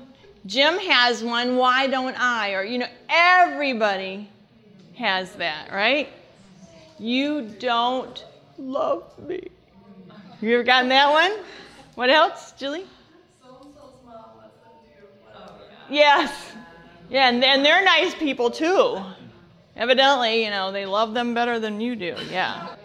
Jim 0.47 0.79
has 0.79 1.25
one, 1.25 1.57
why 1.57 1.89
don't 1.89 2.19
I? 2.19 2.53
Or, 2.53 2.63
you 2.63 2.79
know, 2.79 2.87
everybody 3.09 4.31
has 4.97 5.33
that, 5.33 5.73
right? 5.73 6.09
You 6.99 7.43
don't 7.59 8.25
love 8.57 9.03
me. 9.19 9.49
You 10.41 10.55
ever 10.55 10.63
gotten 10.63 10.89
that 10.91 11.11
one? 11.11 11.33
What 11.97 12.11
else, 12.11 12.53
Julie? 12.53 12.87
Yes. 15.91 16.53
Yeah, 17.11 17.29
and, 17.29 17.43
and 17.43 17.65
they're 17.65 17.85
nice 17.85 18.15
people 18.15 18.51
too. 18.51 19.03
Evidently, 19.77 20.45
you 20.45 20.51
know, 20.51 20.71
they 20.71 20.87
love 20.87 21.15
them 21.15 21.35
better 21.35 21.59
than 21.59 21.81
you 21.81 21.97
do. 21.97 22.15
Yeah. 22.31 22.77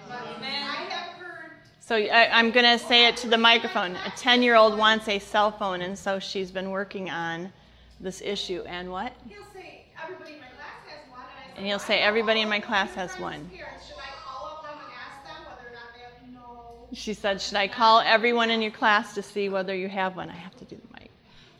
So 1.90 1.96
I, 1.96 2.40
am 2.40 2.52
going 2.52 2.66
to 2.66 2.78
say 2.78 3.08
it 3.08 3.18
to 3.18 3.28
the 3.28 3.38
microphone. 3.38 3.96
A 3.96 4.14
10 4.16 4.44
year 4.44 4.56
old 4.56 4.78
wants 4.78 5.08
a 5.08 5.18
cell 5.18 5.52
phone, 5.52 5.82
and 5.82 5.98
so 5.98 6.20
she's 6.20 6.52
been 6.52 6.70
working 6.70 7.10
on 7.10 7.52
this 8.00 8.22
issue. 8.22 8.62
And 8.68 8.92
what? 8.92 9.12
He'll 9.28 9.44
say, 9.54 9.86
everybody 10.04 10.34
in 10.34 10.40
my 10.40 10.48
class 10.50 10.86
has 10.88 11.10
one. 11.10 11.22
And, 11.48 11.58
and 11.58 11.66
he'll 11.66 11.80
say, 11.80 12.00
everybody 12.00 12.42
in 12.42 12.50
my 12.50 12.60
class 12.60 12.94
has 12.94 13.12
one. 13.20 13.50
Should 13.52 13.62
I 13.98 14.24
call 14.24 14.46
up 14.46 14.64
them 14.64 14.78
and 14.84 14.94
ask 14.94 15.26
them 15.26 15.46
whether 15.46 15.68
or 15.68 15.74
not 15.74 15.94
they 15.96 16.02
have 16.02 16.32
no? 16.32 16.96
She 16.96 17.16
said, 17.16 17.42
Should 17.42 17.58
I 17.58 17.68
call 17.68 18.02
everyone 18.02 18.52
in 18.52 18.62
your 18.62 18.72
class 18.72 19.16
to 19.16 19.24
see 19.24 19.50
whether 19.50 19.76
you 19.76 19.90
have 19.90 20.16
one? 20.16 20.30
I 20.30 20.36
have 20.36 20.56
to 20.58 20.66
do 20.66 20.76
the 20.76 21.00
mic. 21.00 21.10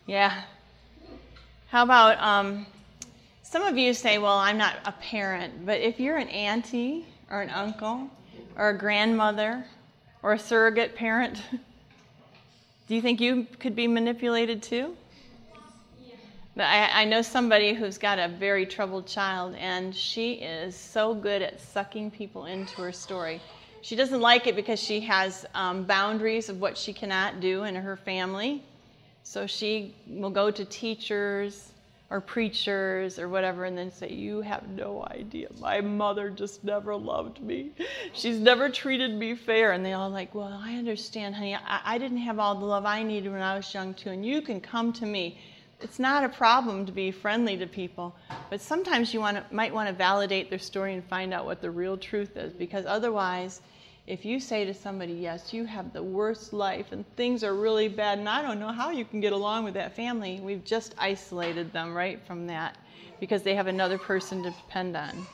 Yeah. 0.06 0.44
How 1.70 1.82
about 1.82 2.20
um, 2.22 2.68
some 3.50 3.64
of 3.64 3.80
you 3.80 3.96
say, 3.96 4.20
Well, 4.20 4.38
I'm 4.38 4.60
not 4.60 4.76
a 4.86 4.92
parent, 4.92 5.66
but 5.66 5.82
if 5.82 6.00
you're 6.00 6.18
an 6.18 6.28
auntie 6.28 7.08
or 7.32 7.42
an 7.42 7.50
uncle 7.50 8.08
or 8.56 8.70
a 8.70 8.78
grandmother 8.78 9.66
or 10.22 10.34
a 10.34 10.40
surrogate 10.40 10.96
parent, 10.96 11.42
do 12.88 12.96
you 12.96 13.02
think 13.02 13.20
you 13.20 13.48
could 13.58 13.76
be 13.76 13.88
manipulated 13.88 14.62
too? 14.62 14.96
I, 16.60 16.90
I 16.94 17.06
know 17.06 17.24
somebody 17.24 17.74
who's 17.74 17.98
got 17.98 18.20
a 18.20 18.28
very 18.28 18.68
troubled 18.68 19.08
child, 19.08 19.56
and 19.56 19.96
she 19.96 20.34
is 20.34 20.76
so 20.76 21.16
good 21.16 21.42
at 21.42 21.60
sucking 21.60 22.12
people 22.12 22.46
into 22.46 22.82
her 22.82 22.92
story. 22.92 23.42
She 23.82 23.96
doesn't 23.96 24.22
like 24.22 24.46
it 24.46 24.56
because 24.56 24.80
she 24.80 25.00
has 25.02 25.48
um, 25.56 25.86
boundaries 25.86 26.50
of 26.50 26.60
what 26.62 26.78
she 26.78 26.94
cannot 26.94 27.40
do 27.40 27.64
in 27.64 27.76
her 27.76 27.96
family. 27.96 28.62
So 29.24 29.48
she 29.48 29.96
will 30.06 30.30
go 30.30 30.52
to 30.52 30.66
teachers 30.66 31.72
or 32.10 32.20
preachers 32.20 33.20
or 33.20 33.30
whatever 33.30 33.66
and 33.66 33.78
then 33.78 33.92
say, 33.92 34.10
You 34.12 34.42
have 34.42 34.68
no 34.70 35.06
idea. 35.12 35.48
My 35.60 35.82
mother 35.82 36.30
just 36.30 36.64
never 36.64 36.96
loved 36.96 37.42
me. 37.42 37.72
She's 38.14 38.40
never 38.40 38.70
treated 38.70 39.14
me 39.14 39.36
fair. 39.36 39.74
And 39.74 39.86
they 39.86 39.94
all 39.94 40.10
like, 40.10 40.34
Well, 40.34 40.60
I 40.62 40.76
understand, 40.76 41.36
honey. 41.36 41.56
I, 41.56 41.82
I 41.86 41.98
didn't 41.98 42.18
have 42.18 42.40
all 42.40 42.56
the 42.56 42.66
love 42.66 42.86
I 42.86 43.04
needed 43.04 43.32
when 43.32 43.42
I 43.42 43.56
was 43.56 43.74
young, 43.74 43.94
too. 43.94 44.10
And 44.10 44.26
you 44.26 44.42
can 44.42 44.60
come 44.60 44.92
to 44.94 45.06
me 45.06 45.38
it's 45.82 46.00
not 46.00 46.24
a 46.24 46.30
problem 46.30 46.86
to 46.86 46.92
be 46.92 47.12
friendly 47.12 47.56
to 47.58 47.66
people, 47.66 48.16
but 48.50 48.60
sometimes 48.60 49.14
you 49.14 49.20
want 49.20 49.38
to, 49.38 49.56
might 49.56 49.74
want 49.74 49.88
to 49.88 49.94
validate 49.94 50.50
their 50.50 50.60
story 50.60 50.94
and 50.94 51.04
find 51.06 51.34
out 51.34 51.46
what 51.46 51.62
the 51.62 51.72
real 51.72 51.98
truth 51.98 52.36
is 52.36 52.52
because 52.54 52.86
otherwise, 52.86 53.62
if 54.10 54.26
you 54.26 54.40
say 54.40 54.66
to 54.66 54.74
somebody, 54.74 55.14
Yes, 55.14 55.54
you 55.54 55.66
have 55.66 55.94
the 55.94 56.02
worst 56.02 56.52
life 56.52 56.92
and 56.92 57.06
things 57.16 57.44
are 57.44 57.54
really 57.54 57.88
bad, 57.88 58.18
and 58.18 58.28
I 58.28 58.42
don't 58.42 58.60
know 58.60 58.72
how 58.72 58.90
you 58.90 59.06
can 59.06 59.22
get 59.22 59.34
along 59.34 59.64
with 59.64 59.76
that 59.76 59.96
family, 59.96 60.40
we've 60.42 60.66
just 60.66 60.96
isolated 60.98 61.72
them 61.72 61.94
right 61.94 62.20
from 62.26 62.48
that 62.48 62.76
because 63.20 63.44
they 63.44 63.54
have 63.54 63.68
another 63.68 64.00
person 64.00 64.42
to 64.44 64.50
depend 64.50 64.98
on. 64.98 65.28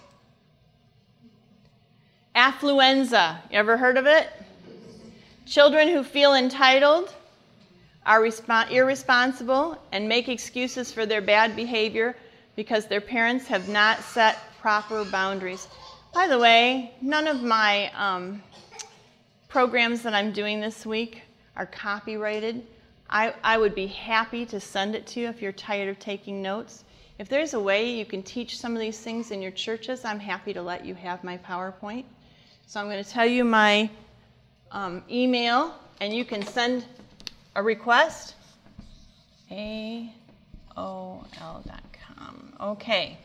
Affluenza, 2.36 3.38
you 3.50 3.58
ever 3.58 3.78
heard 3.78 3.98
of 3.98 4.08
it? 4.08 4.28
Children 5.46 5.88
who 5.88 6.04
feel 6.04 6.34
entitled 6.34 7.14
are 8.06 8.20
resp- 8.20 8.72
irresponsible 8.72 9.82
and 9.94 10.10
make 10.10 10.28
excuses 10.28 10.92
for 10.92 11.06
their 11.06 11.22
bad 11.22 11.56
behavior 11.56 12.14
because 12.58 12.88
their 12.88 13.00
parents 13.00 13.48
have 13.48 13.70
not 13.70 14.02
set 14.02 14.38
proper 14.60 15.06
boundaries. 15.06 15.70
By 16.14 16.28
the 16.28 16.40
way, 16.40 16.94
none 17.02 17.28
of 17.28 17.42
my 17.42 17.90
um, 17.94 18.42
programs 19.56 20.02
that 20.02 20.14
I'm 20.14 20.34
doing 20.34 20.60
this 20.60 20.86
week 20.86 21.22
are 21.56 21.66
copyrighted. 21.66 22.62
I, 23.10 23.34
I 23.42 23.58
would 23.58 23.74
be 23.74 23.88
happy 23.88 24.46
to 24.48 24.60
send 24.60 24.96
it 24.96 25.08
to 25.08 25.22
you 25.22 25.30
if 25.30 25.42
you're 25.42 25.54
tired 25.54 25.88
of 25.88 25.98
taking 25.98 26.42
notes. 26.42 26.84
If 27.20 27.30
there's 27.30 27.54
a 27.54 27.60
way 27.62 27.90
you 27.90 28.04
can 28.04 28.22
teach 28.22 28.60
some 28.60 28.74
of 28.74 28.82
these 28.82 29.00
things 29.00 29.32
in 29.32 29.42
your 29.42 29.52
churches, 29.54 30.04
I'm 30.04 30.20
happy 30.20 30.52
to 30.52 30.62
let 30.62 30.86
you 30.86 30.94
have 30.96 31.24
my 31.24 31.38
PowerPoint. 31.38 32.04
So 32.68 32.82
I'm 32.82 32.88
going 32.88 33.02
to 33.02 33.10
tell 33.10 33.26
you 33.26 33.46
my 33.46 33.90
um, 34.74 35.02
email, 35.10 35.74
and 36.02 36.14
you 36.14 36.26
can 36.26 36.46
send 36.46 36.84
a 37.56 37.64
request? 37.64 38.36
AOL.com. 39.50 40.12
Okay. 42.60 43.18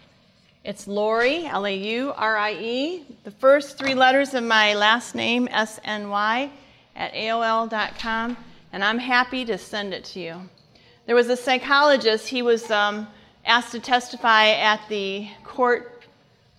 It's 0.62 0.86
Laurie, 0.86 1.46
L 1.46 1.64
A 1.64 1.74
U 1.74 2.12
R 2.14 2.36
I 2.36 2.52
E, 2.52 3.04
the 3.24 3.30
first 3.30 3.78
three 3.78 3.94
letters 3.94 4.34
of 4.34 4.44
my 4.44 4.74
last 4.74 5.14
name, 5.14 5.48
S 5.50 5.80
N 5.84 6.10
Y, 6.10 6.50
at 6.94 7.14
AOL.com, 7.14 8.36
and 8.70 8.84
I'm 8.84 8.98
happy 8.98 9.46
to 9.46 9.56
send 9.56 9.94
it 9.94 10.04
to 10.04 10.20
you. 10.20 10.50
There 11.06 11.16
was 11.16 11.30
a 11.30 11.36
psychologist, 11.36 12.28
he 12.28 12.42
was 12.42 12.70
um, 12.70 13.08
asked 13.46 13.72
to 13.72 13.80
testify 13.80 14.50
at 14.50 14.86
the 14.90 15.28
court 15.44 16.04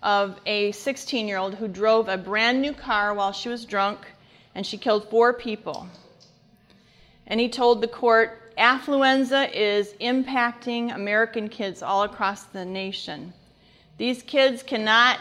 of 0.02 0.40
a 0.48 0.72
16 0.72 1.28
year 1.28 1.38
old 1.38 1.54
who 1.54 1.68
drove 1.68 2.10
a 2.10 2.18
brand 2.18 2.60
new 2.60 2.74
car 2.74 3.14
while 3.14 3.32
she 3.32 3.50
was 3.50 3.66
drunk 3.66 4.00
and 4.56 4.66
she 4.66 4.80
killed 4.80 5.08
four 5.12 5.32
people 5.32 5.88
and 7.28 7.40
he 7.40 7.48
told 7.48 7.82
the 7.82 7.88
court 7.88 8.52
affluenza 8.58 9.54
is 9.54 9.94
impacting 10.02 10.94
American 10.94 11.48
kids 11.48 11.84
all 11.84 12.02
across 12.02 12.44
the 12.46 12.66
nation. 12.66 13.32
These 14.02 14.24
kids 14.24 14.64
cannot 14.64 15.20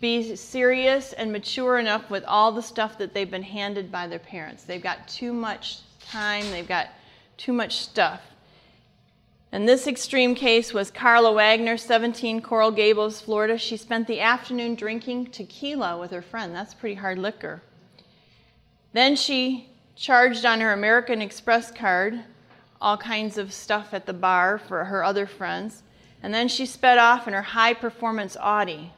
be 0.00 0.34
serious 0.34 1.12
and 1.12 1.30
mature 1.30 1.78
enough 1.78 2.10
with 2.10 2.24
all 2.24 2.50
the 2.50 2.60
stuff 2.60 2.98
that 2.98 3.14
they've 3.14 3.30
been 3.30 3.44
handed 3.44 3.92
by 3.92 4.08
their 4.08 4.18
parents. 4.18 4.64
They've 4.64 4.82
got 4.82 5.06
too 5.06 5.32
much 5.32 5.78
time, 6.04 6.50
they've 6.50 6.66
got 6.66 6.88
too 7.36 7.52
much 7.52 7.76
stuff. 7.76 8.20
And 9.52 9.68
this 9.68 9.86
extreme 9.86 10.34
case 10.34 10.74
was 10.74 10.90
Carla 10.90 11.32
Wagner, 11.32 11.76
17, 11.76 12.42
Coral 12.42 12.72
Gables, 12.72 13.20
Florida. 13.20 13.56
She 13.56 13.76
spent 13.76 14.08
the 14.08 14.18
afternoon 14.18 14.74
drinking 14.74 15.26
tequila 15.26 15.96
with 15.96 16.10
her 16.10 16.20
friend. 16.20 16.52
That's 16.52 16.74
pretty 16.74 16.96
hard 16.96 17.20
liquor. 17.20 17.62
Then 18.92 19.14
she 19.14 19.70
charged 19.94 20.44
on 20.44 20.60
her 20.60 20.72
American 20.72 21.22
Express 21.22 21.70
card 21.70 22.24
all 22.80 22.96
kinds 22.96 23.38
of 23.38 23.52
stuff 23.52 23.94
at 23.94 24.04
the 24.04 24.12
bar 24.12 24.58
for 24.58 24.86
her 24.86 25.04
other 25.04 25.28
friends. 25.28 25.84
And 26.24 26.32
then 26.32 26.48
she 26.48 26.64
sped 26.64 26.96
off 26.96 27.28
in 27.28 27.34
her 27.34 27.42
high 27.42 27.74
performance 27.74 28.34
Audi. 28.40 28.90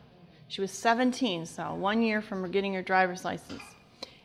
She 0.47 0.61
was 0.61 0.71
17, 0.71 1.45
so 1.45 1.75
one 1.75 2.01
year 2.01 2.23
from 2.23 2.49
getting 2.53 2.73
her 2.75 2.83
driver's 2.83 3.25
license. 3.25 3.63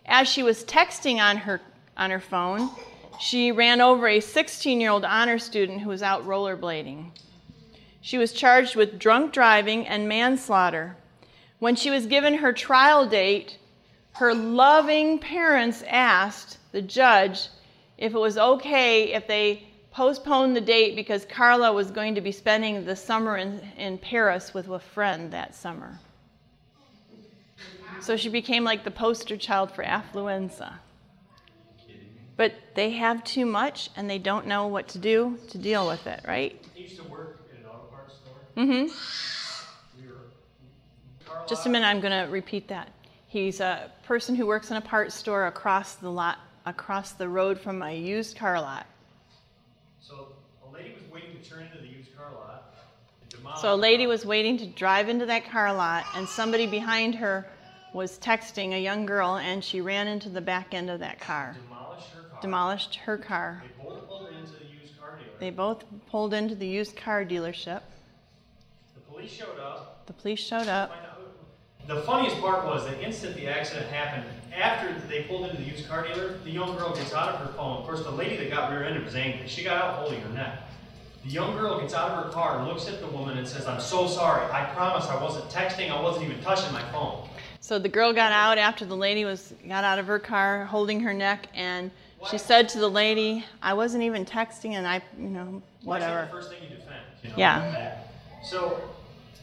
As 0.05 0.27
she 0.27 0.43
was 0.43 0.63
texting 0.65 1.17
on 1.17 1.37
her, 1.37 1.61
on 1.97 2.11
her 2.11 2.19
phone, 2.19 2.69
she 3.19 3.51
ran 3.51 3.81
over 3.81 4.07
a 4.07 4.19
16 4.19 4.79
year 4.79 4.91
old 4.91 5.03
honor 5.03 5.39
student 5.39 5.81
who 5.81 5.89
was 5.89 6.03
out 6.03 6.27
rollerblading. 6.27 7.09
She 8.01 8.19
was 8.19 8.33
charged 8.33 8.75
with 8.75 8.99
drunk 8.99 9.33
driving 9.33 9.87
and 9.87 10.07
manslaughter. 10.07 10.95
When 11.57 11.75
she 11.75 11.89
was 11.89 12.05
given 12.05 12.35
her 12.35 12.53
trial 12.53 13.07
date, 13.07 13.57
her 14.11 14.35
loving 14.35 15.17
parents 15.17 15.83
asked 15.87 16.59
the 16.71 16.83
judge 16.83 17.47
if 17.97 18.13
it 18.13 18.19
was 18.19 18.37
okay 18.37 19.13
if 19.13 19.25
they 19.25 19.70
postponed 19.91 20.55
the 20.55 20.61
date 20.61 20.95
because 20.95 21.25
Carla 21.25 21.71
was 21.73 21.91
going 21.91 22.15
to 22.15 22.21
be 22.21 22.31
spending 22.31 22.85
the 22.85 22.95
summer 22.95 23.37
in, 23.37 23.61
in 23.77 23.97
Paris 23.97 24.53
with 24.53 24.67
a 24.69 24.79
friend 24.79 25.31
that 25.31 25.53
summer. 25.53 25.99
So 27.99 28.17
she 28.17 28.29
became 28.29 28.63
like 28.63 28.83
the 28.83 28.91
poster 28.91 29.37
child 29.37 29.71
for 29.71 29.83
affluenza. 29.83 30.73
But 32.35 32.53
they 32.73 32.91
have 32.91 33.23
too 33.23 33.45
much 33.45 33.91
and 33.95 34.09
they 34.09 34.17
don't 34.17 34.47
know 34.47 34.67
what 34.67 34.87
to 34.89 34.97
do 34.97 35.37
to 35.49 35.57
deal 35.57 35.85
with 35.87 36.07
it, 36.07 36.21
right? 36.27 36.59
He 36.73 36.83
used 36.83 36.97
to 36.97 37.03
work 37.03 37.47
in 37.51 37.57
an 37.59 37.65
auto 37.67 37.85
parts 37.91 38.15
store. 38.15 38.33
Mm-hmm. 38.57 40.01
We 40.01 40.07
were. 40.07 41.47
Just 41.47 41.67
a 41.67 41.69
minute, 41.69 41.85
I'm 41.85 41.99
going 41.99 42.25
to 42.25 42.31
repeat 42.31 42.69
that. 42.69 42.89
He's 43.27 43.59
a 43.59 43.91
person 44.05 44.35
who 44.35 44.47
works 44.47 44.71
in 44.71 44.77
a 44.77 44.81
parts 44.81 45.13
store 45.13 45.45
across 45.45 45.95
the 45.95 46.09
lot, 46.09 46.39
across 46.65 47.11
the 47.11 47.29
road 47.29 47.59
from 47.59 47.83
a 47.83 47.91
used 47.91 48.35
car 48.35 48.59
lot. 48.59 48.87
So 50.01 50.29
a 50.67 50.73
lady 50.73 50.95
was 50.95 51.11
waiting 51.13 51.30
to 51.30 51.30
turn 51.41 51.63
into 51.63 51.77
the 51.79 51.87
used 51.87 52.15
car 52.15 52.31
lot. 52.33 52.73
So 53.61 53.73
a 53.73 53.75
lady 53.75 54.07
was 54.07 54.25
waiting 54.25 54.57
to 54.57 54.67
drive 54.67 55.09
into 55.09 55.25
that 55.27 55.45
car 55.49 55.73
lot, 55.73 56.05
and 56.15 56.27
somebody 56.27 56.67
behind 56.67 57.15
her 57.15 57.47
was 57.93 58.19
texting 58.19 58.73
a 58.73 58.79
young 58.79 59.05
girl, 59.05 59.37
and 59.37 59.63
she 59.63 59.81
ran 59.81 60.07
into 60.07 60.29
the 60.29 60.41
back 60.41 60.73
end 60.73 60.89
of 60.89 60.99
that 60.99 61.19
car, 61.19 61.55
demolished 61.61 62.09
her 62.13 62.21
car. 62.23 62.41
demolished 62.41 62.95
her 62.95 63.17
car. 63.17 63.63
They 63.63 63.83
both 63.83 64.07
pulled 64.07 64.29
into 64.29 64.51
the 64.53 64.65
used 64.65 64.99
car 64.99 65.17
dealer. 65.17 65.29
They 65.39 65.49
both 65.49 65.83
pulled 66.09 66.33
into 66.33 66.55
the 66.55 66.67
used 66.67 66.95
car 66.95 67.25
dealership. 67.25 67.81
the 68.95 69.01
police 69.09 69.31
showed 69.31 69.59
up. 69.59 70.05
The 70.07 70.13
police 70.13 70.39
showed 70.39 70.67
up. 70.67 70.89
Find 70.89 71.05
out 71.05 71.17
who- 71.87 71.95
The 71.95 72.01
funniest 72.03 72.39
part 72.39 72.65
was 72.65 72.85
the 72.85 73.01
instant 73.01 73.35
the 73.35 73.47
accident 73.47 73.87
happened, 73.87 74.25
after 74.53 74.93
they 75.07 75.23
pulled 75.23 75.45
into 75.49 75.57
the 75.57 75.69
used 75.69 75.87
car 75.87 76.05
dealer, 76.05 76.37
the 76.43 76.51
young 76.51 76.75
girl 76.77 76.93
gets 76.93 77.13
out 77.13 77.29
of 77.29 77.39
her 77.47 77.53
phone. 77.53 77.77
Of 77.77 77.85
course, 77.85 78.03
the 78.03 78.11
lady 78.11 78.37
that 78.37 78.49
got 78.49 78.71
rear-ended 78.71 79.03
was 79.03 79.15
angry. 79.15 79.47
She 79.47 79.63
got 79.63 79.81
out 79.81 79.95
holding 79.95 80.21
her 80.21 80.29
neck. 80.29 80.61
The 81.23 81.29
young 81.29 81.55
girl 81.55 81.79
gets 81.79 81.93
out 81.93 82.09
of 82.09 82.25
her 82.25 82.31
car, 82.31 82.65
looks 82.65 82.87
at 82.87 82.99
the 82.99 83.07
woman, 83.07 83.37
and 83.37 83.47
says, 83.47 83.67
"I'm 83.67 83.79
so 83.79 84.07
sorry. 84.07 84.51
I 84.51 84.65
promise 84.73 85.07
I 85.07 85.21
wasn't 85.21 85.49
texting. 85.49 85.91
I 85.91 86.01
wasn't 86.01 86.25
even 86.25 86.41
touching 86.41 86.71
my 86.73 86.81
phone." 86.91 87.27
So 87.59 87.77
the 87.77 87.89
girl 87.89 88.11
got 88.11 88.31
out 88.31 88.57
after 88.57 88.85
the 88.85 88.95
lady 88.95 89.23
was 89.23 89.53
got 89.67 89.83
out 89.83 89.99
of 89.99 90.07
her 90.07 90.17
car, 90.17 90.65
holding 90.65 90.99
her 91.01 91.13
neck, 91.13 91.47
and 91.53 91.91
she 92.23 92.37
said 92.39 92.69
to 92.69 92.79
the 92.79 92.89
lady, 92.89 93.45
"I 93.61 93.73
wasn't 93.73 94.03
even 94.03 94.25
texting, 94.25 94.71
and 94.73 94.87
I, 94.87 95.01
you 95.17 95.29
know, 95.29 95.61
whatever." 95.83 96.25
the 96.25 96.31
first 96.31 96.49
thing 96.49 96.63
you 96.63 96.69
defend? 96.69 96.99
you 97.23 97.29
know? 97.29 97.35
Yeah. 97.37 97.75
So 98.43 98.81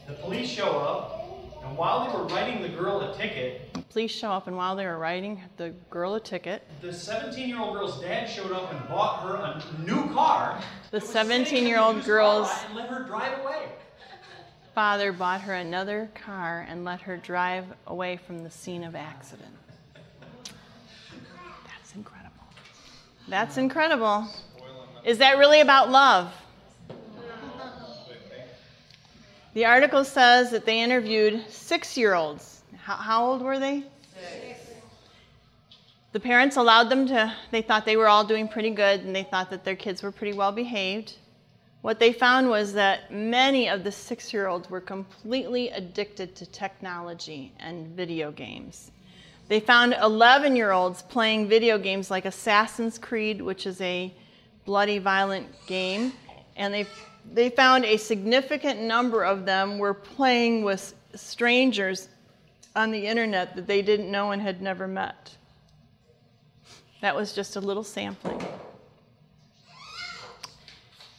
the 0.08 0.14
police 0.14 0.48
show 0.48 0.80
up, 0.80 1.17
and 1.62 1.76
while 1.76 2.06
they 2.06 2.12
were 2.16 2.24
writing 2.24 2.62
the 2.62 2.68
girl 2.68 3.00
a 3.00 3.16
ticket, 3.16 3.64
Police 3.90 4.10
show 4.10 4.30
up, 4.30 4.46
and 4.46 4.56
while 4.56 4.76
they 4.76 4.86
were 4.86 4.98
writing 4.98 5.40
the 5.56 5.70
girl 5.90 6.14
a 6.14 6.20
ticket, 6.20 6.62
the 6.82 6.88
17-year-old 6.88 7.72
girl's 7.74 8.00
dad 8.00 8.26
showed 8.26 8.52
up 8.52 8.72
and 8.72 8.86
bought 8.88 9.22
her 9.22 9.34
a 9.36 9.62
new 9.82 10.12
car. 10.12 10.60
The 10.90 10.98
that 10.98 11.02
was 11.02 11.10
sitting 11.10 11.30
in 11.32 11.44
17-year-old 11.44 12.04
girl's- 12.04 12.64
and 12.66 12.74
let 12.74 12.88
her 12.88 13.04
drive 13.04 13.40
away. 13.40 13.68
father 14.74 15.12
bought 15.12 15.40
her 15.40 15.54
another 15.54 16.10
car 16.14 16.66
and 16.68 16.84
let 16.84 17.00
her 17.00 17.16
drive 17.16 17.64
away 17.86 18.18
from 18.18 18.44
the 18.44 18.50
scene 18.50 18.84
of 18.84 18.94
accident. 18.94 19.54
That's 21.66 21.94
incredible. 21.94 22.44
That's 23.26 23.56
incredible. 23.56 24.26
Is 25.04 25.18
that 25.18 25.38
really 25.38 25.60
about 25.60 25.90
love? 25.90 26.32
The 29.54 29.64
article 29.64 30.04
says 30.04 30.50
that 30.50 30.66
they 30.66 30.80
interviewed 30.80 31.44
six 31.48 31.96
year 31.96 32.14
olds. 32.14 32.62
How, 32.76 32.96
how 32.96 33.26
old 33.26 33.42
were 33.42 33.58
they? 33.58 33.84
Six. 34.14 34.60
The 36.12 36.20
parents 36.20 36.56
allowed 36.56 36.88
them 36.88 37.06
to, 37.08 37.34
they 37.50 37.62
thought 37.62 37.84
they 37.84 37.96
were 37.96 38.08
all 38.08 38.24
doing 38.24 38.48
pretty 38.48 38.70
good 38.70 39.00
and 39.00 39.14
they 39.14 39.24
thought 39.24 39.50
that 39.50 39.64
their 39.64 39.76
kids 39.76 40.02
were 40.02 40.10
pretty 40.10 40.36
well 40.36 40.52
behaved. 40.52 41.14
What 41.82 42.00
they 42.00 42.12
found 42.12 42.48
was 42.48 42.72
that 42.72 43.12
many 43.12 43.68
of 43.68 43.84
the 43.84 43.92
six 43.92 44.32
year 44.32 44.48
olds 44.48 44.68
were 44.68 44.80
completely 44.80 45.68
addicted 45.70 46.34
to 46.36 46.46
technology 46.46 47.52
and 47.60 47.88
video 47.88 48.32
games. 48.32 48.90
They 49.48 49.60
found 49.60 49.94
11 49.94 50.56
year 50.56 50.72
olds 50.72 51.02
playing 51.02 51.48
video 51.48 51.78
games 51.78 52.10
like 52.10 52.24
Assassin's 52.24 52.98
Creed, 52.98 53.40
which 53.40 53.66
is 53.66 53.80
a 53.80 54.12
bloody, 54.64 54.98
violent 54.98 55.46
game, 55.66 56.12
and 56.56 56.74
they, 56.74 56.86
they 57.32 57.50
found 57.50 57.84
a 57.84 57.96
significant 57.96 58.80
number 58.80 59.24
of 59.24 59.44
them 59.44 59.78
were 59.78 59.94
playing 59.94 60.62
with 60.62 60.94
strangers 61.14 62.08
on 62.74 62.90
the 62.90 63.06
internet 63.06 63.56
that 63.56 63.66
they 63.66 63.82
didn't 63.82 64.10
know 64.10 64.30
and 64.30 64.40
had 64.40 64.62
never 64.62 64.86
met. 64.86 65.36
That 67.00 67.14
was 67.14 67.32
just 67.32 67.56
a 67.56 67.60
little 67.60 67.84
sampling. 67.84 68.42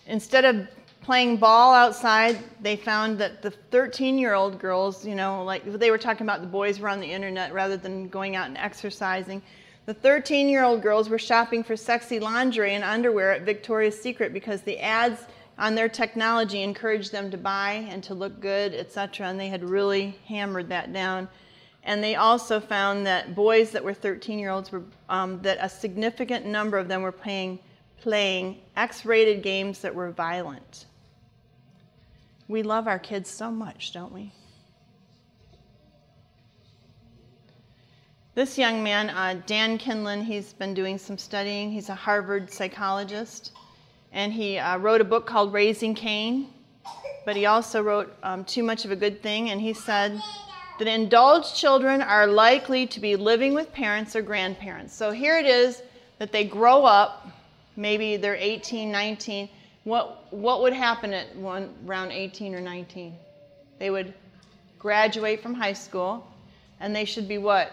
Instead 0.08 0.46
of 0.46 0.68
playing 1.02 1.38
ball 1.38 1.74
outside, 1.74 2.38
they 2.62 2.76
found 2.76 3.18
that 3.20 3.42
the 3.42 3.52
13 3.52 4.18
year 4.18 4.34
old 4.34 4.60
girls, 4.60 5.06
you 5.06 5.16
know, 5.16 5.44
like 5.44 5.64
they 5.66 5.92
were 5.92 5.98
talking 5.98 6.26
about 6.26 6.42
the 6.42 6.48
boys 6.48 6.80
were 6.80 6.90
on 6.90 7.00
the 7.00 7.12
internet 7.12 7.54
rather 7.54 7.78
than 7.78 8.10
going 8.10 8.36
out 8.36 8.48
and 8.48 8.58
exercising. 8.58 9.42
The 9.86 9.94
13 9.94 10.50
year 10.50 10.64
old 10.64 10.82
girls 10.82 11.10
were 11.10 11.20
shopping 11.20 11.64
for 11.64 11.76
sexy 11.76 12.20
lingerie 12.20 12.76
and 12.76 12.84
underwear 12.84 13.32
at 13.32 13.44
Victoria's 13.44 14.00
Secret 14.00 14.34
because 14.34 14.62
the 14.62 14.80
ads 14.80 15.26
on 15.60 15.76
their 15.76 15.90
technology 15.90 16.64
encouraged 16.64 17.12
them 17.12 17.30
to 17.30 17.38
buy 17.38 17.86
and 17.90 18.02
to 18.06 18.14
look 18.14 18.40
good, 18.40 18.74
etc. 18.74 19.28
And 19.28 19.40
they 19.40 19.50
had 19.50 19.64
really 19.64 20.18
hammered 20.26 20.70
that 20.70 20.92
down. 20.94 21.28
And 21.84 22.04
they 22.04 22.16
also 22.16 22.60
found 22.60 23.06
that 23.06 23.36
boys 23.36 23.72
that 23.72 23.84
were 23.84 23.94
13 23.94 24.40
year 24.40 24.52
olds 24.52 24.72
were, 24.72 24.84
um, 25.10 25.42
that 25.42 25.58
a 25.62 25.70
significant 25.70 26.46
number 26.46 26.78
of 26.78 26.88
them 26.88 27.02
were 27.02 27.12
playing, 27.12 27.60
playing 28.02 28.62
X 28.78 29.06
rated 29.06 29.44
games 29.44 29.80
that 29.80 29.94
were 29.94 30.12
violent. 30.12 30.86
We 32.48 32.64
love 32.64 32.88
our 32.88 33.00
kids 33.00 33.30
so 33.30 33.52
much, 33.52 33.92
don't 33.92 34.14
we? 34.14 34.32
This 38.34 38.58
young 38.58 38.82
man, 38.82 39.10
uh, 39.10 39.42
Dan 39.46 39.78
Kindlon, 39.78 40.24
he's 40.24 40.54
been 40.54 40.74
doing 40.74 40.98
some 40.98 41.18
studying. 41.18 41.70
He's 41.70 41.90
a 41.90 41.96
Harvard 41.96 42.50
psychologist. 42.50 43.52
And 44.12 44.34
he 44.34 44.58
uh, 44.58 44.78
wrote 44.78 45.02
a 45.02 45.06
book 45.06 45.26
called 45.26 45.54
Raising 45.54 45.94
Cain. 45.96 46.48
But 47.26 47.36
he 47.36 47.46
also 47.46 47.82
wrote 47.84 48.14
um, 48.24 48.44
Too 48.46 48.64
Much 48.64 48.86
of 48.86 48.92
a 48.92 48.96
Good 48.96 49.22
Thing. 49.22 49.52
And 49.52 49.62
he 49.62 49.74
said 49.74 50.20
that 50.80 50.88
indulged 50.88 51.56
children 51.56 52.02
are 52.02 52.26
likely 52.26 52.88
to 52.88 53.00
be 53.00 53.16
living 53.16 53.54
with 53.54 53.72
parents 53.74 54.16
or 54.16 54.22
grandparents. 54.22 54.94
So 54.96 55.12
here 55.12 55.38
it 55.38 55.46
is 55.46 55.84
that 56.20 56.32
they 56.32 56.46
grow 56.46 56.86
up, 56.86 57.28
maybe 57.76 58.18
they're 58.18 58.36
18, 58.36 58.92
19. 58.92 59.50
What, 59.84 60.32
what 60.34 60.62
would 60.62 60.74
happen 60.74 61.14
at 61.14 61.36
one, 61.36 61.74
around 61.86 62.12
18 62.12 62.56
or 62.56 62.62
19? 62.62 63.16
They 63.78 63.90
would 63.90 64.14
graduate 64.78 65.44
from 65.44 65.54
high 65.54 65.74
school, 65.74 66.26
and 66.80 66.96
they 66.96 67.06
should 67.06 67.28
be 67.28 67.38
what? 67.38 67.72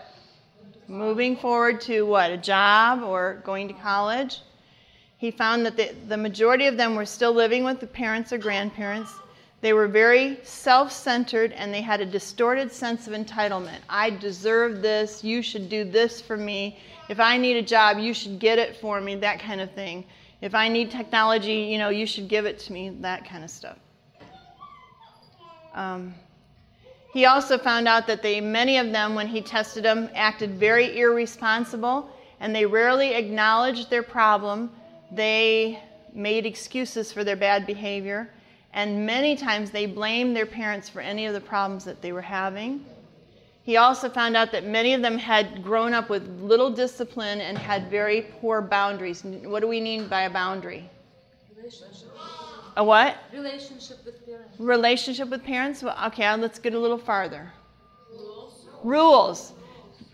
Moving 0.88 1.36
forward 1.36 1.80
to 1.82 2.02
what? 2.02 2.30
A 2.30 2.36
job 2.36 3.02
or 3.02 3.42
going 3.44 3.68
to 3.68 3.74
college. 3.74 4.40
He 5.18 5.30
found 5.30 5.64
that 5.64 5.76
the, 5.76 5.94
the 6.08 6.16
majority 6.16 6.66
of 6.66 6.76
them 6.76 6.94
were 6.94 7.06
still 7.06 7.32
living 7.32 7.64
with 7.64 7.80
the 7.80 7.86
parents 7.86 8.32
or 8.32 8.38
grandparents. 8.38 9.12
They 9.62 9.72
were 9.72 9.88
very 9.88 10.38
self 10.42 10.92
centered 10.92 11.52
and 11.52 11.72
they 11.72 11.80
had 11.80 12.00
a 12.00 12.06
distorted 12.06 12.70
sense 12.70 13.06
of 13.06 13.14
entitlement. 13.14 13.78
I 13.88 14.10
deserve 14.10 14.82
this. 14.82 15.24
You 15.24 15.40
should 15.40 15.68
do 15.68 15.84
this 15.84 16.20
for 16.20 16.36
me. 16.36 16.78
If 17.08 17.18
I 17.18 17.38
need 17.38 17.56
a 17.56 17.62
job, 17.62 17.98
you 17.98 18.12
should 18.12 18.38
get 18.38 18.58
it 18.58 18.76
for 18.76 19.00
me, 19.00 19.14
that 19.16 19.40
kind 19.40 19.60
of 19.60 19.70
thing. 19.72 20.04
If 20.42 20.54
I 20.54 20.68
need 20.68 20.90
technology, 20.90 21.54
you 21.54 21.78
know, 21.78 21.88
you 21.88 22.06
should 22.06 22.28
give 22.28 22.44
it 22.44 22.58
to 22.60 22.72
me, 22.72 22.90
that 23.00 23.26
kind 23.26 23.42
of 23.42 23.50
stuff. 23.50 23.78
Um, 25.74 26.14
he 27.12 27.24
also 27.24 27.56
found 27.56 27.88
out 27.88 28.06
that 28.08 28.22
they, 28.22 28.40
many 28.42 28.76
of 28.76 28.92
them, 28.92 29.14
when 29.14 29.26
he 29.26 29.40
tested 29.40 29.84
them, 29.84 30.10
acted 30.14 30.50
very 30.58 30.98
irresponsible 30.98 32.10
and 32.40 32.54
they 32.54 32.66
rarely 32.66 33.14
acknowledged 33.14 33.88
their 33.88 34.02
problem. 34.02 34.70
They 35.12 35.82
made 36.12 36.46
excuses 36.46 37.12
for 37.12 37.24
their 37.24 37.36
bad 37.36 37.66
behavior, 37.66 38.30
and 38.72 39.06
many 39.06 39.36
times 39.36 39.70
they 39.70 39.86
blamed 39.86 40.36
their 40.36 40.46
parents 40.46 40.88
for 40.88 41.00
any 41.00 41.26
of 41.26 41.34
the 41.34 41.40
problems 41.40 41.84
that 41.84 42.02
they 42.02 42.12
were 42.12 42.22
having. 42.22 42.84
He 43.62 43.76
also 43.78 44.08
found 44.08 44.36
out 44.36 44.52
that 44.52 44.64
many 44.64 44.94
of 44.94 45.02
them 45.02 45.18
had 45.18 45.62
grown 45.62 45.92
up 45.92 46.08
with 46.08 46.24
little 46.40 46.70
discipline 46.70 47.40
and 47.40 47.58
had 47.58 47.90
very 47.90 48.22
poor 48.40 48.62
boundaries. 48.62 49.24
What 49.24 49.60
do 49.60 49.66
we 49.66 49.80
mean 49.80 50.06
by 50.06 50.22
a 50.22 50.30
boundary? 50.30 50.88
Relationship. 51.56 52.10
A 52.76 52.84
what? 52.84 53.16
Relationship 53.32 54.04
with 54.04 54.24
parents. 54.24 54.60
Relationship 54.60 55.30
with 55.30 55.42
parents? 55.42 55.82
Well, 55.82 55.96
okay, 56.06 56.32
let's 56.36 56.58
get 56.58 56.74
a 56.74 56.78
little 56.78 56.98
farther. 56.98 57.50
Rules. 58.12 58.66
Rules. 58.84 59.52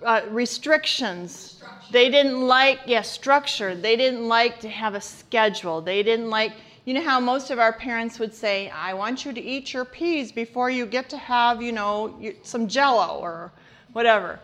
Uh, 0.04 0.22
restrictions. 0.30 1.62
They 1.90 2.10
didn't 2.10 2.40
like, 2.40 2.80
yeah, 2.86 3.02
structure. 3.02 3.74
They 3.74 3.96
didn't 3.96 4.26
like 4.26 4.60
to 4.60 4.68
have 4.68 4.94
a 4.94 5.00
schedule. 5.00 5.80
They 5.80 6.02
didn't 6.02 6.30
like, 6.30 6.52
you 6.84 6.94
know 6.94 7.02
how 7.02 7.20
most 7.20 7.50
of 7.50 7.58
our 7.58 7.72
parents 7.72 8.18
would 8.18 8.34
say, 8.34 8.70
I 8.70 8.94
want 8.94 9.24
you 9.24 9.32
to 9.32 9.40
eat 9.40 9.72
your 9.72 9.84
peas 9.84 10.32
before 10.32 10.70
you 10.70 10.86
get 10.86 11.08
to 11.10 11.18
have, 11.18 11.62
you 11.62 11.72
know, 11.72 12.18
some 12.42 12.66
jello 12.66 13.20
or 13.20 13.52
whatever. 13.92 14.40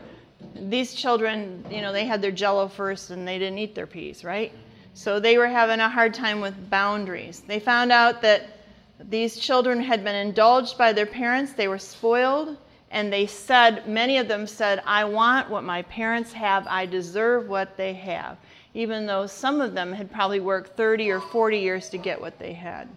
These 0.54 0.94
children, 0.94 1.64
you 1.70 1.80
know, 1.80 1.92
they 1.92 2.04
had 2.04 2.22
their 2.22 2.30
jello 2.30 2.68
first 2.68 3.10
and 3.10 3.26
they 3.26 3.38
didn't 3.38 3.58
eat 3.58 3.74
their 3.74 3.86
peas, 3.86 4.24
right? 4.24 4.52
So 4.94 5.18
they 5.18 5.38
were 5.38 5.48
having 5.48 5.80
a 5.80 5.88
hard 5.88 6.14
time 6.14 6.40
with 6.40 6.70
boundaries. 6.70 7.42
They 7.46 7.58
found 7.58 7.90
out 7.90 8.22
that 8.22 8.48
these 9.00 9.38
children 9.38 9.80
had 9.80 10.04
been 10.04 10.14
indulged 10.14 10.76
by 10.76 10.92
their 10.92 11.06
parents, 11.06 11.52
they 11.52 11.68
were 11.68 11.78
spoiled, 11.78 12.56
and 12.90 13.12
they 13.12 13.26
said, 13.26 13.86
many 13.86 14.18
of 14.18 14.28
them 14.28 14.46
said, 14.46 14.82
I 14.86 15.04
want 15.04 15.50
what 15.50 15.64
my 15.64 15.82
parents 15.82 16.32
have, 16.32 16.66
I 16.66 16.86
deserve 16.86 17.48
what 17.48 17.76
they 17.76 17.92
have, 17.94 18.38
even 18.72 19.06
though 19.06 19.26
some 19.26 19.60
of 19.60 19.74
them 19.74 19.92
had 19.92 20.10
probably 20.10 20.40
worked 20.40 20.76
30 20.76 21.10
or 21.10 21.20
40 21.20 21.58
years 21.58 21.90
to 21.90 21.98
get 21.98 22.20
what 22.20 22.38
they 22.38 22.54
had. 22.54 22.88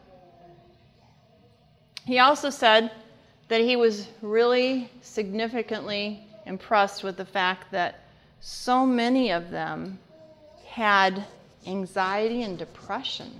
He 2.05 2.19
also 2.19 2.49
said 2.49 2.91
that 3.49 3.61
he 3.61 3.75
was 3.75 4.07
really 4.21 4.89
significantly 5.01 6.25
impressed 6.45 7.03
with 7.03 7.17
the 7.17 7.25
fact 7.25 7.71
that 7.71 7.99
so 8.39 8.85
many 8.85 9.31
of 9.31 9.51
them 9.51 9.99
had 10.65 11.25
anxiety 11.67 12.43
and 12.43 12.57
depression. 12.57 13.31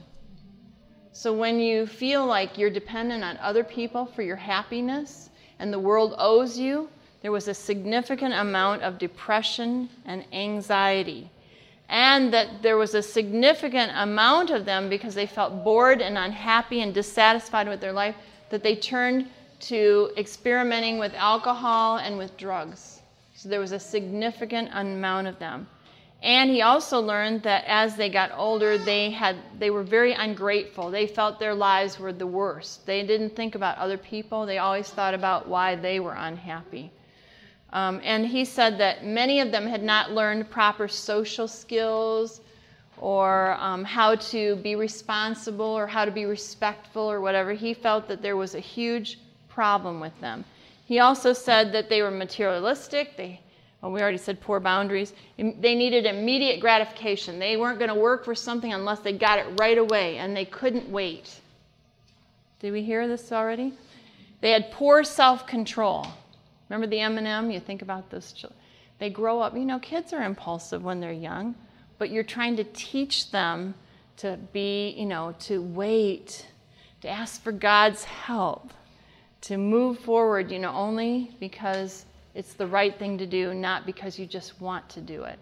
So 1.14 1.34
when 1.34 1.60
you 1.60 1.88
feel 1.88 2.26
like 2.26 2.58
you're 2.58 2.70
dependent 2.70 3.24
on 3.24 3.38
other 3.38 3.64
people 3.64 4.06
for 4.06 4.22
your 4.22 4.36
happiness 4.36 5.30
and 5.62 5.72
the 5.72 5.80
world 5.80 6.16
owes 6.18 6.57
you, 6.57 6.89
there 7.22 7.32
was 7.32 7.47
a 7.47 7.53
significant 7.53 8.34
amount 8.34 8.82
of 8.82 8.97
depression 8.97 9.89
and 10.05 10.26
anxiety. 10.34 11.30
And 11.88 12.34
that 12.34 12.64
there 12.64 12.78
was 12.78 12.95
a 12.95 13.01
significant 13.03 13.91
amount 13.95 14.49
of 14.49 14.66
them 14.66 14.89
because 14.89 15.14
they 15.14 15.28
felt 15.28 15.64
bored 15.64 16.01
and 16.01 16.18
unhappy 16.18 16.82
and 16.82 16.93
dissatisfied 16.93 17.68
with 17.68 17.80
their 17.80 17.93
life 17.93 18.16
that 18.49 18.64
they 18.64 18.76
turned 18.76 19.28
to 19.59 20.12
experimenting 20.18 20.97
with 20.97 21.14
alcohol 21.14 21.97
and 21.97 22.18
with 22.18 22.36
drugs. 22.38 23.01
So 23.36 23.47
there 23.47 23.59
was 23.59 23.72
a 23.72 23.80
significant 23.80 24.70
amount 24.74 25.28
of 25.28 25.38
them. 25.38 25.68
And 26.22 26.51
he 26.51 26.61
also 26.61 26.99
learned 26.99 27.41
that 27.43 27.63
as 27.65 27.95
they 27.95 28.09
got 28.09 28.32
older, 28.36 28.78
they, 28.78 29.09
had, 29.09 29.38
they 29.57 29.72
were 29.72 29.84
very 29.84 30.13
ungrateful. 30.13 30.91
They 30.91 31.07
felt 31.07 31.39
their 31.39 31.55
lives 31.55 31.97
were 31.97 32.13
the 32.13 32.28
worst. 32.28 32.86
They 32.86 33.03
didn't 33.05 33.36
think 33.36 33.55
about 33.55 33.80
other 33.80 33.97
people, 33.97 34.45
they 34.45 34.59
always 34.59 34.89
thought 34.89 35.15
about 35.15 35.47
why 35.47 35.76
they 35.76 35.99
were 35.99 36.13
unhappy. 36.13 36.91
Um, 37.74 38.01
and 38.03 38.28
he 38.28 38.45
said 38.45 38.78
that 38.80 39.05
many 39.05 39.39
of 39.39 39.51
them 39.51 39.65
had 39.65 39.82
not 39.82 40.11
learned 40.11 40.49
proper 40.51 40.88
social 40.88 41.47
skills 41.47 42.41
or 42.97 43.53
um, 43.53 43.84
how 43.84 44.15
to 44.15 44.57
be 44.57 44.76
responsible 44.76 45.65
or 45.65 45.88
how 45.88 46.05
to 46.05 46.11
be 46.11 46.26
respectful 46.26 47.09
or 47.09 47.22
whatever. 47.22 47.53
He 47.53 47.74
felt 47.74 48.07
that 48.09 48.22
there 48.22 48.36
was 48.36 48.53
a 48.53 48.59
huge 48.59 49.17
problem 49.49 49.99
with 49.99 50.19
them. 50.22 50.43
He 50.86 50.99
also 50.99 51.34
said 51.34 51.72
that 51.72 51.89
they 51.89 52.01
were 52.01 52.11
materialistic. 52.11 53.15
They 53.15 53.39
well, 53.82 53.92
we 53.92 54.02
already 54.02 54.18
said 54.18 54.40
poor 54.40 54.60
boundaries. 54.60 55.14
They 55.38 55.76
needed 55.76 56.06
immediate 56.06 56.60
gratification. 56.60 57.40
They 57.40 57.58
weren't 57.58 57.80
going 57.80 57.90
to 57.90 58.00
work 58.00 58.24
for 58.24 58.36
something 58.36 58.72
unless 58.72 59.00
they 59.00 59.14
got 59.14 59.40
it 59.40 59.48
right 59.60 59.78
away, 59.78 60.18
and 60.18 60.38
they 60.38 60.46
couldn't 60.46 60.90
wait. 60.90 61.40
Did 62.60 62.74
we 62.74 62.84
hear 62.84 63.08
this 63.08 63.32
already? 63.32 63.74
They 64.40 64.52
had 64.52 64.72
poor 64.72 65.04
self 65.04 65.48
control. 65.48 66.06
Remember 66.70 66.88
the 66.88 67.00
M&M? 67.00 67.50
You 67.50 67.60
think 67.60 67.82
about 67.82 68.10
those 68.12 68.32
children. 68.34 68.60
They 69.00 69.10
grow 69.10 69.40
up, 69.40 69.56
you 69.56 69.66
know, 69.66 69.80
kids 69.80 70.14
are 70.14 70.24
impulsive 70.24 70.84
when 70.84 71.00
they're 71.00 71.12
young, 71.12 71.56
but 71.98 72.12
you're 72.12 72.24
trying 72.24 72.56
to 72.58 72.64
teach 72.64 73.32
them 73.32 73.74
to 74.18 74.38
be, 74.54 74.90
you 74.92 75.08
know, 75.08 75.34
to 75.40 75.60
wait, 75.60 76.46
to 77.02 77.10
ask 77.10 77.42
for 77.42 77.52
God's 77.52 78.04
help, 78.04 78.72
to 79.42 79.58
move 79.58 79.98
forward, 79.98 80.52
you 80.52 80.60
know, 80.60 80.72
only 80.72 81.32
because 81.40 82.06
it's 82.34 82.54
the 82.54 82.68
right 82.68 82.98
thing 82.98 83.18
to 83.18 83.26
do, 83.26 83.54
not 83.54 83.86
because 83.86 84.18
you 84.18 84.26
just 84.26 84.60
want 84.62 84.88
to 84.90 85.02
do 85.02 85.24
it. 85.24 85.38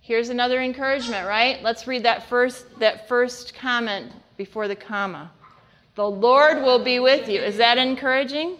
Here's 0.00 0.28
another 0.28 0.60
encouragement, 0.60 1.26
right? 1.26 1.62
Let's 1.62 1.86
read 1.86 2.04
that 2.04 2.28
first 2.28 2.78
that 2.80 3.08
first 3.08 3.54
comment 3.54 4.12
before 4.36 4.68
the 4.68 4.76
comma. 4.76 5.30
The 5.94 6.08
Lord 6.08 6.62
will 6.62 6.82
be 6.82 6.98
with 6.98 7.28
you. 7.28 7.40
Is 7.40 7.56
that 7.58 7.78
encouraging? 7.78 8.56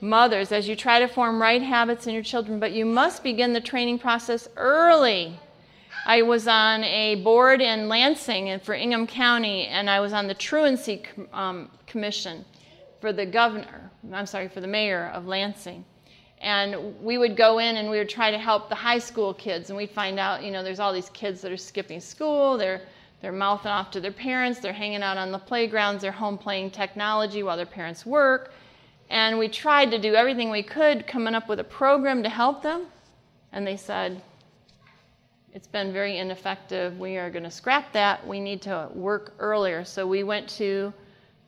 Mothers, 0.00 0.52
as 0.52 0.68
you 0.68 0.76
try 0.76 0.98
to 0.98 1.08
form 1.08 1.40
right 1.40 1.62
habits 1.62 2.06
in 2.06 2.12
your 2.12 2.22
children, 2.22 2.60
but 2.60 2.72
you 2.72 2.84
must 2.84 3.22
begin 3.22 3.54
the 3.54 3.60
training 3.60 3.98
process 3.98 4.48
early. 4.56 5.38
I 6.04 6.20
was 6.20 6.46
on 6.46 6.84
a 6.84 7.14
board 7.22 7.62
in 7.62 7.88
Lansing 7.88 8.50
and 8.50 8.60
for 8.60 8.74
Ingham 8.74 9.06
County, 9.06 9.66
and 9.66 9.88
I 9.88 10.00
was 10.00 10.12
on 10.12 10.26
the 10.26 10.34
Truancy 10.34 11.04
um, 11.32 11.70
Commission 11.86 12.44
for 13.04 13.12
the 13.12 13.26
governor, 13.26 13.90
I'm 14.14 14.24
sorry, 14.24 14.48
for 14.48 14.62
the 14.62 14.66
mayor 14.66 15.10
of 15.12 15.26
Lansing. 15.26 15.84
And 16.38 16.98
we 17.02 17.18
would 17.18 17.36
go 17.36 17.58
in 17.58 17.76
and 17.76 17.90
we 17.90 17.98
would 17.98 18.08
try 18.08 18.30
to 18.30 18.38
help 18.38 18.70
the 18.70 18.74
high 18.74 18.98
school 18.98 19.34
kids, 19.34 19.68
and 19.68 19.76
we'd 19.76 19.90
find 19.90 20.18
out, 20.18 20.42
you 20.42 20.50
know, 20.50 20.62
there's 20.62 20.80
all 20.80 20.90
these 20.90 21.10
kids 21.10 21.42
that 21.42 21.52
are 21.52 21.58
skipping 21.58 22.00
school, 22.00 22.56
they're 22.56 22.80
they're 23.20 23.30
mouthing 23.30 23.70
off 23.70 23.90
to 23.90 24.00
their 24.00 24.10
parents, 24.10 24.58
they're 24.58 24.72
hanging 24.72 25.02
out 25.02 25.18
on 25.18 25.32
the 25.32 25.38
playgrounds, 25.38 26.00
they're 26.00 26.12
home 26.12 26.38
playing 26.38 26.70
technology 26.70 27.42
while 27.42 27.58
their 27.58 27.66
parents 27.66 28.06
work. 28.06 28.54
And 29.10 29.38
we 29.38 29.48
tried 29.48 29.90
to 29.90 29.98
do 29.98 30.14
everything 30.14 30.50
we 30.50 30.62
could, 30.62 31.06
coming 31.06 31.34
up 31.34 31.46
with 31.46 31.60
a 31.60 31.64
program 31.64 32.22
to 32.22 32.30
help 32.30 32.62
them. 32.62 32.86
And 33.52 33.66
they 33.66 33.76
said, 33.76 34.22
it's 35.52 35.68
been 35.68 35.92
very 35.92 36.16
ineffective. 36.16 36.98
We 36.98 37.18
are 37.18 37.28
going 37.28 37.44
to 37.44 37.50
scrap 37.50 37.92
that. 37.92 38.26
We 38.26 38.40
need 38.40 38.62
to 38.62 38.88
work 38.94 39.34
earlier. 39.38 39.84
So 39.84 40.06
we 40.06 40.22
went 40.22 40.48
to 40.56 40.94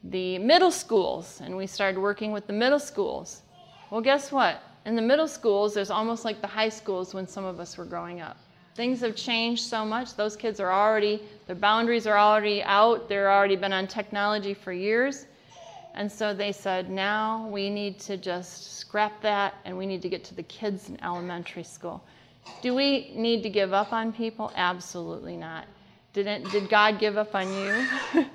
the 0.05 0.39
middle 0.39 0.71
schools 0.71 1.41
and 1.45 1.57
we 1.57 1.67
started 1.67 1.99
working 1.99 2.33
with 2.33 2.47
the 2.47 2.53
middle 2.53 2.79
schools. 2.79 3.43
Well, 3.91 4.01
guess 4.01 4.33
what? 4.33 4.63
In 4.85 4.95
the 4.95 5.03
middle 5.03 5.29
schools, 5.29 5.75
there's 5.75 5.91
almost 5.91 6.25
like 6.25 6.41
the 6.41 6.47
high 6.47 6.69
schools 6.69 7.13
when 7.13 7.27
some 7.27 7.45
of 7.45 7.59
us 7.59 7.77
were 7.77 7.85
growing 7.85 8.21
up. 8.21 8.37
Things 8.75 9.01
have 9.01 9.17
changed 9.17 9.65
so 9.65 9.85
much. 9.85 10.15
Those 10.15 10.37
kids 10.37 10.61
are 10.61 10.71
already, 10.71 11.23
their 11.47 11.57
boundaries 11.57 12.07
are 12.07 12.19
already 12.19 12.63
out. 12.63 13.09
They're 13.09 13.33
already 13.33 13.57
been 13.57 13.73
on 13.73 13.87
technology 13.87 14.55
for 14.55 14.73
years. 14.73 15.27
And 15.95 16.13
so 16.13 16.35
they 16.35 16.53
said, 16.53 16.91
now 16.91 17.49
we 17.49 17.71
need 17.71 17.99
to 18.01 18.19
just 18.19 18.77
scrap 18.77 19.23
that 19.23 19.55
and 19.65 19.77
we 19.77 19.87
need 19.87 20.03
to 20.03 20.11
get 20.11 20.25
to 20.25 20.35
the 20.35 20.43
kids 20.43 20.91
in 20.91 21.03
elementary 21.03 21.63
school. 21.63 22.05
Do 22.61 22.75
we 22.75 23.13
need 23.15 23.43
to 23.43 23.51
give 23.51 23.73
up 23.73 23.93
on 23.93 24.13
people? 24.13 24.53
Absolutely 24.55 25.37
not. 25.37 25.65
Did, 26.13 26.27
it, 26.27 26.51
did 26.51 26.69
God 26.69 26.99
give 26.99 27.17
up 27.17 27.35
on 27.35 27.51
you? 27.53 27.87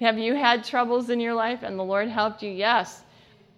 Have 0.00 0.18
you 0.18 0.34
had 0.34 0.64
troubles 0.64 1.10
in 1.10 1.20
your 1.20 1.34
life 1.34 1.62
and 1.62 1.78
the 1.78 1.84
Lord 1.84 2.08
helped 2.08 2.42
you? 2.42 2.50
Yes. 2.50 3.02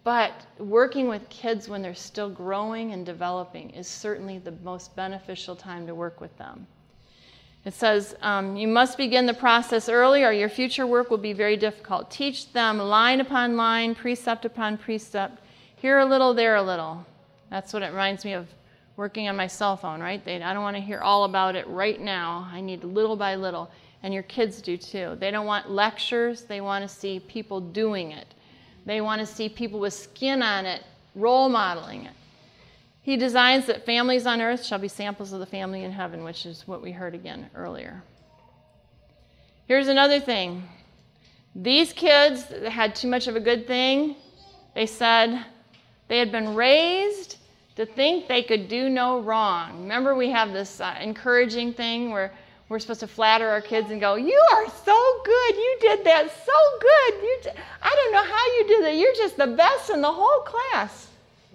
But 0.05 0.32
working 0.59 1.09
with 1.09 1.28
kids 1.28 1.68
when 1.68 1.82
they're 1.82 1.95
still 1.95 2.30
growing 2.30 2.93
and 2.93 3.05
developing 3.05 3.70
is 3.70 3.89
certainly 3.89 4.39
the 4.39 4.53
most 4.62 4.95
beneficial 4.95 5.57
time 5.57 5.86
to 5.86 5.95
work 5.95 6.20
with 6.20 6.36
them. 6.39 6.66
It 7.64 7.74
says, 7.74 8.14
um, 8.22 8.57
You 8.57 8.68
must 8.68 8.97
begin 8.97 9.26
the 9.26 9.34
process 9.34 9.89
early, 9.89 10.24
or 10.24 10.32
your 10.32 10.49
future 10.49 10.86
work 10.86 11.11
will 11.11 11.18
be 11.18 11.32
very 11.32 11.57
difficult. 11.57 12.11
Teach 12.11 12.53
them 12.53 12.78
line 12.78 13.20
upon 13.20 13.57
line, 13.57 13.95
precept 13.95 14.45
upon 14.45 14.78
precept, 14.78 15.43
here 15.76 15.99
a 15.99 16.07
little, 16.07 16.32
there 16.32 16.57
a 16.57 16.62
little. 16.62 17.05
That's 17.51 17.72
what 17.72 17.82
it 17.82 17.89
reminds 17.89 18.24
me 18.24 18.32
of 18.32 18.47
working 18.97 19.28
on 19.28 19.36
my 19.36 19.47
cell 19.47 19.76
phone, 19.76 20.01
right? 20.01 20.24
They, 20.24 20.41
I 20.43 20.55
don't 20.55 20.62
want 20.62 20.76
to 20.76 20.82
hear 20.82 21.01
all 21.01 21.24
about 21.24 21.57
it 21.57 21.66
right 21.68 22.01
now. 22.01 22.49
I 22.51 22.61
need 22.61 22.84
little 22.84 23.16
by 23.16 23.34
little. 23.34 23.70
And 24.03 24.14
your 24.14 24.22
kids 24.24 24.62
do 24.62 24.76
too. 24.76 25.16
They 25.18 25.30
don't 25.30 25.46
want 25.46 25.70
lectures, 25.70 26.42
they 26.42 26.61
want 26.61 26.88
to 26.88 26.88
see 26.88 27.20
people 27.20 27.61
doing 27.61 28.12
it. 28.12 28.34
They 28.86 29.01
want 29.01 29.20
to 29.20 29.26
see 29.26 29.49
people 29.49 29.80
with 29.80 29.92
skin 29.92 30.42
on 30.42 30.64
it, 30.64 30.82
role 31.14 31.49
modeling 31.49 32.07
it. 32.07 32.12
He 33.03 33.16
designs 33.16 33.66
that 33.66 33.86
families 33.86 34.26
on 34.26 34.40
earth 34.40 34.64
shall 34.64 34.78
be 34.78 34.88
samples 34.88 35.32
of 35.32 35.40
the 35.40 35.46
family 35.46 35.84
in 35.84 35.92
heaven, 35.92 36.24
which 36.24 36.46
is 36.46 36.68
what 36.68 36.82
we 36.82 36.92
heard 36.92 37.14
again 37.14 37.51
earlier. 37.55 38.03
Here's 39.66 39.88
another 39.88 40.20
thing 40.20 40.68
these 41.55 41.92
kids 41.92 42.44
had 42.68 42.94
too 42.94 43.09
much 43.09 43.26
of 43.26 43.34
a 43.34 43.40
good 43.40 43.66
thing. 43.66 44.14
They 44.74 44.86
said 44.86 45.44
they 46.09 46.18
had 46.18 46.30
been 46.30 46.55
raised 46.55 47.36
to 47.76 47.86
think 47.86 48.28
they 48.28 48.42
could 48.42 48.68
do 48.68 48.88
no 48.88 49.20
wrong. 49.20 49.82
Remember, 49.82 50.14
we 50.14 50.30
have 50.30 50.53
this 50.53 50.80
uh, 50.80 50.96
encouraging 51.01 51.72
thing 51.72 52.11
where 52.11 52.32
we're 52.69 52.79
supposed 52.79 53.01
to 53.01 53.07
flatter 53.07 53.49
our 53.49 53.61
kids 53.61 53.91
and 53.91 54.01
go, 54.01 54.14
"You 54.16 54.41
are 54.53 54.69
so 54.85 55.23
good. 55.25 55.57
You 55.57 55.79
did 55.81 56.05
that 56.05 56.31
so 56.45 56.53
good. 56.81 57.23
You 57.23 57.39
d- 57.45 57.61
I 57.83 57.95
don't 57.95 58.12
know 58.12 58.25
how 58.25 58.47
you 58.57 58.69
did 58.69 58.85
that. 58.85 58.97
You're 58.97 59.14
just 59.14 59.37
the 59.37 59.47
best 59.47 59.91
in 59.91 60.03
the 60.03 60.12
whole 60.12 60.41
class." 60.41 61.09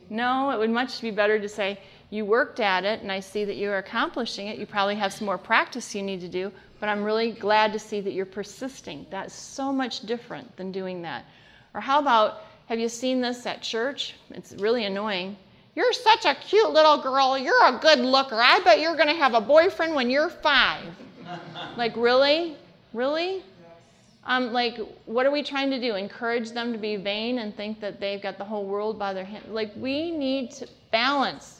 No, 0.09 0.51
it 0.51 0.59
would 0.59 0.69
much 0.69 1.01
be 1.01 1.11
better 1.11 1.39
to 1.39 1.47
say, 1.47 1.79
"You 2.09 2.25
worked 2.25 2.59
at 2.59 2.83
it, 2.83 3.01
and 3.01 3.11
I 3.11 3.19
see 3.19 3.45
that 3.45 3.55
you're 3.55 3.77
accomplishing 3.77 4.47
it. 4.47 4.57
You 4.57 4.65
probably 4.65 4.95
have 4.95 5.13
some 5.13 5.25
more 5.25 5.37
practice 5.37 5.95
you 5.95 6.01
need 6.01 6.21
to 6.21 6.27
do, 6.27 6.51
but 6.79 6.89
I'm 6.89 7.03
really 7.03 7.31
glad 7.31 7.73
to 7.73 7.79
see 7.79 8.01
that 8.01 8.13
you're 8.13 8.25
persisting." 8.25 9.05
That's 9.09 9.33
so 9.33 9.71
much 9.71 10.01
different 10.01 10.55
than 10.57 10.71
doing 10.71 11.03
that. 11.03 11.25
Or 11.73 11.81
how 11.81 11.99
about, 11.99 12.41
have 12.67 12.79
you 12.79 12.89
seen 12.89 13.21
this 13.21 13.45
at 13.45 13.61
church? 13.61 14.15
It's 14.31 14.53
really 14.53 14.85
annoying. 14.85 15.37
You're 15.75 15.93
such 15.93 16.25
a 16.25 16.35
cute 16.35 16.71
little 16.71 16.99
girl. 16.99 17.37
You're 17.37 17.65
a 17.65 17.79
good 17.79 17.99
looker. 17.99 18.35
I 18.35 18.59
bet 18.59 18.79
you're 18.79 18.95
going 18.95 19.07
to 19.07 19.15
have 19.15 19.33
a 19.33 19.41
boyfriend 19.41 19.95
when 19.95 20.09
you're 20.09 20.29
five. 20.29 20.85
like, 21.77 21.95
really? 21.95 22.55
Really? 22.93 23.43
Um, 24.25 24.53
like, 24.53 24.77
what 25.05 25.25
are 25.25 25.31
we 25.31 25.43
trying 25.43 25.71
to 25.71 25.79
do? 25.79 25.95
Encourage 25.95 26.51
them 26.51 26.71
to 26.73 26.77
be 26.77 26.95
vain 26.95 27.39
and 27.39 27.55
think 27.57 27.79
that 27.81 27.99
they've 27.99 28.21
got 28.21 28.37
the 28.37 28.45
whole 28.45 28.65
world 28.65 28.99
by 28.99 29.13
their 29.13 29.25
hand? 29.25 29.45
Like, 29.49 29.71
we 29.75 30.11
need 30.11 30.51
to 30.51 30.67
balance. 30.91 31.59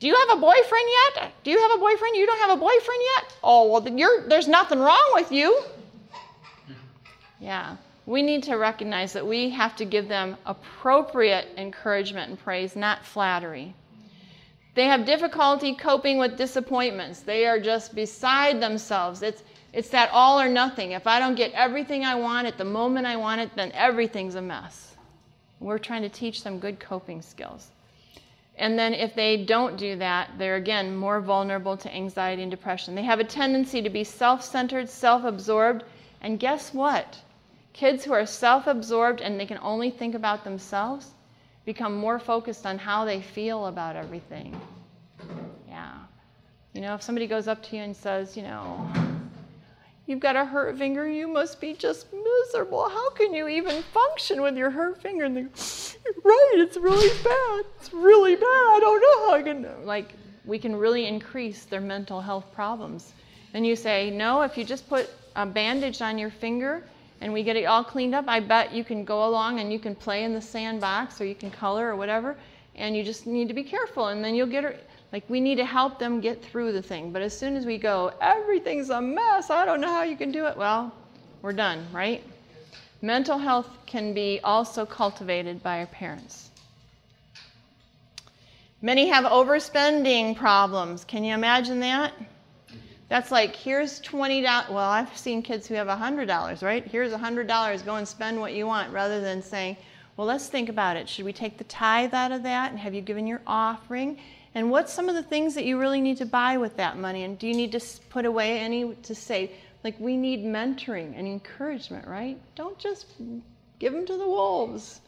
Do 0.00 0.06
you 0.06 0.14
have 0.14 0.36
a 0.36 0.40
boyfriend 0.40 0.86
yet? 1.14 1.32
Do 1.44 1.50
you 1.50 1.58
have 1.58 1.72
a 1.72 1.78
boyfriend? 1.78 2.16
You 2.16 2.26
don't 2.26 2.40
have 2.40 2.50
a 2.50 2.60
boyfriend 2.60 3.00
yet? 3.16 3.34
Oh, 3.42 3.70
well, 3.70 3.80
then 3.80 3.98
you're, 3.98 4.28
there's 4.28 4.48
nothing 4.48 4.80
wrong 4.80 5.10
with 5.14 5.32
you. 5.32 5.60
Yeah 7.40 7.76
we 8.08 8.22
need 8.22 8.42
to 8.42 8.54
recognize 8.54 9.12
that 9.12 9.26
we 9.26 9.50
have 9.50 9.76
to 9.76 9.84
give 9.84 10.08
them 10.08 10.34
appropriate 10.46 11.46
encouragement 11.58 12.30
and 12.30 12.42
praise, 12.42 12.74
not 12.74 13.04
flattery. 13.04 13.74
They 14.74 14.84
have 14.84 15.04
difficulty 15.04 15.74
coping 15.74 16.16
with 16.16 16.38
disappointments. 16.38 17.20
They 17.20 17.44
are 17.44 17.60
just 17.60 17.94
beside 17.94 18.62
themselves. 18.62 19.20
It's, 19.20 19.42
it's 19.74 19.90
that 19.90 20.08
all 20.10 20.40
or 20.40 20.48
nothing. 20.48 20.92
If 20.92 21.06
I 21.06 21.18
don't 21.18 21.34
get 21.34 21.52
everything 21.52 22.06
I 22.06 22.14
want 22.14 22.46
at 22.46 22.56
the 22.56 22.64
moment 22.64 23.06
I 23.06 23.16
want 23.16 23.42
it, 23.42 23.50
then 23.54 23.72
everything's 23.72 24.36
a 24.36 24.40
mess. 24.42 24.96
We're 25.60 25.76
trying 25.76 26.00
to 26.00 26.08
teach 26.08 26.42
them 26.42 26.60
good 26.60 26.80
coping 26.80 27.20
skills. 27.20 27.68
And 28.56 28.78
then 28.78 28.94
if 28.94 29.14
they 29.14 29.44
don't 29.44 29.76
do 29.76 29.96
that, 29.96 30.30
they're 30.38 30.56
again 30.56 30.96
more 30.96 31.20
vulnerable 31.20 31.76
to 31.76 31.94
anxiety 31.94 32.40
and 32.40 32.50
depression. 32.50 32.94
They 32.94 33.02
have 33.02 33.20
a 33.20 33.24
tendency 33.24 33.82
to 33.82 33.90
be 33.90 34.02
self 34.02 34.42
centered, 34.42 34.88
self 34.88 35.24
absorbed, 35.24 35.84
and 36.22 36.40
guess 36.40 36.72
what? 36.72 37.18
Kids 37.72 38.04
who 38.04 38.12
are 38.12 38.26
self 38.26 38.66
absorbed 38.66 39.20
and 39.20 39.38
they 39.38 39.46
can 39.46 39.58
only 39.62 39.90
think 39.90 40.14
about 40.14 40.44
themselves 40.44 41.12
become 41.64 41.94
more 41.94 42.18
focused 42.18 42.66
on 42.66 42.78
how 42.78 43.04
they 43.04 43.20
feel 43.20 43.66
about 43.66 43.94
everything. 43.94 44.58
Yeah. 45.68 45.94
You 46.72 46.80
know, 46.80 46.94
if 46.94 47.02
somebody 47.02 47.26
goes 47.26 47.46
up 47.46 47.62
to 47.64 47.76
you 47.76 47.82
and 47.82 47.94
says, 47.94 48.36
you 48.36 48.42
know, 48.42 48.90
you've 50.06 50.20
got 50.20 50.34
a 50.34 50.44
hurt 50.44 50.78
finger, 50.78 51.06
you 51.06 51.28
must 51.28 51.60
be 51.60 51.74
just 51.74 52.06
miserable. 52.12 52.88
How 52.88 53.10
can 53.10 53.34
you 53.34 53.48
even 53.48 53.82
function 53.82 54.40
with 54.40 54.56
your 54.56 54.70
hurt 54.70 55.00
finger? 55.02 55.26
And 55.26 55.36
they 55.36 55.42
go, 55.42 55.50
right, 56.24 56.54
it's 56.54 56.78
really 56.78 57.10
bad. 57.22 57.64
It's 57.78 57.92
really 57.92 58.34
bad. 58.34 58.44
I 58.44 58.78
don't 58.80 59.00
know 59.02 59.26
how 59.26 59.34
I 59.34 59.42
can. 59.42 59.86
Like, 59.86 60.14
we 60.46 60.58
can 60.58 60.74
really 60.74 61.06
increase 61.06 61.64
their 61.66 61.82
mental 61.82 62.20
health 62.20 62.50
problems. 62.52 63.12
And 63.52 63.66
you 63.66 63.76
say, 63.76 64.10
no, 64.10 64.40
if 64.40 64.56
you 64.56 64.64
just 64.64 64.88
put 64.88 65.10
a 65.36 65.44
bandage 65.44 66.00
on 66.00 66.16
your 66.16 66.30
finger, 66.30 66.82
and 67.20 67.32
we 67.32 67.42
get 67.42 67.56
it 67.56 67.64
all 67.64 67.84
cleaned 67.84 68.14
up, 68.14 68.26
I 68.28 68.40
bet 68.40 68.72
you 68.72 68.84
can 68.84 69.04
go 69.04 69.28
along 69.28 69.60
and 69.60 69.72
you 69.72 69.78
can 69.78 69.94
play 69.94 70.24
in 70.24 70.32
the 70.32 70.40
sandbox 70.40 71.20
or 71.20 71.24
you 71.24 71.34
can 71.34 71.50
color 71.50 71.88
or 71.88 71.96
whatever, 71.96 72.36
and 72.76 72.96
you 72.96 73.02
just 73.02 73.26
need 73.26 73.48
to 73.48 73.54
be 73.54 73.64
careful, 73.64 74.08
and 74.08 74.24
then 74.24 74.34
you'll 74.34 74.46
get 74.46 74.64
it. 74.64 74.88
Like, 75.12 75.24
we 75.28 75.40
need 75.40 75.56
to 75.56 75.64
help 75.64 75.98
them 75.98 76.20
get 76.20 76.44
through 76.44 76.72
the 76.72 76.82
thing. 76.82 77.12
But 77.12 77.22
as 77.22 77.36
soon 77.36 77.56
as 77.56 77.64
we 77.64 77.78
go, 77.78 78.12
everything's 78.20 78.90
a 78.90 79.00
mess, 79.00 79.50
I 79.50 79.64
don't 79.64 79.80
know 79.80 79.88
how 79.88 80.02
you 80.02 80.16
can 80.16 80.30
do 80.30 80.46
it, 80.46 80.56
well, 80.56 80.92
we're 81.42 81.54
done, 81.54 81.86
right? 81.92 82.22
Mental 83.00 83.38
health 83.38 83.68
can 83.86 84.12
be 84.12 84.40
also 84.44 84.84
cultivated 84.84 85.62
by 85.62 85.78
our 85.78 85.86
parents. 85.86 86.50
Many 88.82 89.08
have 89.08 89.24
overspending 89.24 90.36
problems. 90.36 91.04
Can 91.04 91.24
you 91.24 91.34
imagine 91.34 91.80
that? 91.80 92.12
That's 93.08 93.30
like, 93.30 93.56
here's 93.56 94.00
$20. 94.00 94.42
Well, 94.68 94.78
I've 94.78 95.16
seen 95.16 95.42
kids 95.42 95.66
who 95.66 95.74
have 95.74 95.86
$100, 95.86 96.62
right? 96.62 96.86
Here's 96.86 97.12
$100, 97.12 97.84
go 97.84 97.94
and 97.94 98.06
spend 98.06 98.38
what 98.38 98.52
you 98.52 98.66
want, 98.66 98.92
rather 98.92 99.20
than 99.20 99.42
saying, 99.42 99.78
Well, 100.18 100.26
let's 100.26 100.48
think 100.48 100.68
about 100.68 100.96
it. 100.96 101.08
Should 101.08 101.24
we 101.24 101.32
take 101.32 101.58
the 101.58 101.64
tithe 101.64 102.12
out 102.12 102.32
of 102.32 102.42
that? 102.42 102.70
And 102.70 102.78
have 102.80 102.92
you 102.92 103.00
given 103.00 103.26
your 103.26 103.40
offering? 103.46 104.18
And 104.54 104.70
what's 104.70 104.92
some 104.92 105.08
of 105.08 105.14
the 105.14 105.22
things 105.22 105.54
that 105.54 105.64
you 105.64 105.78
really 105.78 106.00
need 106.00 106.16
to 106.18 106.26
buy 106.26 106.58
with 106.58 106.76
that 106.76 106.98
money? 106.98 107.22
And 107.22 107.38
do 107.38 107.46
you 107.46 107.54
need 107.54 107.72
to 107.72 107.80
put 108.10 108.26
away 108.26 108.58
any 108.58 108.94
to 108.94 109.14
say, 109.14 109.52
like, 109.84 109.98
we 110.00 110.16
need 110.16 110.44
mentoring 110.44 111.16
and 111.16 111.26
encouragement, 111.26 112.08
right? 112.08 112.36
Don't 112.56 112.78
just 112.78 113.06
give 113.78 113.92
them 113.92 114.04
to 114.06 114.16
the 114.16 114.26
wolves. 114.26 115.00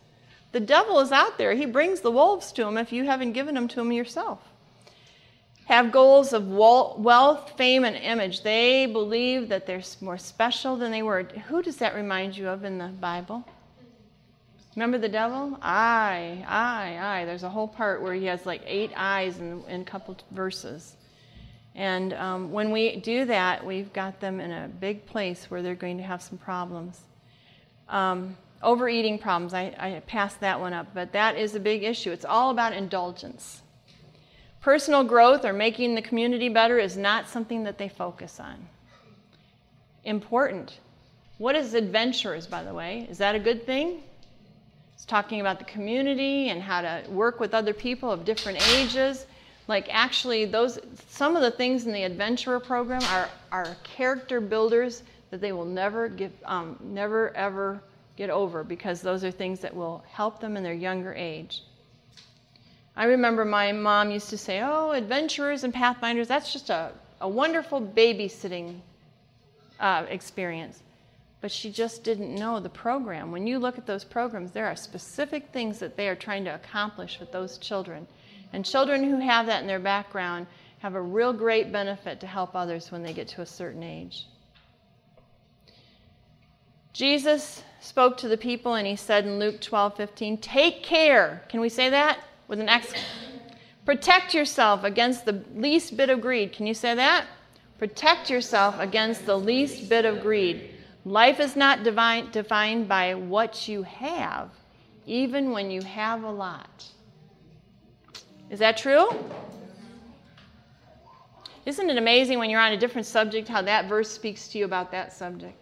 The 0.52 0.60
devil 0.60 1.00
is 1.00 1.12
out 1.12 1.38
there. 1.38 1.54
He 1.54 1.66
brings 1.66 2.00
the 2.00 2.10
wolves 2.10 2.52
to 2.52 2.66
him 2.66 2.78
if 2.78 2.92
you 2.92 3.04
haven't 3.04 3.32
given 3.32 3.56
them 3.56 3.68
to 3.68 3.80
him 3.80 3.92
yourself. 3.92 4.49
Have 5.70 5.92
goals 5.92 6.32
of 6.32 6.48
wealth, 6.48 7.52
fame, 7.56 7.84
and 7.84 7.94
image. 7.94 8.42
They 8.42 8.86
believe 8.86 9.50
that 9.50 9.68
they're 9.68 9.84
more 10.00 10.18
special 10.18 10.76
than 10.76 10.90
they 10.90 11.04
were. 11.04 11.22
Who 11.22 11.62
does 11.62 11.76
that 11.76 11.94
remind 11.94 12.36
you 12.36 12.48
of 12.48 12.64
in 12.64 12.76
the 12.76 12.88
Bible? 12.88 13.46
Remember 14.74 14.98
the 14.98 15.08
devil? 15.08 15.56
I, 15.62 16.44
I, 16.48 17.20
I. 17.20 17.24
There's 17.24 17.44
a 17.44 17.48
whole 17.48 17.68
part 17.68 18.02
where 18.02 18.14
he 18.14 18.24
has 18.24 18.46
like 18.46 18.62
eight 18.66 18.90
eyes 18.96 19.38
in, 19.38 19.62
in 19.68 19.82
a 19.82 19.84
couple 19.84 20.16
verses. 20.32 20.96
And 21.76 22.14
um, 22.14 22.50
when 22.50 22.72
we 22.72 22.96
do 22.96 23.24
that, 23.26 23.64
we've 23.64 23.92
got 23.92 24.18
them 24.18 24.40
in 24.40 24.50
a 24.50 24.66
big 24.66 25.06
place 25.06 25.52
where 25.52 25.62
they're 25.62 25.76
going 25.76 25.98
to 25.98 26.02
have 26.02 26.20
some 26.20 26.38
problems. 26.38 26.98
Um, 27.88 28.36
overeating 28.60 29.20
problems, 29.20 29.54
I, 29.54 29.72
I 29.78 30.02
passed 30.08 30.40
that 30.40 30.58
one 30.58 30.72
up, 30.72 30.88
but 30.94 31.12
that 31.12 31.36
is 31.36 31.54
a 31.54 31.60
big 31.60 31.84
issue. 31.84 32.10
It's 32.10 32.24
all 32.24 32.50
about 32.50 32.72
indulgence. 32.72 33.62
Personal 34.60 35.04
growth 35.04 35.44
or 35.44 35.52
making 35.52 35.94
the 35.94 36.02
community 36.02 36.48
better 36.48 36.78
is 36.78 36.96
not 36.96 37.28
something 37.28 37.64
that 37.64 37.78
they 37.78 37.88
focus 37.88 38.38
on. 38.38 38.56
Important. 40.04 40.78
What 41.38 41.56
is 41.56 41.72
adventurers, 41.72 42.46
by 42.46 42.62
the 42.62 42.74
way? 42.74 43.06
Is 43.08 43.16
that 43.18 43.34
a 43.34 43.38
good 43.38 43.64
thing? 43.64 44.02
It's 44.94 45.06
talking 45.06 45.40
about 45.40 45.58
the 45.58 45.64
community 45.64 46.50
and 46.50 46.60
how 46.60 46.82
to 46.82 47.02
work 47.08 47.40
with 47.40 47.54
other 47.54 47.72
people 47.72 48.10
of 48.10 48.26
different 48.26 48.58
ages. 48.74 49.24
Like 49.66 49.88
actually, 49.90 50.44
those 50.44 50.78
some 51.08 51.36
of 51.36 51.42
the 51.42 51.50
things 51.50 51.86
in 51.86 51.92
the 51.92 52.02
adventurer 52.02 52.60
program 52.60 53.02
are, 53.04 53.30
are 53.50 53.76
character 53.82 54.42
builders 54.42 55.02
that 55.30 55.40
they 55.40 55.52
will 55.52 55.64
never 55.64 56.08
give, 56.08 56.32
um, 56.44 56.78
never 56.82 57.34
ever 57.34 57.80
get 58.16 58.28
over 58.28 58.62
because 58.62 59.00
those 59.00 59.24
are 59.24 59.30
things 59.30 59.60
that 59.60 59.74
will 59.74 60.04
help 60.10 60.40
them 60.40 60.58
in 60.58 60.62
their 60.62 60.74
younger 60.74 61.14
age. 61.14 61.62
I 63.00 63.04
remember 63.04 63.46
my 63.46 63.72
mom 63.72 64.10
used 64.10 64.28
to 64.28 64.36
say, 64.36 64.60
"Oh, 64.60 64.90
adventurers 64.90 65.64
and 65.64 65.72
pathfinders, 65.72 66.28
that's 66.28 66.52
just 66.52 66.68
a, 66.68 66.92
a 67.22 67.28
wonderful 67.28 67.80
babysitting 67.80 68.80
uh, 69.80 70.04
experience." 70.10 70.82
but 71.40 71.50
she 71.50 71.70
just 71.70 72.04
didn't 72.04 72.34
know 72.34 72.60
the 72.60 72.68
program. 72.68 73.32
When 73.32 73.46
you 73.46 73.58
look 73.58 73.78
at 73.78 73.86
those 73.86 74.04
programs, 74.04 74.50
there 74.50 74.66
are 74.66 74.76
specific 74.76 75.48
things 75.52 75.78
that 75.78 75.96
they 75.96 76.08
are 76.08 76.14
trying 76.14 76.44
to 76.44 76.54
accomplish 76.54 77.18
with 77.18 77.32
those 77.32 77.56
children. 77.56 78.06
And 78.52 78.64
children 78.64 79.02
who 79.04 79.18
have 79.20 79.46
that 79.46 79.62
in 79.62 79.66
their 79.66 79.78
background 79.78 80.46
have 80.80 80.94
a 80.94 81.00
real 81.00 81.32
great 81.32 81.72
benefit 81.72 82.20
to 82.20 82.26
help 82.26 82.54
others 82.54 82.92
when 82.92 83.02
they 83.02 83.14
get 83.14 83.28
to 83.28 83.40
a 83.40 83.46
certain 83.46 83.82
age. 83.82 84.26
Jesus 86.92 87.62
spoke 87.80 88.18
to 88.18 88.28
the 88.28 88.36
people 88.36 88.74
and 88.74 88.86
he 88.86 88.96
said 88.96 89.24
in 89.24 89.38
Luke 89.38 89.62
12 89.62 89.96
15, 89.96 90.36
Take 90.38 90.82
care. 90.82 91.42
Can 91.48 91.60
we 91.60 91.70
say 91.70 91.88
that 91.88 92.18
with 92.50 92.58
an 92.60 92.68
X? 92.68 92.92
Protect 93.86 94.34
yourself 94.34 94.82
against 94.84 95.24
the 95.24 95.42
least 95.54 95.96
bit 95.96 96.10
of 96.10 96.20
greed. 96.20 96.52
Can 96.52 96.66
you 96.66 96.74
say 96.74 96.94
that? 96.96 97.26
Protect 97.78 98.28
yourself 98.28 98.78
against 98.78 99.24
the 99.24 99.38
least 99.38 99.88
bit 99.88 100.04
of 100.04 100.20
greed. 100.20 100.74
Life 101.04 101.40
is 101.40 101.56
not 101.56 101.84
divine, 101.84 102.30
defined 102.30 102.88
by 102.88 103.14
what 103.14 103.68
you 103.68 103.84
have, 103.84 104.50
even 105.06 105.52
when 105.52 105.70
you 105.70 105.80
have 105.82 106.24
a 106.24 106.30
lot. 106.30 106.84
Is 108.50 108.58
that 108.58 108.76
true? 108.76 109.08
Isn't 111.64 111.88
it 111.88 111.96
amazing 111.96 112.40
when 112.40 112.50
you're 112.50 112.60
on 112.60 112.72
a 112.72 112.76
different 112.76 113.06
subject 113.06 113.46
how 113.46 113.62
that 113.62 113.88
verse 113.88 114.10
speaks 114.10 114.48
to 114.48 114.58
you 114.58 114.64
about 114.64 114.90
that 114.90 115.12
subject? 115.12 115.56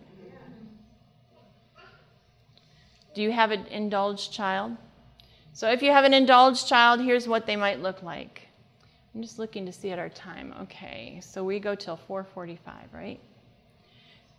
Do 3.14 3.22
you 3.22 3.30
have 3.30 3.50
an 3.50 3.66
indulged 3.66 4.32
child? 4.32 4.76
So, 5.52 5.70
if 5.70 5.82
you 5.82 5.90
have 5.90 6.04
an 6.04 6.14
indulged 6.14 6.68
child, 6.68 7.00
here's 7.00 7.26
what 7.26 7.46
they 7.46 7.56
might 7.56 7.80
look 7.80 8.02
like. 8.02 8.48
I'm 9.14 9.22
just 9.22 9.38
looking 9.38 9.66
to 9.66 9.72
see 9.72 9.90
at 9.90 9.98
our 9.98 10.08
time. 10.08 10.54
Okay, 10.62 11.18
so 11.22 11.42
we 11.42 11.58
go 11.58 11.74
till 11.74 11.98
4:45, 12.08 12.58
right? 12.92 13.18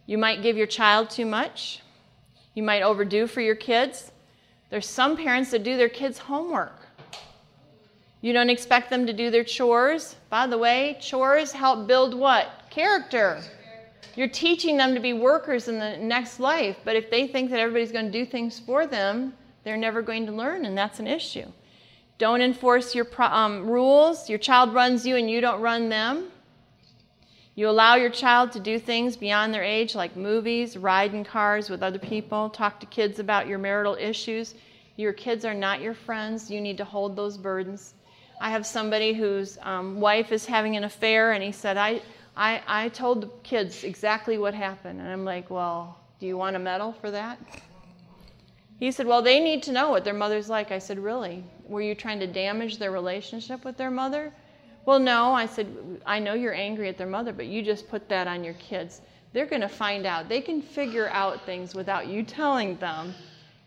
You 0.05 0.17
might 0.17 0.41
give 0.41 0.55
your 0.55 0.67
child 0.67 1.09
too 1.09 1.25
much. 1.25 1.81
You 2.53 2.63
might 2.63 2.81
overdo 2.81 3.27
for 3.27 3.41
your 3.41 3.55
kids. 3.55 4.11
There's 4.69 4.87
some 4.87 5.17
parents 5.17 5.51
that 5.51 5.63
do 5.63 5.77
their 5.77 5.89
kids' 5.89 6.19
homework. 6.19 6.87
You 8.21 8.33
don't 8.33 8.49
expect 8.49 8.89
them 8.89 9.05
to 9.05 9.13
do 9.13 9.31
their 9.31 9.43
chores. 9.43 10.15
By 10.29 10.47
the 10.47 10.57
way, 10.57 10.97
chores 10.99 11.51
help 11.51 11.87
build 11.87 12.13
what? 12.13 12.47
Character. 12.69 13.41
You're 14.15 14.27
teaching 14.27 14.77
them 14.77 14.93
to 14.93 14.99
be 14.99 15.13
workers 15.13 15.67
in 15.67 15.79
the 15.79 15.97
next 15.97 16.39
life, 16.39 16.77
but 16.83 16.95
if 16.95 17.09
they 17.09 17.27
think 17.27 17.49
that 17.51 17.59
everybody's 17.59 17.91
going 17.91 18.11
to 18.11 18.11
do 18.11 18.25
things 18.25 18.59
for 18.59 18.85
them, 18.85 19.33
they're 19.69 19.77
never 19.77 20.01
going 20.01 20.25
to 20.25 20.31
learn, 20.31 20.65
and 20.65 20.75
that's 20.75 20.99
an 20.99 21.05
issue. 21.05 21.45
Don't 22.17 22.41
enforce 22.41 22.95
your 22.95 23.05
um, 23.19 23.69
rules. 23.69 24.27
Your 24.27 24.39
child 24.39 24.73
runs 24.73 25.05
you 25.05 25.15
and 25.15 25.29
you 25.29 25.41
don't 25.41 25.61
run 25.61 25.89
them. 25.89 26.31
You 27.53 27.69
allow 27.69 27.93
your 27.93 28.09
child 28.09 28.51
to 28.53 28.59
do 28.59 28.79
things 28.79 29.15
beyond 29.15 29.53
their 29.53 29.63
age, 29.63 29.93
like 29.93 30.15
movies, 30.15 30.75
ride 30.75 31.13
in 31.13 31.23
cars 31.23 31.69
with 31.69 31.83
other 31.83 31.99
people, 31.99 32.49
talk 32.49 32.79
to 32.79 32.87
kids 32.87 33.19
about 33.19 33.45
your 33.45 33.59
marital 33.59 33.93
issues. 33.93 34.55
Your 34.95 35.13
kids 35.13 35.45
are 35.45 35.53
not 35.53 35.81
your 35.81 35.93
friends. 35.93 36.49
You 36.49 36.61
need 36.61 36.77
to 36.77 36.83
hold 36.83 37.15
those 37.15 37.37
burdens. 37.37 37.93
I 38.41 38.49
have 38.49 38.65
somebody 38.65 39.13
whose 39.13 39.59
um, 39.61 40.01
wife 40.01 40.31
is 40.31 40.47
having 40.47 40.77
an 40.77 40.83
affair, 40.83 41.33
and 41.33 41.43
he 41.43 41.51
said, 41.51 41.77
I, 41.77 42.01
I, 42.35 42.63
I 42.65 42.89
told 42.89 43.21
the 43.21 43.29
kids 43.43 43.83
exactly 43.83 44.39
what 44.39 44.55
happened. 44.55 44.99
And 44.99 45.07
I'm 45.07 45.25
like, 45.25 45.51
Well, 45.51 45.99
do 46.19 46.25
you 46.25 46.37
want 46.37 46.55
a 46.55 46.59
medal 46.59 46.91
for 46.93 47.11
that? 47.11 47.37
He 48.79 48.91
said, 48.91 49.07
Well, 49.07 49.21
they 49.21 49.39
need 49.41 49.63
to 49.63 49.73
know 49.73 49.89
what 49.89 50.05
their 50.05 50.13
mother's 50.13 50.49
like. 50.49 50.71
I 50.71 50.79
said, 50.79 50.99
Really? 50.99 51.43
Were 51.67 51.81
you 51.81 51.95
trying 51.95 52.19
to 52.19 52.27
damage 52.27 52.77
their 52.77 52.91
relationship 52.91 53.65
with 53.65 53.77
their 53.77 53.91
mother? 53.91 54.31
Well, 54.85 54.99
no, 54.99 55.33
I 55.33 55.45
said, 55.45 55.67
I 56.05 56.19
know 56.19 56.33
you're 56.33 56.53
angry 56.53 56.87
at 56.87 56.97
their 56.97 57.05
mother, 57.05 57.33
but 57.33 57.45
you 57.45 57.61
just 57.61 57.89
put 57.89 58.07
that 58.09 58.27
on 58.27 58.43
your 58.43 58.55
kids. 58.55 59.01
They're 59.33 59.45
going 59.45 59.61
to 59.61 59.69
find 59.69 60.05
out. 60.05 60.29
They 60.29 60.41
can 60.41 60.61
figure 60.61 61.09
out 61.09 61.45
things 61.45 61.75
without 61.75 62.07
you 62.07 62.23
telling 62.23 62.77
them. 62.77 63.13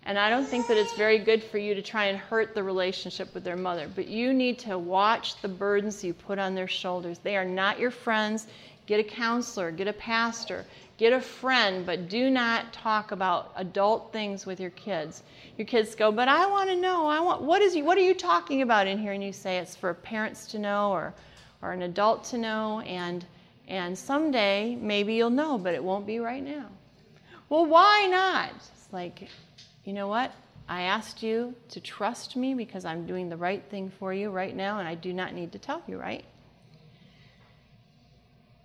And 0.05 0.19
I 0.19 0.31
don't 0.31 0.47
think 0.47 0.67
that 0.67 0.77
it's 0.77 0.95
very 0.95 1.19
good 1.19 1.45
for 1.45 1.59
you 1.59 1.75
to 1.75 1.83
try 1.83 2.07
and 2.07 2.19
hurt 2.19 2.55
the 2.55 2.63
relationship 2.63 3.33
with 3.35 3.45
their 3.45 3.57
mother. 3.57 3.89
But 3.95 4.09
you 4.09 4.33
need 4.33 4.59
to 4.61 4.79
watch 4.79 5.41
the 5.43 5.49
burdens 5.49 6.03
you 6.03 6.13
put 6.13 6.41
on 6.41 6.57
their 6.57 6.67
shoulders. 6.67 7.19
They 7.19 7.37
are 7.37 7.45
not 7.45 7.79
your 7.79 7.93
friends. 7.93 8.49
Get 8.87 8.99
a 8.99 9.05
counselor, 9.05 9.71
get 9.71 9.87
a 9.87 9.93
pastor, 9.93 10.65
get 11.03 11.13
a 11.13 11.21
friend, 11.21 11.85
but 11.85 12.09
do 12.09 12.31
not 12.31 12.73
talk 12.73 13.11
about 13.11 13.51
adult 13.57 14.13
things 14.13 14.47
with 14.47 14.61
your 14.61 14.71
kids. 14.71 15.25
Your 15.59 15.67
kids 15.67 15.97
go, 15.97 16.13
but 16.13 16.29
I 16.29 16.47
want 16.47 16.71
to 16.71 16.77
know. 16.77 17.09
I 17.09 17.19
want 17.19 17.43
what 17.43 17.61
is 17.61 17.77
what 17.79 17.99
are 17.99 18.03
you 18.03 18.15
talking 18.15 18.63
about 18.63 18.87
in 18.87 18.99
here? 18.99 19.11
And 19.11 19.25
you 19.25 19.33
say 19.33 19.59
it's 19.59 19.75
for 19.75 19.93
parents 19.95 20.47
to 20.53 20.61
know 20.61 20.93
or 20.93 21.13
or 21.61 21.73
an 21.73 21.83
adult 21.83 22.23
to 22.27 22.39
know 22.39 22.81
and 22.83 23.27
and 23.67 23.99
someday 23.99 24.77
maybe 24.81 25.15
you'll 25.15 25.31
know, 25.31 25.59
but 25.59 25.75
it 25.75 25.83
won't 25.83 26.07
be 26.07 26.21
right 26.21 26.45
now. 26.45 26.69
Well, 27.49 27.67
why 27.67 28.07
not? 28.09 28.51
It's 28.55 28.93
like, 28.93 29.29
you 29.85 29.95
know 29.95 30.07
what? 30.07 30.31
I 30.69 30.83
asked 30.83 31.21
you 31.21 31.53
to 31.71 31.81
trust 31.81 32.37
me 32.37 32.55
because 32.55 32.85
I'm 32.85 33.07
doing 33.07 33.29
the 33.29 33.37
right 33.37 33.65
thing 33.71 33.91
for 33.99 34.15
you 34.15 34.31
right 34.31 34.55
now, 34.55 34.79
and 34.79 34.87
I 34.87 34.95
do 34.95 35.13
not 35.13 35.35
need 35.35 35.51
to 35.51 35.59
tell 35.59 35.83
you, 35.89 35.99
right? 35.99 36.25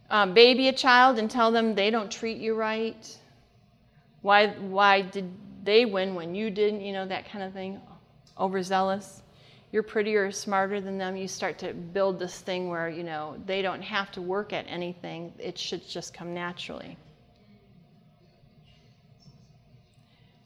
Um, 0.09 0.33
baby 0.33 0.69
a 0.69 0.73
child 0.73 1.19
and 1.19 1.29
tell 1.29 1.51
them 1.51 1.75
they 1.75 1.89
don't 1.89 2.09
treat 2.09 2.37
you 2.37 2.55
right. 2.55 3.17
Why, 4.21 4.47
why 4.47 5.01
did 5.01 5.29
they 5.63 5.85
win 5.85 6.15
when 6.15 6.33
you 6.33 6.49
didn't? 6.49 6.81
You 6.81 6.93
know, 6.93 7.05
that 7.07 7.29
kind 7.29 7.43
of 7.43 7.53
thing. 7.53 7.81
Overzealous. 8.39 9.21
You're 9.71 9.83
prettier 9.83 10.27
or 10.27 10.31
smarter 10.31 10.79
than 10.79 10.97
them. 10.97 11.17
You 11.17 11.27
start 11.27 11.57
to 11.59 11.73
build 11.73 12.19
this 12.19 12.39
thing 12.39 12.69
where, 12.69 12.87
you 12.87 13.03
know, 13.03 13.35
they 13.45 13.61
don't 13.61 13.81
have 13.81 14.11
to 14.13 14.21
work 14.21 14.53
at 14.53 14.65
anything, 14.67 15.33
it 15.39 15.57
should 15.57 15.85
just 15.87 16.13
come 16.13 16.33
naturally. 16.33 16.97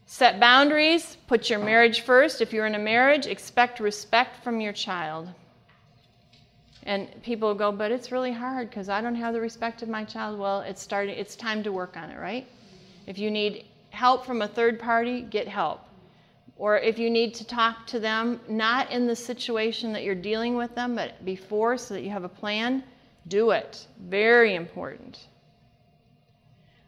Set 0.07 0.41
boundaries. 0.41 1.16
Put 1.28 1.49
your 1.49 1.59
marriage 1.59 2.01
first. 2.01 2.41
If 2.41 2.51
you're 2.51 2.66
in 2.66 2.76
a 2.76 2.80
marriage, 2.80 3.28
expect 3.28 3.80
respect 3.80 4.43
from 4.43 4.59
your 4.59 4.74
child. 4.74 5.30
And 6.84 7.10
people 7.22 7.54
go, 7.54 7.72
but 7.72 7.92
it's 7.92 8.12
really 8.12 8.32
hard 8.32 8.70
because 8.70 8.90
I 8.90 9.02
don't 9.02 9.16
have 9.16 9.34
the 9.34 9.42
respect 9.42 9.84
of 9.84 9.90
my 9.90 10.04
child. 10.04 10.40
Well, 10.40 10.62
it's 10.62 10.82
starting. 10.82 11.16
It's 11.16 11.36
time 11.36 11.64
to 11.64 11.72
work 11.72 11.96
on 11.96 12.10
it, 12.10 12.18
right? 12.18 12.48
If 13.06 13.20
you 13.20 13.30
need 13.30 13.66
help 13.92 14.26
from 14.26 14.42
a 14.42 14.48
third 14.48 14.80
party, 14.80 15.22
get 15.22 15.48
help. 15.48 15.82
Or 16.58 16.78
if 16.78 17.00
you 17.00 17.10
need 17.10 17.34
to 17.36 17.46
talk 17.46 17.88
to 17.88 18.00
them, 18.00 18.40
not 18.48 18.92
in 18.92 19.08
the 19.08 19.16
situation 19.16 19.94
that 19.94 20.04
you're 20.04 20.16
dealing 20.16 20.56
with 20.56 20.74
them, 20.76 20.96
but 20.96 21.24
before, 21.26 21.78
so 21.78 21.94
that 21.94 22.02
you 22.02 22.10
have 22.10 22.24
a 22.24 22.30
plan, 22.30 22.84
do 23.28 23.52
it. 23.52 23.88
Very 24.00 24.56
important. 24.56 25.20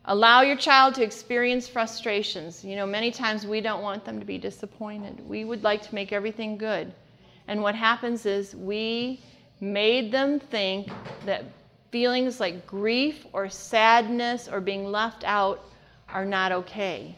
Allow 0.06 0.42
your 0.42 0.58
child 0.58 0.96
to 0.96 1.04
experience 1.04 1.68
frustrations. 1.68 2.64
You 2.64 2.76
know, 2.76 2.86
many 2.86 3.10
times 3.10 3.48
we 3.48 3.62
don't 3.62 3.82
want 3.82 4.04
them 4.06 4.20
to 4.20 4.26
be 4.26 4.38
disappointed. 4.38 5.28
We 5.28 5.46
would 5.46 5.64
like 5.64 5.82
to 5.84 5.96
make 5.96 6.12
everything 6.12 6.58
good. 6.58 6.94
And 7.48 7.62
what 7.62 7.76
happens 7.76 8.26
is 8.26 8.56
we 8.56 9.22
made 9.64 10.12
them 10.12 10.40
think 10.40 10.90
that 11.26 11.46
feelings 11.90 12.40
like 12.40 12.68
grief 12.68 13.26
or 13.32 13.48
sadness 13.48 14.50
or 14.52 14.60
being 14.60 14.92
left 14.92 15.24
out 15.24 15.64
are 16.10 16.26
not 16.26 16.52
okay. 16.52 17.16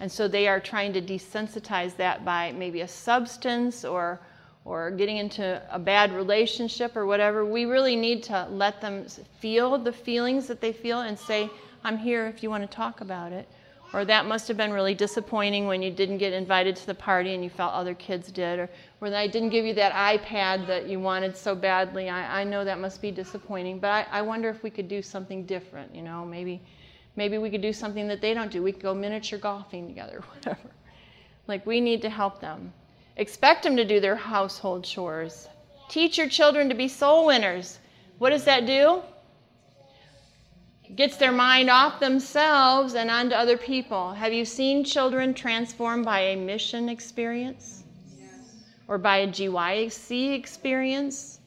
And 0.00 0.10
so 0.10 0.26
they 0.26 0.48
are 0.48 0.60
trying 0.60 0.92
to 0.94 1.02
desensitize 1.02 1.94
that 1.96 2.24
by 2.24 2.52
maybe 2.52 2.80
a 2.80 2.88
substance 2.88 3.84
or 3.84 4.20
or 4.64 4.90
getting 4.90 5.18
into 5.18 5.60
a 5.70 5.78
bad 5.78 6.10
relationship 6.14 6.96
or 6.96 7.04
whatever. 7.04 7.44
We 7.44 7.66
really 7.66 7.96
need 7.96 8.22
to 8.24 8.46
let 8.50 8.80
them 8.80 9.06
feel 9.38 9.76
the 9.76 9.92
feelings 9.92 10.46
that 10.46 10.62
they 10.62 10.72
feel 10.72 11.00
and 11.02 11.18
say, 11.18 11.50
I'm 11.84 11.98
here 11.98 12.26
if 12.26 12.42
you 12.42 12.48
want 12.48 12.62
to 12.68 12.74
talk 12.74 13.02
about 13.02 13.30
it. 13.30 13.46
Or 13.94 14.04
that 14.06 14.26
must 14.26 14.48
have 14.48 14.56
been 14.56 14.72
really 14.72 14.92
disappointing 14.92 15.68
when 15.68 15.80
you 15.80 15.88
didn't 15.88 16.18
get 16.18 16.32
invited 16.32 16.74
to 16.74 16.86
the 16.86 16.94
party 16.94 17.32
and 17.32 17.44
you 17.44 17.48
felt 17.48 17.72
other 17.74 17.94
kids 17.94 18.32
did. 18.32 18.58
Or 18.58 18.68
when 18.98 19.14
I 19.14 19.28
didn't 19.28 19.50
give 19.50 19.64
you 19.64 19.72
that 19.74 19.92
iPad 19.92 20.66
that 20.66 20.88
you 20.88 20.98
wanted 20.98 21.36
so 21.36 21.54
badly. 21.54 22.08
I, 22.08 22.40
I 22.40 22.44
know 22.44 22.64
that 22.64 22.80
must 22.80 23.00
be 23.00 23.12
disappointing. 23.12 23.78
But 23.78 23.90
I, 23.90 24.06
I 24.10 24.22
wonder 24.22 24.48
if 24.48 24.64
we 24.64 24.70
could 24.70 24.88
do 24.88 25.00
something 25.00 25.46
different, 25.46 25.94
you 25.94 26.02
know, 26.02 26.24
maybe 26.24 26.60
maybe 27.14 27.38
we 27.38 27.50
could 27.50 27.62
do 27.62 27.72
something 27.72 28.08
that 28.08 28.20
they 28.20 28.34
don't 28.34 28.50
do. 28.50 28.64
We 28.64 28.72
could 28.72 28.82
go 28.82 28.94
miniature 28.94 29.38
golfing 29.38 29.86
together, 29.86 30.24
whatever. 30.34 30.70
Like 31.46 31.64
we 31.64 31.80
need 31.80 32.02
to 32.02 32.10
help 32.10 32.40
them. 32.40 32.72
Expect 33.16 33.62
them 33.62 33.76
to 33.76 33.84
do 33.84 34.00
their 34.00 34.16
household 34.16 34.82
chores. 34.82 35.48
Teach 35.88 36.18
your 36.18 36.28
children 36.28 36.68
to 36.68 36.74
be 36.74 36.88
soul 36.88 37.26
winners. 37.26 37.78
What 38.18 38.30
does 38.30 38.42
that 38.44 38.66
do? 38.66 39.02
Gets 40.96 41.16
their 41.16 41.32
mind 41.32 41.70
off 41.70 41.98
themselves 41.98 42.94
and 42.94 43.10
onto 43.10 43.34
other 43.34 43.56
people. 43.56 44.12
Have 44.12 44.32
you 44.32 44.44
seen 44.44 44.84
children 44.84 45.32
transformed 45.32 46.04
by 46.04 46.20
a 46.20 46.36
mission 46.36 46.88
experience? 46.88 47.84
Yes. 48.18 48.30
Or 48.86 48.98
by 48.98 49.18
a 49.18 49.26
GYC 49.26 50.34
experience? 50.34 51.40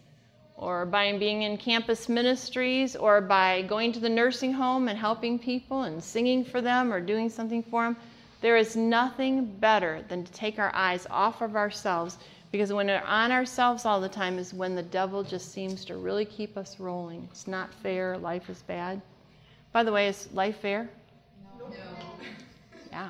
Or 0.55 0.87
by 0.87 1.15
being 1.17 1.43
in 1.43 1.57
campus 1.57 2.09
ministries? 2.09 2.95
Or 2.95 3.21
by 3.21 3.61
going 3.61 3.91
to 3.93 3.99
the 3.99 4.09
nursing 4.09 4.53
home 4.53 4.87
and 4.87 4.97
helping 4.97 5.37
people 5.37 5.83
and 5.83 6.03
singing 6.03 6.43
for 6.43 6.59
them 6.59 6.91
or 6.91 6.99
doing 6.99 7.29
something 7.29 7.61
for 7.61 7.83
them? 7.83 7.97
There 8.41 8.57
is 8.57 8.75
nothing 8.75 9.45
better 9.45 10.03
than 10.09 10.23
to 10.23 10.31
take 10.31 10.59
our 10.59 10.73
eyes 10.73 11.07
off 11.09 11.41
of 11.41 11.55
ourselves 11.55 12.17
because 12.51 12.73
when 12.73 12.87
we're 12.87 13.01
on 13.01 13.31
ourselves 13.31 13.85
all 13.85 14.01
the 14.01 14.09
time 14.09 14.39
is 14.39 14.53
when 14.53 14.75
the 14.75 14.83
devil 14.83 15.23
just 15.23 15.51
seems 15.51 15.85
to 15.85 15.97
really 15.97 16.25
keep 16.25 16.57
us 16.57 16.79
rolling. 16.79 17.27
It's 17.31 17.47
not 17.47 17.73
fair, 17.73 18.17
life 18.17 18.49
is 18.49 18.61
bad. 18.63 19.01
By 19.77 19.83
the 19.83 19.91
way, 19.91 20.07
is 20.07 20.27
life 20.33 20.57
fair? 20.57 20.89
No. 21.59 21.71
Yeah. 22.91 23.09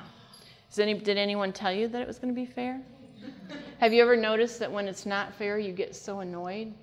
Any, 0.76 0.92
did 0.92 1.16
anyone 1.16 1.50
tell 1.50 1.72
you 1.72 1.88
that 1.88 2.02
it 2.02 2.06
was 2.06 2.18
going 2.18 2.28
to 2.28 2.38
be 2.38 2.44
fair? 2.44 2.78
Have 3.80 3.94
you 3.94 4.02
ever 4.02 4.14
noticed 4.14 4.58
that 4.58 4.70
when 4.70 4.86
it's 4.86 5.06
not 5.06 5.32
fair, 5.32 5.58
you 5.58 5.72
get 5.72 5.96
so 5.96 6.20
annoyed? 6.20 6.74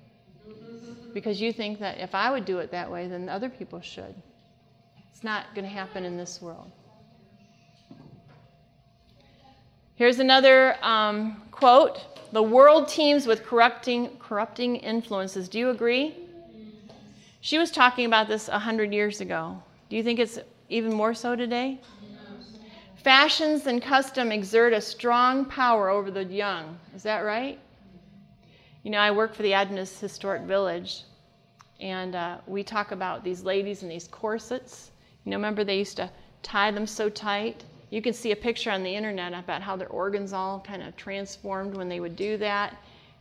Because 1.14 1.40
you 1.40 1.52
think 1.52 1.78
that 1.78 1.98
if 1.98 2.16
I 2.16 2.32
would 2.32 2.44
do 2.44 2.58
it 2.58 2.72
that 2.72 2.90
way, 2.90 3.06
then 3.06 3.28
other 3.28 3.48
people 3.48 3.80
should. 3.80 4.12
It's 5.12 5.22
not 5.22 5.54
going 5.54 5.64
to 5.64 5.72
happen 5.72 6.04
in 6.04 6.16
this 6.16 6.42
world. 6.42 6.68
Here's 9.94 10.18
another 10.18 10.84
um, 10.84 11.40
quote 11.52 12.32
The 12.32 12.42
world 12.42 12.88
teems 12.88 13.24
with 13.24 13.44
corrupting, 13.44 14.16
corrupting 14.18 14.78
influences. 14.78 15.48
Do 15.48 15.60
you 15.60 15.70
agree? 15.70 16.16
She 17.40 17.56
was 17.56 17.70
talking 17.70 18.06
about 18.06 18.26
this 18.26 18.48
100 18.48 18.92
years 18.92 19.20
ago. 19.20 19.62
Do 19.88 19.96
you 19.96 20.02
think 20.02 20.18
it's 20.18 20.38
even 20.68 20.92
more 20.92 21.14
so 21.14 21.36
today? 21.36 21.80
Fashions 22.96 23.66
and 23.66 23.80
custom 23.80 24.32
exert 24.32 24.72
a 24.72 24.80
strong 24.80 25.44
power 25.44 25.88
over 25.88 26.10
the 26.10 26.24
young. 26.24 26.76
Is 26.94 27.04
that 27.04 27.20
right? 27.20 27.60
You 28.82 28.90
know, 28.90 28.98
I 28.98 29.12
work 29.12 29.32
for 29.34 29.42
the 29.42 29.52
Adventist 29.52 30.00
Historic 30.00 30.42
Village, 30.42 31.04
and 31.80 32.16
uh, 32.16 32.38
we 32.46 32.64
talk 32.64 32.90
about 32.90 33.22
these 33.22 33.44
ladies 33.44 33.84
in 33.84 33.88
these 33.88 34.08
corsets. 34.08 34.90
You 35.24 35.30
know, 35.30 35.36
remember 35.36 35.62
they 35.62 35.78
used 35.78 35.96
to 35.98 36.10
tie 36.42 36.72
them 36.72 36.86
so 36.86 37.08
tight? 37.08 37.64
You 37.90 38.02
can 38.02 38.12
see 38.12 38.32
a 38.32 38.36
picture 38.36 38.72
on 38.72 38.82
the 38.82 38.94
internet 38.94 39.34
about 39.34 39.62
how 39.62 39.76
their 39.76 39.88
organs 39.88 40.32
all 40.32 40.60
kind 40.60 40.82
of 40.82 40.96
transformed 40.96 41.76
when 41.76 41.88
they 41.88 42.00
would 42.00 42.16
do 42.16 42.36
that. 42.38 42.76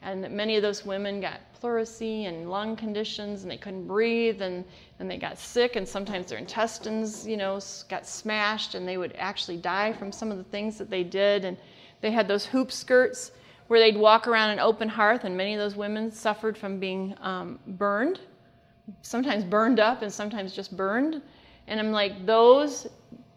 And 0.06 0.30
many 0.30 0.56
of 0.56 0.62
those 0.62 0.86
women 0.86 1.20
got 1.20 1.40
pleurisy 1.60 2.26
and 2.26 2.48
lung 2.48 2.76
conditions 2.76 3.42
and 3.42 3.50
they 3.50 3.58
couldn't 3.58 3.88
breathe 3.88 4.44
and, 4.44 4.64
and 5.00 5.10
they 5.10 5.18
got 5.18 5.40
sick 5.40 5.76
and 5.76 5.88
sometimes 5.88 6.28
their 6.28 6.38
intestines, 6.38 7.26
you 7.26 7.36
know, 7.36 7.60
got 7.90 8.06
smashed 8.06 8.76
and 8.76 8.88
they 8.88 8.98
would 8.98 9.16
actually 9.18 9.58
die 9.58 9.92
from 9.94 10.12
some 10.12 10.30
of 10.32 10.38
the 10.38 10.44
things 10.44 10.78
that 10.78 10.92
they 10.92 11.04
did. 11.04 11.44
And 11.44 11.58
they 12.02 12.12
had 12.12 12.28
those 12.28 12.46
hoop 12.46 12.72
skirts 12.72 13.32
where 13.66 13.80
they'd 13.80 13.98
walk 13.98 14.28
around 14.28 14.52
an 14.52 14.60
open 14.60 14.88
hearth 14.88 15.24
and 15.24 15.36
many 15.36 15.56
of 15.56 15.60
those 15.60 15.76
women 15.76 16.12
suffered 16.12 16.56
from 16.56 16.80
being 16.80 17.16
um, 17.22 17.58
burned, 17.66 18.20
sometimes 19.02 19.44
burned 19.44 19.80
up 19.80 20.04
and 20.04 20.14
sometimes 20.14 20.54
just 20.54 20.78
burned. 20.78 21.20
And 21.66 21.80
I'm 21.80 21.92
like, 21.92 22.28
those 22.28 22.86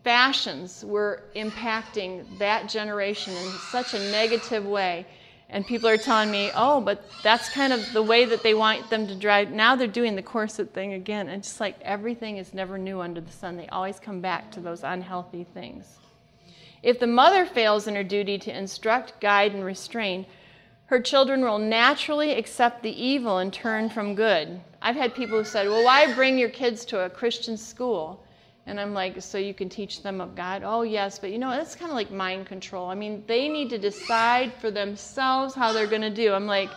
fashions 0.05 0.85
were 0.85 1.23
impacting 1.35 2.27
that 2.39 2.69
generation 2.69 3.33
in 3.33 3.51
such 3.71 3.95
a 3.95 3.99
negative 4.11 4.67
way 4.67 5.07
and 5.51 5.67
people 5.67 5.89
are 5.89 5.97
telling 5.97 6.31
me, 6.31 6.51
oh, 6.55 6.81
but 6.81 7.03
that's 7.23 7.49
kind 7.49 7.73
of 7.73 7.93
the 7.93 8.03
way 8.03 8.27
that 8.27 8.43
they 8.43 8.53
want 8.53 8.91
them 8.91 9.07
to 9.07 9.15
drive. 9.15 9.51
Now 9.51 9.77
they're 9.77 9.87
doing 9.87 10.15
the 10.15 10.23
corset 10.23 10.75
thing 10.75 10.93
again. 10.93 11.29
And 11.29 11.43
just 11.43 11.59
like 11.59 11.81
everything 11.81 12.37
is 12.37 12.53
never 12.53 12.77
new 12.77 13.01
under 13.01 13.21
the 13.21 13.33
sun, 13.33 13.57
they 13.57 13.67
always 13.69 13.99
come 13.99 14.21
back 14.21 14.51
to 14.53 14.61
those 14.61 14.83
unhealthy 14.85 15.45
things. 15.45 15.97
If 16.83 17.01
the 17.01 17.07
mother 17.07 17.47
fails 17.47 17.87
in 17.87 17.97
her 17.97 18.05
duty 18.05 18.39
to 18.39 18.57
instruct, 18.57 19.21
guide, 19.21 19.55
and 19.55 19.65
restrain, 19.65 20.27
her 20.87 21.01
children 21.01 21.41
will 21.43 21.59
naturally 21.59 22.33
accept 22.33 22.83
the 22.83 23.03
evil 23.03 23.39
and 23.39 23.53
turn 23.53 23.89
from 23.89 24.15
good. 24.15 24.61
I've 24.81 24.97
had 24.97 25.15
people 25.15 25.39
who 25.39 25.45
said, 25.45 25.67
well, 25.67 25.85
why 25.85 26.13
bring 26.15 26.39
your 26.39 26.51
kids 26.51 26.85
to 26.87 27.01
a 27.01 27.11
Christian 27.11 27.57
school? 27.57 28.23
And 28.69 28.79
I'm 28.79 28.93
like, 28.93 29.23
so 29.23 29.39
you 29.39 29.55
can 29.55 29.71
teach 29.71 30.03
them 30.03 30.21
of 30.21 30.37
God? 30.37 30.63
Oh, 30.63 30.83
yes, 30.83 31.19
but 31.19 31.33
you 31.33 31.39
know, 31.39 31.51
that's 31.51 31.75
kind 31.75 31.91
of 31.91 31.97
like 31.97 32.11
mind 32.11 32.45
control. 32.45 32.91
I 32.91 32.95
mean, 32.95 33.25
they 33.27 33.49
need 33.49 33.71
to 33.71 33.79
decide 33.79 34.53
for 34.61 34.71
themselves 34.71 35.55
how 35.55 35.73
they're 35.73 35.87
going 35.87 36.03
to 36.03 36.11
do. 36.11 36.35
I'm 36.35 36.47
like, 36.47 36.69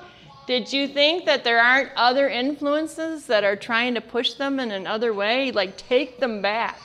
did 0.47 0.71
you 0.71 0.87
think 0.87 1.25
that 1.25 1.43
there 1.43 1.61
aren't 1.61 1.91
other 1.97 2.29
influences 2.29 3.25
that 3.27 3.43
are 3.43 3.57
trying 3.57 3.93
to 3.95 4.01
push 4.01 4.35
them 4.35 4.61
in 4.61 4.71
another 4.71 5.13
way? 5.13 5.51
Like, 5.51 5.75
take 5.75 6.17
them 6.17 6.41
back. 6.41 6.79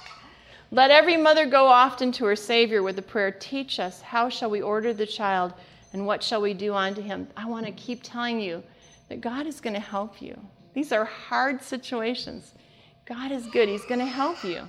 Let 0.73 0.91
every 0.91 1.17
mother 1.17 1.47
go 1.47 1.67
often 1.67 2.11
to 2.13 2.25
her 2.25 2.35
Savior 2.35 2.83
with 2.83 2.97
the 2.97 3.03
prayer, 3.03 3.31
Teach 3.31 3.79
us, 3.79 4.01
how 4.01 4.29
shall 4.29 4.51
we 4.51 4.61
order 4.61 4.93
the 4.93 5.07
child, 5.07 5.55
and 5.93 6.05
what 6.05 6.21
shall 6.21 6.43
we 6.43 6.53
do 6.53 6.75
unto 6.75 7.01
him? 7.01 7.29
I 7.37 7.47
want 7.47 7.65
to 7.67 7.73
keep 7.73 8.03
telling 8.03 8.41
you 8.41 8.65
that 9.09 9.21
God 9.21 9.47
is 9.47 9.61
going 9.61 9.75
to 9.75 9.81
help 9.81 10.21
you. 10.21 10.37
These 10.75 10.91
are 10.91 11.05
hard 11.05 11.63
situations. 11.63 12.53
God 13.07 13.31
is 13.31 13.47
good, 13.47 13.69
He's 13.69 13.85
going 13.85 14.01
to 14.01 14.05
help 14.05 14.43
you. 14.43 14.63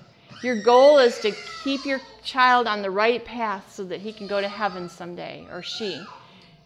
Your 0.43 0.61
goal 0.61 0.99
is 0.99 1.19
to 1.19 1.31
keep 1.63 1.85
your 1.85 1.99
child 2.23 2.67
on 2.67 2.81
the 2.81 2.91
right 2.91 3.23
path 3.23 3.73
so 3.73 3.83
that 3.85 4.01
he 4.01 4.13
can 4.13 4.27
go 4.27 4.39
to 4.39 4.47
heaven 4.47 4.87
someday, 4.87 5.47
or 5.51 5.63
she. 5.63 5.99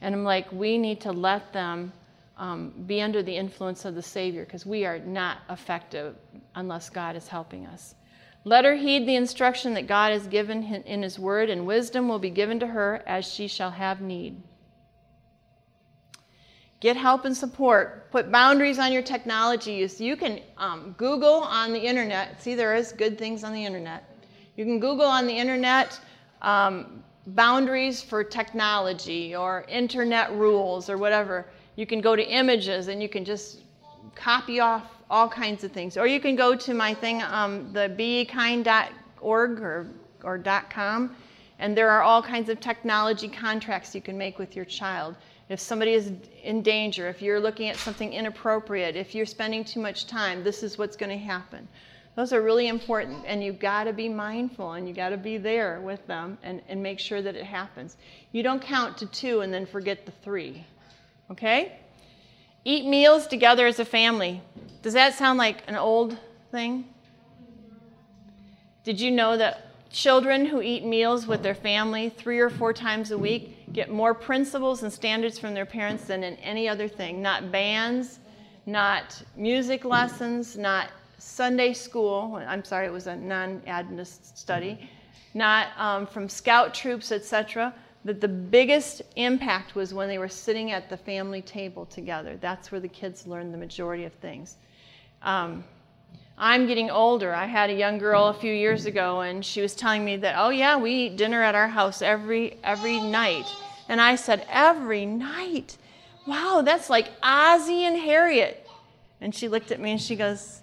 And 0.01 0.13
I'm 0.13 0.23
like, 0.23 0.51
we 0.51 0.77
need 0.77 1.01
to 1.01 1.11
let 1.11 1.53
them 1.53 1.93
um, 2.37 2.73
be 2.85 3.01
under 3.01 3.23
the 3.23 3.35
influence 3.35 3.85
of 3.85 3.95
the 3.95 4.01
Savior 4.01 4.43
because 4.43 4.65
we 4.65 4.85
are 4.85 4.99
not 4.99 5.37
effective 5.49 6.15
unless 6.55 6.89
God 6.89 7.15
is 7.15 7.27
helping 7.27 7.65
us. 7.65 7.95
Let 8.43 8.65
her 8.65 8.75
heed 8.75 9.07
the 9.07 9.15
instruction 9.15 9.75
that 9.75 9.87
God 9.87 10.11
has 10.11 10.25
given 10.27 10.63
in 10.63 11.03
His 11.03 11.19
Word, 11.19 11.49
and 11.49 11.67
wisdom 11.67 12.09
will 12.09 12.19
be 12.19 12.31
given 12.31 12.59
to 12.59 12.67
her 12.67 13.03
as 13.05 13.31
she 13.31 13.47
shall 13.47 13.71
have 13.71 14.01
need. 14.01 14.41
Get 16.81 16.97
help 16.97 17.25
and 17.25 17.37
support. 17.37 18.11
Put 18.11 18.31
boundaries 18.31 18.79
on 18.79 18.91
your 18.91 19.03
technology 19.03 19.73
use. 19.73 20.01
You 20.01 20.17
can 20.17 20.41
um, 20.57 20.95
Google 20.97 21.35
on 21.35 21.73
the 21.73 21.79
internet. 21.79 22.41
See, 22.41 22.55
there 22.55 22.75
is 22.75 22.91
good 22.91 23.19
things 23.19 23.43
on 23.43 23.53
the 23.53 23.63
internet. 23.63 24.03
You 24.57 24.65
can 24.65 24.79
Google 24.79 25.05
on 25.05 25.27
the 25.27 25.37
internet 25.37 25.99
um, 26.41 27.03
boundaries 27.27 28.01
for 28.01 28.23
technology 28.23 29.35
or 29.35 29.63
internet 29.69 30.31
rules 30.33 30.89
or 30.89 30.97
whatever. 30.97 31.45
You 31.75 31.85
can 31.85 32.01
go 32.01 32.15
to 32.15 32.27
images 32.27 32.87
and 32.87 32.99
you 32.99 33.07
can 33.07 33.23
just 33.23 33.59
copy 34.15 34.59
off 34.59 34.83
all 35.07 35.29
kinds 35.29 35.63
of 35.63 35.71
things. 35.71 35.97
Or 35.97 36.07
you 36.07 36.19
can 36.19 36.35
go 36.35 36.55
to 36.55 36.73
my 36.73 36.95
thing, 36.95 37.21
um, 37.21 37.71
the 37.73 37.93
bekind.org 37.95 39.61
or, 39.61 39.87
or 40.23 40.43
.com, 40.71 41.15
and 41.59 41.77
there 41.77 41.91
are 41.91 42.01
all 42.01 42.23
kinds 42.23 42.49
of 42.49 42.59
technology 42.59 43.27
contracts 43.27 43.93
you 43.93 44.01
can 44.01 44.17
make 44.17 44.39
with 44.39 44.55
your 44.55 44.65
child 44.65 45.15
if 45.51 45.59
somebody 45.59 45.91
is 45.91 46.13
in 46.43 46.61
danger, 46.61 47.09
if 47.09 47.21
you're 47.21 47.39
looking 47.39 47.67
at 47.67 47.75
something 47.75 48.13
inappropriate, 48.13 48.95
if 48.95 49.13
you're 49.13 49.25
spending 49.25 49.65
too 49.65 49.81
much 49.81 50.07
time, 50.07 50.45
this 50.45 50.63
is 50.63 50.77
what's 50.77 50.95
going 50.95 51.09
to 51.09 51.17
happen. 51.17 51.67
Those 52.15 52.31
are 52.31 52.41
really 52.41 52.69
important, 52.69 53.25
and 53.27 53.43
you've 53.43 53.59
got 53.59 53.83
to 53.83 53.91
be 53.91 54.07
mindful 54.07 54.73
and 54.73 54.87
you've 54.87 54.95
got 54.95 55.09
to 55.09 55.17
be 55.17 55.37
there 55.37 55.81
with 55.81 56.07
them 56.07 56.37
and, 56.43 56.61
and 56.69 56.81
make 56.81 56.99
sure 56.99 57.21
that 57.21 57.35
it 57.35 57.43
happens. 57.43 57.97
You 58.31 58.43
don't 58.43 58.61
count 58.61 58.97
to 58.99 59.05
two 59.07 59.41
and 59.41 59.53
then 59.53 59.65
forget 59.65 60.05
the 60.05 60.13
three. 60.23 60.65
Okay? 61.29 61.73
Eat 62.63 62.85
meals 62.85 63.27
together 63.27 63.67
as 63.67 63.77
a 63.79 63.85
family. 63.85 64.41
Does 64.81 64.93
that 64.93 65.15
sound 65.15 65.37
like 65.37 65.63
an 65.67 65.75
old 65.75 66.17
thing? 66.51 66.85
Did 68.85 69.01
you 69.01 69.11
know 69.11 69.35
that 69.35 69.67
children 69.91 70.45
who 70.45 70.61
eat 70.61 70.85
meals 70.85 71.27
with 71.27 71.43
their 71.43 71.55
family 71.55 72.07
three 72.07 72.39
or 72.39 72.49
four 72.49 72.71
times 72.71 73.11
a 73.11 73.17
week 73.17 73.57
get 73.73 73.91
more 73.91 74.13
principles 74.13 74.83
and 74.83 74.91
standards 74.91 75.39
from 75.39 75.53
their 75.53 75.65
parents 75.65 76.05
than 76.05 76.23
in 76.23 76.35
any 76.35 76.67
other 76.67 76.87
thing? 76.87 77.21
Not 77.21 77.51
bands, 77.51 78.19
not 78.65 79.21
music 79.35 79.85
lessons, 79.85 80.57
not 80.57 80.89
Sunday 81.17 81.73
school. 81.73 82.41
I'm 82.47 82.63
sorry, 82.63 82.87
it 82.87 82.91
was 82.91 83.07
a 83.07 83.15
non 83.15 83.61
Adventist 83.67 84.37
study. 84.37 84.89
Not 85.33 85.67
um, 85.77 86.05
from 86.07 86.27
scout 86.27 86.73
troops, 86.73 87.11
etc. 87.11 87.73
That 88.03 88.19
the 88.19 88.27
biggest 88.27 89.03
impact 89.15 89.75
was 89.75 89.93
when 89.93 90.07
they 90.07 90.17
were 90.17 90.27
sitting 90.27 90.71
at 90.71 90.89
the 90.89 90.97
family 90.97 91.41
table 91.41 91.85
together. 91.85 92.37
That's 92.41 92.71
where 92.71 92.81
the 92.81 92.87
kids 92.87 93.27
learned 93.27 93.53
the 93.53 93.57
majority 93.57 94.05
of 94.05 94.13
things. 94.13 94.57
Um, 95.21 95.63
I'm 96.37 96.67
getting 96.67 96.89
older. 96.89 97.33
I 97.33 97.45
had 97.45 97.69
a 97.69 97.73
young 97.73 97.97
girl 97.97 98.27
a 98.27 98.33
few 98.33 98.53
years 98.53 98.85
ago, 98.85 99.21
and 99.21 99.45
she 99.45 99.61
was 99.61 99.75
telling 99.75 100.03
me 100.03 100.17
that, 100.17 100.35
oh 100.37 100.49
yeah, 100.49 100.77
we 100.77 100.91
eat 100.91 101.17
dinner 101.17 101.43
at 101.43 101.55
our 101.55 101.67
house 101.67 102.01
every 102.01 102.57
every 102.63 102.99
night. 102.99 103.45
And 103.89 103.99
I 103.99 104.15
said, 104.15 104.45
every 104.49 105.05
night? 105.05 105.77
Wow, 106.25 106.61
that's 106.63 106.89
like 106.89 107.09
Ozzie 107.21 107.85
and 107.85 107.97
Harriet. 107.97 108.67
And 109.19 109.35
she 109.35 109.47
looked 109.47 109.71
at 109.71 109.79
me 109.79 109.91
and 109.91 110.01
she 110.01 110.15
goes, 110.15 110.61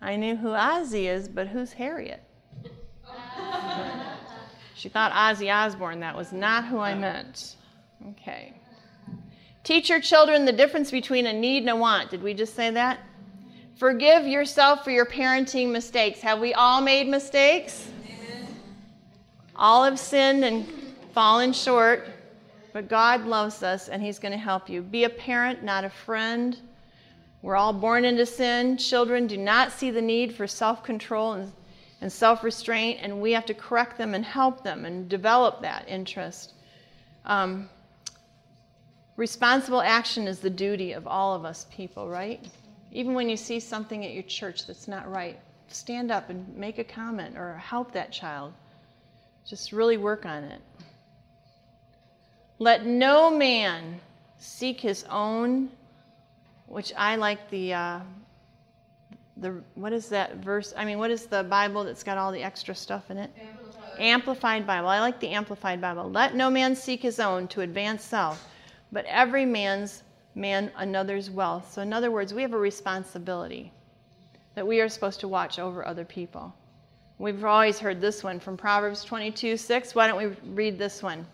I 0.00 0.16
knew 0.16 0.36
who 0.36 0.48
Ozzy 0.48 1.06
is, 1.06 1.28
but 1.28 1.48
who's 1.48 1.72
Harriet? 1.72 2.22
she 4.74 4.88
thought 4.88 5.12
Ozzy 5.12 5.52
Osbourne. 5.52 6.00
That 6.00 6.16
was 6.16 6.32
not 6.32 6.66
who 6.66 6.78
I 6.78 6.94
meant. 6.94 7.56
Okay. 8.10 8.54
Teach 9.64 9.88
your 9.88 10.00
children 10.00 10.44
the 10.44 10.52
difference 10.52 10.90
between 10.90 11.26
a 11.26 11.32
need 11.32 11.62
and 11.62 11.70
a 11.70 11.76
want. 11.76 12.10
Did 12.10 12.22
we 12.22 12.34
just 12.34 12.54
say 12.54 12.70
that? 12.70 13.00
Forgive 13.76 14.26
yourself 14.26 14.84
for 14.84 14.90
your 14.90 15.04
parenting 15.04 15.70
mistakes. 15.70 16.20
Have 16.22 16.40
we 16.40 16.54
all 16.54 16.80
made 16.80 17.08
mistakes? 17.08 17.86
Amen. 18.06 18.46
All 19.54 19.84
have 19.84 19.98
sinned 19.98 20.46
and 20.46 20.66
fallen 21.12 21.52
short, 21.52 22.08
but 22.72 22.88
God 22.88 23.26
loves 23.26 23.62
us 23.62 23.88
and 23.88 24.02
He's 24.02 24.18
going 24.18 24.32
to 24.32 24.38
help 24.38 24.70
you. 24.70 24.80
Be 24.80 25.04
a 25.04 25.10
parent, 25.10 25.62
not 25.62 25.84
a 25.84 25.90
friend. 25.90 26.56
We're 27.42 27.56
all 27.56 27.74
born 27.74 28.06
into 28.06 28.24
sin. 28.24 28.78
Children 28.78 29.26
do 29.26 29.36
not 29.36 29.72
see 29.72 29.90
the 29.90 30.00
need 30.00 30.34
for 30.34 30.46
self 30.46 30.82
control 30.82 31.34
and, 31.34 31.52
and 32.00 32.10
self 32.10 32.42
restraint, 32.42 33.00
and 33.02 33.20
we 33.20 33.32
have 33.32 33.44
to 33.44 33.54
correct 33.54 33.98
them 33.98 34.14
and 34.14 34.24
help 34.24 34.64
them 34.64 34.86
and 34.86 35.06
develop 35.06 35.60
that 35.60 35.86
interest. 35.86 36.54
Um, 37.26 37.68
responsible 39.18 39.82
action 39.82 40.26
is 40.26 40.38
the 40.38 40.48
duty 40.48 40.92
of 40.92 41.06
all 41.06 41.34
of 41.34 41.44
us 41.44 41.66
people, 41.70 42.08
right? 42.08 42.42
Even 42.92 43.14
when 43.14 43.28
you 43.28 43.36
see 43.36 43.60
something 43.60 44.04
at 44.04 44.12
your 44.12 44.22
church 44.22 44.66
that's 44.66 44.88
not 44.88 45.10
right, 45.10 45.38
stand 45.68 46.10
up 46.10 46.30
and 46.30 46.56
make 46.56 46.78
a 46.78 46.84
comment 46.84 47.36
or 47.36 47.56
help 47.56 47.92
that 47.92 48.12
child. 48.12 48.52
Just 49.46 49.72
really 49.72 49.96
work 49.96 50.26
on 50.26 50.44
it. 50.44 50.60
Let 52.58 52.86
no 52.86 53.30
man 53.30 54.00
seek 54.38 54.80
his 54.80 55.04
own, 55.10 55.68
which 56.66 56.92
I 56.96 57.16
like 57.16 57.50
the, 57.50 57.74
uh, 57.74 58.00
the 59.36 59.62
what 59.74 59.92
is 59.92 60.08
that 60.08 60.36
verse? 60.36 60.72
I 60.76 60.84
mean, 60.84 60.98
what 60.98 61.10
is 61.10 61.26
the 61.26 61.44
Bible 61.44 61.84
that's 61.84 62.02
got 62.02 62.16
all 62.16 62.32
the 62.32 62.42
extra 62.42 62.74
stuff 62.74 63.10
in 63.10 63.18
it? 63.18 63.30
Amplified. 63.38 64.00
Amplified 64.00 64.66
Bible. 64.66 64.88
I 64.88 65.00
like 65.00 65.20
the 65.20 65.28
Amplified 65.28 65.80
Bible. 65.80 66.10
Let 66.10 66.34
no 66.34 66.50
man 66.50 66.74
seek 66.74 67.02
his 67.02 67.20
own 67.20 67.46
to 67.48 67.60
advance 67.60 68.02
self, 68.02 68.48
but 68.90 69.04
every 69.04 69.44
man's 69.44 70.02
man 70.36 70.70
another's 70.76 71.30
wealth. 71.30 71.72
So, 71.72 71.82
in 71.82 71.92
other 71.92 72.10
words, 72.10 72.32
we 72.32 72.42
have 72.42 72.52
a 72.52 72.58
responsibility 72.58 73.72
that 74.54 74.66
we 74.66 74.80
are 74.80 74.88
supposed 74.88 75.18
to 75.20 75.28
watch 75.28 75.58
over 75.58 75.84
other 75.84 76.04
people. 76.04 76.54
We've 77.18 77.44
always 77.44 77.78
heard 77.78 78.00
this 78.00 78.22
one 78.22 78.38
from 78.38 78.56
Proverbs 78.56 79.02
22 79.02 79.56
6. 79.56 79.94
Why 79.94 80.06
don't 80.06 80.18
we 80.18 80.36
read 80.54 80.78
this 80.78 81.02
one? 81.02 81.26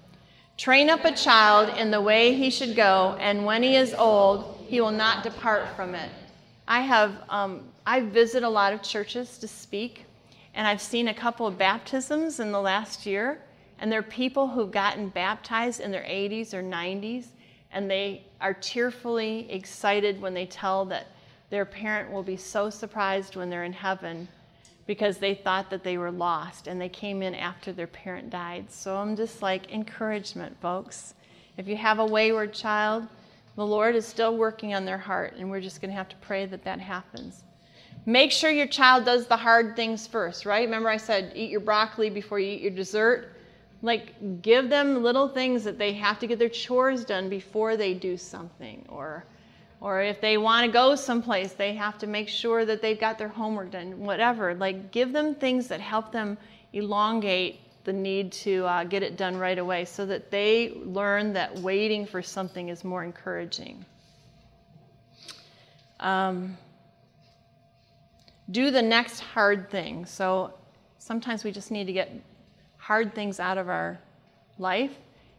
Train 0.57 0.89
up 0.89 1.05
a 1.05 1.13
child 1.13 1.77
in 1.77 1.91
the 1.91 2.01
way 2.01 2.35
he 2.35 2.51
should 2.51 2.77
go, 2.77 3.17
and 3.19 3.45
when 3.45 3.63
he 3.63 3.75
is 3.75 3.93
old, 3.95 4.65
he 4.69 4.81
will 4.81 4.93
not 4.93 5.25
depart 5.25 5.69
from 5.75 5.95
it. 5.95 6.11
I 6.69 6.81
have 6.83 7.17
um, 7.29 7.69
I 7.85 8.01
visit 8.01 8.45
a 8.45 8.49
lot 8.49 8.73
of 8.73 8.83
churches 8.83 9.39
to 9.39 9.49
speak, 9.49 10.05
and 10.55 10.67
I've 10.67 10.81
seen 10.81 11.09
a 11.09 11.15
couple 11.15 11.49
of 11.49 11.59
baptisms 11.59 12.39
in 12.39 12.53
the 12.53 12.61
last 12.61 13.05
year, 13.05 13.41
and 13.81 13.91
there 13.91 13.99
are 13.99 14.05
people 14.05 14.47
who've 14.47 14.71
gotten 14.71 15.09
baptized 15.09 15.81
in 15.81 15.91
their 15.91 16.05
80s 16.05 16.55
or 16.55 16.63
90s, 16.63 17.27
and 17.73 17.91
they 17.91 18.25
are 18.41 18.55
tearfully 18.55 19.51
excited 19.51 20.21
when 20.21 20.35
they 20.35 20.47
tell 20.47 20.85
that 20.87 21.07
their 21.51 21.65
parent 21.65 22.11
will 22.11 22.23
be 22.23 22.37
so 22.37 22.71
surprised 22.71 23.37
when 23.37 23.51
they're 23.51 23.65
in 23.65 23.73
heaven 23.73 24.29
because 24.87 25.19
they 25.19 25.35
thought 25.35 25.71
that 25.71 25.85
they 25.85 25.99
were 25.99 26.11
lost 26.11 26.67
and 26.67 26.81
they 26.81 26.89
came 26.89 27.23
in 27.23 27.35
after 27.35 27.73
their 27.73 27.87
parent 27.87 28.31
died. 28.31 28.71
So 28.71 28.97
I'm 28.97 29.17
just 29.17 29.43
like, 29.43 29.73
encouragement, 29.73 30.57
folks. 30.61 31.15
If 31.57 31.69
you 31.69 31.77
have 31.77 31.99
a 31.99 32.07
wayward 32.07 32.53
child, 32.53 33.07
the 33.57 33.67
Lord 33.67 33.95
is 33.95 34.07
still 34.07 34.37
working 34.37 34.75
on 34.75 34.85
their 34.85 34.99
heart, 34.99 35.35
and 35.39 35.51
we're 35.51 35.61
just 35.61 35.81
going 35.81 35.91
to 35.91 35.97
have 35.97 36.09
to 36.09 36.17
pray 36.17 36.47
that 36.47 36.65
that 36.65 36.81
happens. 36.81 37.45
Make 38.07 38.33
sure 38.33 38.51
your 38.51 38.67
child 38.67 39.05
does 39.05 39.27
the 39.27 39.37
hard 39.37 39.77
things 39.77 40.07
first, 40.07 40.47
right? 40.47 40.65
Remember, 40.65 40.89
I 40.89 40.97
said 40.97 41.33
eat 41.37 41.51
your 41.51 41.61
broccoli 41.61 42.11
before 42.11 42.41
you 42.41 42.53
eat 42.53 42.63
your 42.63 42.71
dessert? 42.71 43.37
Like 43.83 44.43
give 44.43 44.71
them 44.71 45.03
little 45.03 45.29
things 45.29 45.65
that 45.65 45.77
they 45.77 45.93
have 45.93 46.19
to 46.21 46.27
get 46.27 46.39
their 46.39 46.49
chores 46.49 47.05
done 47.05 47.29
before 47.29 47.77
they 47.77 47.95
do 47.95 48.17
something. 48.17 48.87
Or 48.89 49.25
or 49.81 50.01
if 50.01 50.21
they 50.21 50.39
want 50.39 50.65
to 50.65 50.73
go 50.73 50.95
someplace 50.95 51.53
they 51.55 51.75
have 51.75 51.99
to 51.99 52.07
make 52.07 52.29
sure 52.29 52.65
that 52.65 52.81
they've 52.81 53.01
got 53.01 53.19
their 53.19 53.29
homework 53.29 53.73
done 53.73 53.99
whatever. 53.99 54.55
Like 54.55 54.93
give 54.93 55.13
them 55.13 55.35
things 55.35 55.67
that 55.69 55.81
help 55.81 56.13
them 56.13 56.39
elongate 56.73 57.61
the 57.85 57.93
need 57.93 58.31
to 58.31 58.65
uh, 58.65 58.85
get 58.85 59.03
it 59.03 59.17
done 59.17 59.37
right 59.37 59.59
away 59.59 59.85
so 59.85 60.07
that 60.07 60.31
they 60.31 60.73
learn 60.85 61.33
that 61.33 61.59
waiting 61.59 62.07
for 62.07 62.23
something 62.23 62.69
is 62.69 62.85
more 62.85 63.03
encouraging. 63.03 63.85
Um, 65.99 66.57
do 68.51 68.71
the 68.71 68.83
next 68.83 69.21
hard 69.21 69.71
thing. 69.71 70.07
So 70.07 70.55
sometimes 70.99 71.43
we 71.43 71.51
just 71.51 71.71
need 71.71 71.87
to 71.87 71.93
get 71.93 72.13
hard 72.83 73.15
things 73.15 73.39
out 73.39 73.59
of 73.59 73.69
our 73.69 73.97
life. 74.59 74.91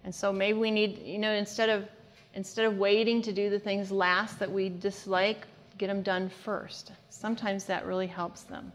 And 0.06 0.16
so 0.16 0.32
maybe 0.32 0.58
we 0.58 0.72
need, 0.72 1.00
you 1.00 1.18
know, 1.18 1.32
instead 1.32 1.70
of 1.70 1.86
instead 2.34 2.66
of 2.66 2.78
waiting 2.78 3.22
to 3.22 3.34
do 3.34 3.50
the 3.50 3.60
things 3.60 3.92
last 3.92 4.40
that 4.40 4.50
we 4.50 4.70
dislike, 4.70 5.46
get 5.78 5.88
them 5.88 6.02
done 6.02 6.30
first. 6.30 6.94
Sometimes 7.10 7.66
that 7.66 7.86
really 7.86 8.08
helps 8.08 8.44
them. 8.44 8.72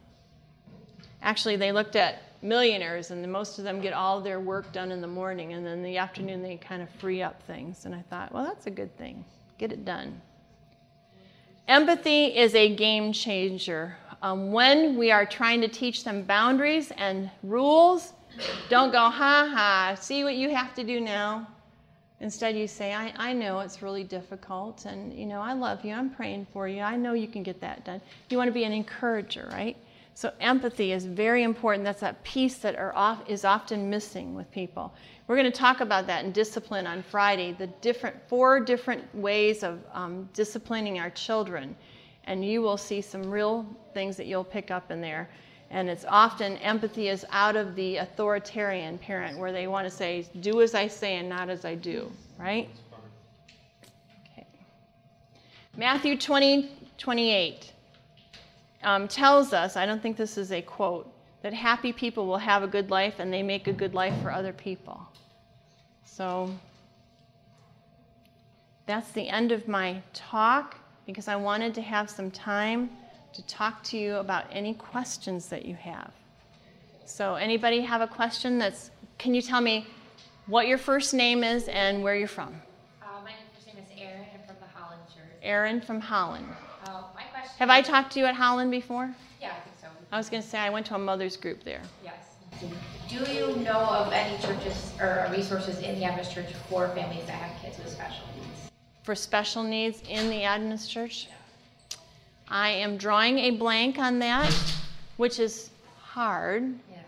Actually, 1.23 1.57
they 1.57 1.73
looked 1.73 1.97
at 1.97 2.23
millionaires, 2.43 3.11
and 3.11 3.27
most 3.33 3.59
of 3.59 3.65
them 3.65 3.81
get 3.81 3.95
all 3.95 4.21
their 4.21 4.39
work 4.39 4.71
done 4.73 4.93
in 4.93 5.01
the 5.01 5.09
morning, 5.09 5.55
and 5.55 5.67
then 5.67 5.83
the 5.83 5.97
afternoon 5.97 6.43
they 6.43 6.57
kind 6.57 6.83
of 6.83 6.91
free 6.91 7.23
up 7.23 7.43
things. 7.45 7.87
And 7.87 7.95
I 7.95 8.03
thought, 8.11 8.33
well, 8.33 8.45
that's 8.45 8.67
a 8.67 8.71
good 8.71 8.97
thing. 8.97 9.25
Get 9.57 9.73
it 9.73 9.85
done. 9.85 10.21
Empathy 11.67 12.27
is 12.27 12.55
a 12.55 12.77
game 12.77 13.13
changer. 13.13 13.97
Um, 14.23 14.53
when 14.53 14.97
we 14.97 15.11
are 15.11 15.27
trying 15.27 15.63
to 15.63 15.69
teach 15.69 16.05
them 16.05 16.23
boundaries 16.23 16.93
and 16.97 17.31
rules, 17.43 18.13
don't 18.69 18.93
go, 18.93 18.99
ha 18.99 19.51
ha, 19.53 19.97
see 19.99 20.25
what 20.25 20.35
you 20.35 20.51
have 20.55 20.75
to 20.75 20.85
do 20.85 21.01
now. 21.01 21.49
Instead, 22.21 22.57
you 22.57 22.67
say, 22.67 22.93
I, 22.95 23.13
I 23.17 23.33
know 23.33 23.61
it's 23.61 23.81
really 23.81 24.03
difficult, 24.03 24.85
and 24.85 25.13
you 25.13 25.27
know, 25.27 25.41
I 25.41 25.53
love 25.53 25.85
you, 25.85 25.95
I'm 25.95 26.11
praying 26.11 26.47
for 26.53 26.67
you, 26.67 26.83
I 26.83 26.97
know 26.97 27.13
you 27.13 27.29
can 27.29 27.45
get 27.45 27.61
that 27.61 27.85
done. 27.85 28.01
You 28.29 28.39
want 28.39 28.49
to 28.49 28.53
be 28.53 28.65
an 28.65 28.73
encourager, 28.73 29.49
right? 29.53 29.77
So, 30.15 30.33
empathy 30.41 30.91
is 30.91 31.07
very 31.07 31.45
important. 31.45 31.85
That's 31.85 32.01
that 32.01 32.25
piece 32.25 32.59
that 32.59 32.77
off, 32.77 33.23
is 33.29 33.45
often 33.45 33.89
missing 33.89 34.35
with 34.35 34.51
people. 34.51 34.93
We're 35.29 35.37
going 35.37 35.53
to 35.53 35.57
talk 35.57 35.81
about 35.81 36.09
that 36.09 36.25
in 36.25 36.33
discipline 36.33 36.89
on 36.89 37.05
Friday 37.05 37.53
the 37.53 37.69
different, 37.69 38.17
four 38.27 38.59
different 38.59 39.15
ways 39.15 39.63
of 39.63 39.79
um, 39.93 40.29
disciplining 40.33 40.99
our 40.99 41.11
children. 41.11 41.77
And 42.25 42.45
you 42.45 42.63
will 42.63 42.77
see 42.77 43.01
some 43.01 43.31
real 43.31 43.65
things 43.95 44.17
that 44.17 44.27
you'll 44.27 44.43
pick 44.43 44.73
up 44.73 44.91
in 44.91 45.01
there. 45.01 45.31
And 45.71 45.89
it's 45.89 46.05
often 46.09 46.57
empathy 46.59 47.09
is 47.09 47.27
out 47.31 47.55
of 47.55 47.75
the 47.75 47.97
authoritarian 47.97 48.99
parent 48.99 49.39
where 49.39 49.53
they 49.53 49.67
want 49.67 49.87
to 49.87 49.91
say, 49.91 50.27
do 50.41 50.63
as 50.63 50.75
I 50.75 50.89
say 50.89 51.17
and 51.17 51.29
not 51.29 51.51
as 51.51 51.65
I 51.65 51.75
do, 51.75 52.11
right? 52.39 52.71
Okay. 54.33 54.47
Matthew 55.77 56.17
20, 56.17 56.71
28 56.97 57.73
um, 58.83 59.09
tells 59.09 59.53
us, 59.53 59.77
I 59.77 59.85
don't 59.85 60.03
think 60.03 60.17
this 60.17 60.39
is 60.39 60.53
a 60.53 60.63
quote, 60.63 61.13
that 61.43 61.53
happy 61.53 61.93
people 61.93 62.27
will 62.27 62.39
have 62.39 62.63
a 62.63 62.67
good 62.67 62.91
life 62.91 63.19
and 63.19 63.33
they 63.33 63.43
make 63.43 63.67
a 63.67 63.73
good 63.73 63.95
life 63.95 64.15
for 64.23 64.33
other 64.33 64.53
people. 64.53 65.01
So 66.05 66.51
that's 68.87 69.11
the 69.13 69.29
end 69.29 69.53
of 69.53 69.69
my 69.69 70.03
talk 70.15 70.79
because 71.07 71.29
I 71.29 71.37
wanted 71.37 71.75
to 71.75 71.83
have 71.83 72.09
some 72.09 72.31
time 72.31 72.91
to 73.33 73.43
talk 73.47 73.83
to 73.85 73.99
you 73.99 74.17
about 74.17 74.47
any 74.51 74.75
questions 74.75 75.49
that 75.49 75.65
you 75.65 75.75
have. 75.75 76.13
So, 77.05 77.37
anybody 77.37 77.81
have 77.81 78.01
a 78.01 78.07
question 78.07 78.59
that's, 78.59 78.91
can 79.17 79.35
you 79.35 79.43
tell 79.43 79.61
me 79.61 79.87
what 80.47 80.67
your 80.67 80.79
first 80.79 81.15
name 81.15 81.43
is 81.43 81.69
and 81.69 82.03
where 82.03 82.15
you're 82.15 82.29
from? 82.29 82.55
Uh, 83.03 83.07
my 83.25 83.33
first 83.55 83.67
name 83.67 83.77
is 83.83 83.91
Erin. 83.97 84.27
I'm 84.35 84.47
from 84.47 84.57
the 84.61 84.79
Holland 84.79 85.01
Church. 85.09 85.39
Erin 85.43 85.81
from 85.81 86.01
Holland. 86.01 86.47
Uh, 86.85 87.03
my 87.15 87.23
question 87.23 87.57
Have 87.59 87.71
I 87.71 87.81
talked 87.81 88.13
to 88.13 88.21
you 88.21 88.27
at 88.27 88.35
Holland 88.35 88.71
before? 88.71 89.15
Yeah, 89.41 89.49
I 89.49 89.61
think 89.61 89.77
so. 89.81 89.87
I 90.13 90.17
was 90.17 90.29
going 90.29 90.43
to 90.43 90.49
say 90.49 90.59
I 90.59 90.71
went 90.71 90.87
to 90.87 90.95
a 90.95 90.99
mother's 90.99 91.37
group 91.37 91.65
there. 91.65 91.83
Yes. 92.05 92.15
Do 93.09 93.33
you 93.33 93.57
know 93.57 93.79
of 93.79 94.13
any 94.13 94.37
churches 94.43 94.93
or 95.01 95.29
resources 95.31 95.79
in 95.79 95.99
the 95.99 96.05
Adventist 96.05 96.35
Church 96.35 96.53
for 96.69 96.89
families 96.89 97.25
that 97.27 97.33
have 97.33 97.63
kids 97.63 97.79
with 97.79 97.89
special 97.89 98.25
needs? 98.37 98.49
for 99.09 99.15
special 99.15 99.63
needs 99.63 100.03
in 100.07 100.29
the 100.29 100.43
Adventist 100.43 100.91
Church. 100.91 101.29
I 102.51 102.71
am 102.71 102.97
drawing 102.97 103.39
a 103.39 103.51
blank 103.51 103.99
on 103.99 104.19
that, 104.21 104.53
which 105.17 105.39
is 105.39 105.71
hard, 106.01 106.65
Yeah. 106.91 106.99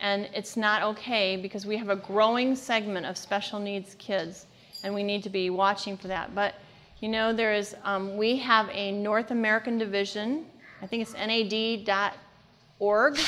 and 0.00 0.28
it's 0.34 0.56
not 0.56 0.82
okay 0.82 1.36
because 1.36 1.66
we 1.66 1.76
have 1.76 1.90
a 1.90 1.96
growing 1.96 2.56
segment 2.56 3.06
of 3.06 3.16
special 3.18 3.58
needs 3.58 3.94
kids, 3.98 4.46
and 4.82 4.94
we 4.94 5.02
need 5.02 5.22
to 5.24 5.30
be 5.30 5.50
watching 5.50 5.96
for 5.96 6.08
that. 6.08 6.34
But 6.34 6.54
you 7.00 7.08
know, 7.08 7.32
there 7.32 7.54
is 7.54 7.76
um, 7.84 8.16
we 8.16 8.36
have 8.38 8.68
a 8.72 8.90
North 8.92 9.30
American 9.30 9.78
division. 9.78 10.46
I 10.82 10.86
think 10.86 11.02
it's 11.02 11.14
nad.org, 11.14 13.18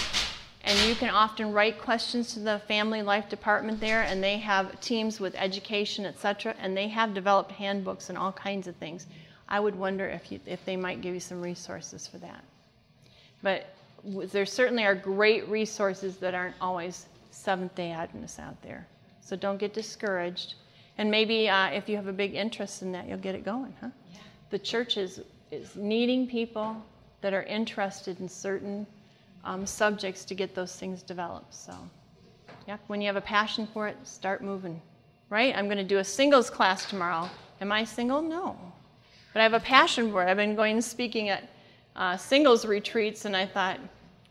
and 0.64 0.78
you 0.88 0.94
can 0.94 1.10
often 1.10 1.52
write 1.52 1.78
questions 1.78 2.32
to 2.34 2.40
the 2.40 2.58
Family 2.66 3.02
Life 3.02 3.28
Department 3.28 3.80
there, 3.80 4.02
and 4.02 4.22
they 4.24 4.38
have 4.38 4.80
teams 4.80 5.20
with 5.20 5.34
education, 5.36 6.04
etc. 6.06 6.54
And 6.60 6.76
they 6.76 6.88
have 6.88 7.12
developed 7.14 7.52
handbooks 7.52 8.08
and 8.08 8.18
all 8.18 8.32
kinds 8.32 8.66
of 8.66 8.74
things. 8.76 9.06
I 9.50 9.58
would 9.60 9.74
wonder 9.74 10.06
if 10.08 10.30
you, 10.30 10.40
if 10.46 10.64
they 10.64 10.76
might 10.76 11.00
give 11.00 11.14
you 11.14 11.20
some 11.20 11.42
resources 11.42 12.06
for 12.06 12.18
that. 12.18 12.44
But 13.42 13.66
there 14.04 14.46
certainly 14.46 14.84
are 14.84 14.94
great 14.94 15.48
resources 15.48 16.16
that 16.18 16.34
aren't 16.34 16.54
always 16.60 17.06
Seventh 17.30 17.74
Day 17.74 17.90
Adventists 17.90 18.38
out 18.38 18.60
there. 18.62 18.86
So 19.20 19.36
don't 19.36 19.58
get 19.58 19.74
discouraged. 19.74 20.54
And 20.98 21.10
maybe 21.10 21.48
uh, 21.48 21.68
if 21.68 21.88
you 21.88 21.96
have 21.96 22.06
a 22.06 22.12
big 22.12 22.34
interest 22.34 22.82
in 22.82 22.92
that, 22.92 23.08
you'll 23.08 23.18
get 23.18 23.34
it 23.34 23.44
going, 23.44 23.74
huh? 23.80 23.88
Yeah. 24.12 24.18
The 24.50 24.58
church 24.58 24.96
is, 24.96 25.20
is 25.50 25.76
needing 25.76 26.26
people 26.26 26.76
that 27.20 27.32
are 27.32 27.42
interested 27.44 28.20
in 28.20 28.28
certain 28.28 28.86
um, 29.44 29.66
subjects 29.66 30.24
to 30.26 30.34
get 30.34 30.54
those 30.54 30.76
things 30.76 31.02
developed. 31.02 31.54
So, 31.54 31.74
yeah, 32.66 32.76
when 32.86 33.00
you 33.00 33.06
have 33.06 33.16
a 33.16 33.20
passion 33.20 33.66
for 33.72 33.88
it, 33.88 33.96
start 34.04 34.42
moving. 34.42 34.80
Right? 35.28 35.56
I'm 35.56 35.66
going 35.66 35.78
to 35.78 35.84
do 35.84 35.98
a 35.98 36.04
singles 36.04 36.50
class 36.50 36.86
tomorrow. 36.86 37.28
Am 37.60 37.70
I 37.70 37.84
single? 37.84 38.20
No. 38.20 38.56
But 39.32 39.40
I 39.40 39.42
have 39.44 39.52
a 39.54 39.60
passion 39.60 40.10
for 40.10 40.22
it. 40.22 40.28
I've 40.28 40.36
been 40.36 40.56
going 40.56 40.74
and 40.74 40.84
speaking 40.84 41.28
at 41.28 41.48
uh, 41.96 42.16
singles 42.16 42.64
retreats, 42.66 43.24
and 43.24 43.36
I 43.36 43.46
thought, 43.46 43.78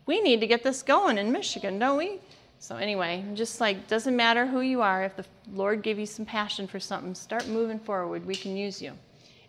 we 0.06 0.20
need 0.20 0.40
to 0.40 0.46
get 0.46 0.62
this 0.62 0.82
going 0.82 1.18
in 1.18 1.30
Michigan, 1.32 1.78
don't 1.78 1.96
we? 1.98 2.18
So, 2.58 2.76
anyway, 2.76 3.24
just 3.34 3.60
like, 3.60 3.88
doesn't 3.88 4.14
matter 4.14 4.46
who 4.46 4.60
you 4.60 4.82
are, 4.82 5.04
if 5.04 5.16
the 5.16 5.24
Lord 5.54 5.82
gave 5.82 5.98
you 5.98 6.04
some 6.06 6.26
passion 6.26 6.66
for 6.66 6.78
something, 6.78 7.14
start 7.14 7.46
moving 7.48 7.78
forward. 7.78 8.26
We 8.26 8.34
can 8.34 8.56
use 8.56 8.82
you. 8.82 8.92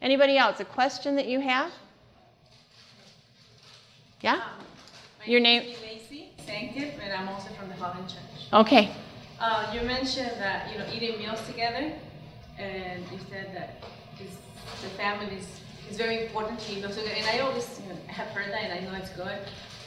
Anybody 0.02 0.38
else? 0.38 0.60
A 0.62 0.66
question 0.66 1.16
that 1.18 1.28
you 1.28 1.42
have? 1.42 1.72
Yeah? 4.22 4.36
My 5.20 5.26
Your 5.26 5.40
name 5.42 5.64
name- 5.64 5.72
is 5.74 5.82
Lacey 5.82 6.30
Sanctive, 6.46 6.94
and 7.04 7.12
I'm 7.14 7.28
also 7.28 7.50
from 7.54 7.68
the 7.70 7.76
Holland 7.76 8.08
Church. 8.08 8.48
Okay. 8.54 8.92
Uh, 9.40 9.72
you 9.74 9.82
mentioned 9.82 10.32
that 10.38 10.72
you 10.72 10.78
know 10.78 10.86
eating 10.94 11.18
meals 11.20 11.42
together, 11.48 11.92
and 12.60 13.04
you 13.12 13.18
said 13.30 13.54
that 13.56 13.84
it's, 14.20 14.36
the 14.82 14.90
family 14.90 15.36
is, 15.36 15.48
is 15.90 15.98
very 15.98 16.26
important 16.26 16.60
to 16.60 16.74
eat 16.74 16.82
those 16.82 16.96
together. 16.96 17.16
And 17.18 17.28
I 17.28 17.40
always 17.40 17.80
you 17.84 17.94
know, 17.94 18.00
have 18.08 18.28
heard 18.28 18.52
that, 18.52 18.64
and 18.64 18.74
I 18.74 18.80
know 18.80 18.98
it's 18.98 19.10
good. 19.12 19.38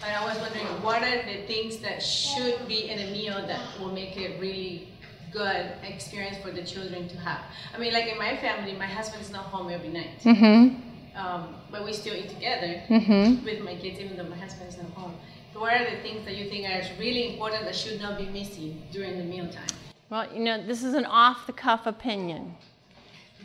But 0.01 0.11
I 0.11 0.25
was 0.25 0.39
wondering, 0.39 0.67
what 0.83 1.03
are 1.03 1.23
the 1.25 1.47
things 1.47 1.79
that 1.79 2.03
should 2.03 2.69
be 2.69 2.91
in 2.91 2.99
a 2.99 3.11
meal 3.11 3.47
that 3.47 3.61
will 3.81 3.93
make 3.93 4.17
it 4.17 4.41
really 4.41 4.89
good 5.33 5.73
experience 5.83 6.37
for 6.39 6.51
the 6.51 6.63
children 6.63 7.09
to 7.09 7.19
have? 7.19 7.43
I 7.75 7.79
mean, 7.79 7.93
like 7.93 8.07
in 8.07 8.19
my 8.19 8.37
family, 8.37 8.75
my 8.75 8.87
husband 8.87 9.23
is 9.23 9.31
not 9.31 9.47
home 9.47 9.71
every 9.71 9.89
night, 9.89 10.21
Mm 10.23 10.81
um, 11.17 11.55
but 11.71 11.85
we 11.85 11.93
still 11.93 12.15
eat 12.15 12.29
together 12.29 12.81
hmm. 12.89 12.95
Mm 12.95 13.39
hmm. 13.39 13.45
with 13.45 13.63
my 13.63 13.77
kids, 13.77 14.01
even 14.01 14.17
though 14.17 14.25
my 14.25 14.37
husband 14.37 14.69
is 14.69 14.77
not 14.77 14.91
home. 14.95 15.15
So 15.53 15.61
what 15.61 15.73
are 15.73 15.89
the 15.89 16.03
things 16.03 16.25
that 16.25 16.37
you 16.37 16.51
think 16.51 16.69
are 16.69 16.83
really 16.99 17.35
important 17.35 17.65
that 17.67 17.77
should 17.77 18.01
not 18.01 18.19
be 18.19 18.27
missing 18.27 18.83
during 18.91 19.19
the 19.19 19.25
mealtime? 19.25 19.69
Well, 20.11 20.27
you 20.35 20.41
know, 20.41 20.61
this 20.61 20.83
is 20.83 20.95
an 20.95 21.07
off 21.07 21.47
the 21.47 21.53
cuff 21.53 21.87
opinion 21.87 22.57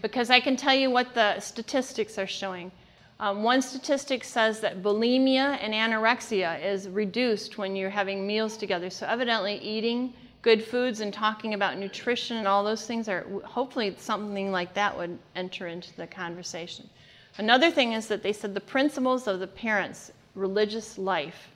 because 0.01 0.29
I 0.29 0.39
can 0.39 0.55
tell 0.55 0.75
you 0.75 0.89
what 0.89 1.13
the 1.13 1.39
statistics 1.39 2.17
are 2.17 2.27
showing. 2.27 2.71
Um, 3.19 3.43
one 3.43 3.61
statistic 3.61 4.23
says 4.23 4.61
that 4.61 4.81
bulimia 4.81 5.57
and 5.61 5.73
anorexia 5.73 6.63
is 6.63 6.87
reduced 6.87 7.57
when 7.57 7.75
you're 7.75 7.89
having 7.89 8.25
meals 8.25 8.55
together. 8.55 8.89
So, 8.89 9.05
evidently, 9.07 9.57
eating 9.57 10.13
good 10.41 10.63
foods 10.63 11.01
and 11.01 11.13
talking 11.13 11.53
about 11.53 11.77
nutrition 11.77 12.37
and 12.37 12.47
all 12.47 12.63
those 12.63 12.85
things 12.87 13.09
are 13.09 13.25
hopefully 13.43 13.93
something 13.97 14.51
like 14.51 14.73
that 14.73 14.97
would 14.97 15.19
enter 15.35 15.67
into 15.67 15.93
the 15.97 16.07
conversation. 16.07 16.89
Another 17.37 17.69
thing 17.69 17.93
is 17.93 18.07
that 18.07 18.23
they 18.23 18.33
said 18.33 18.53
the 18.53 18.61
principles 18.61 19.27
of 19.27 19.39
the 19.39 19.47
parents' 19.47 20.11
religious 20.35 20.97
life. 20.97 21.49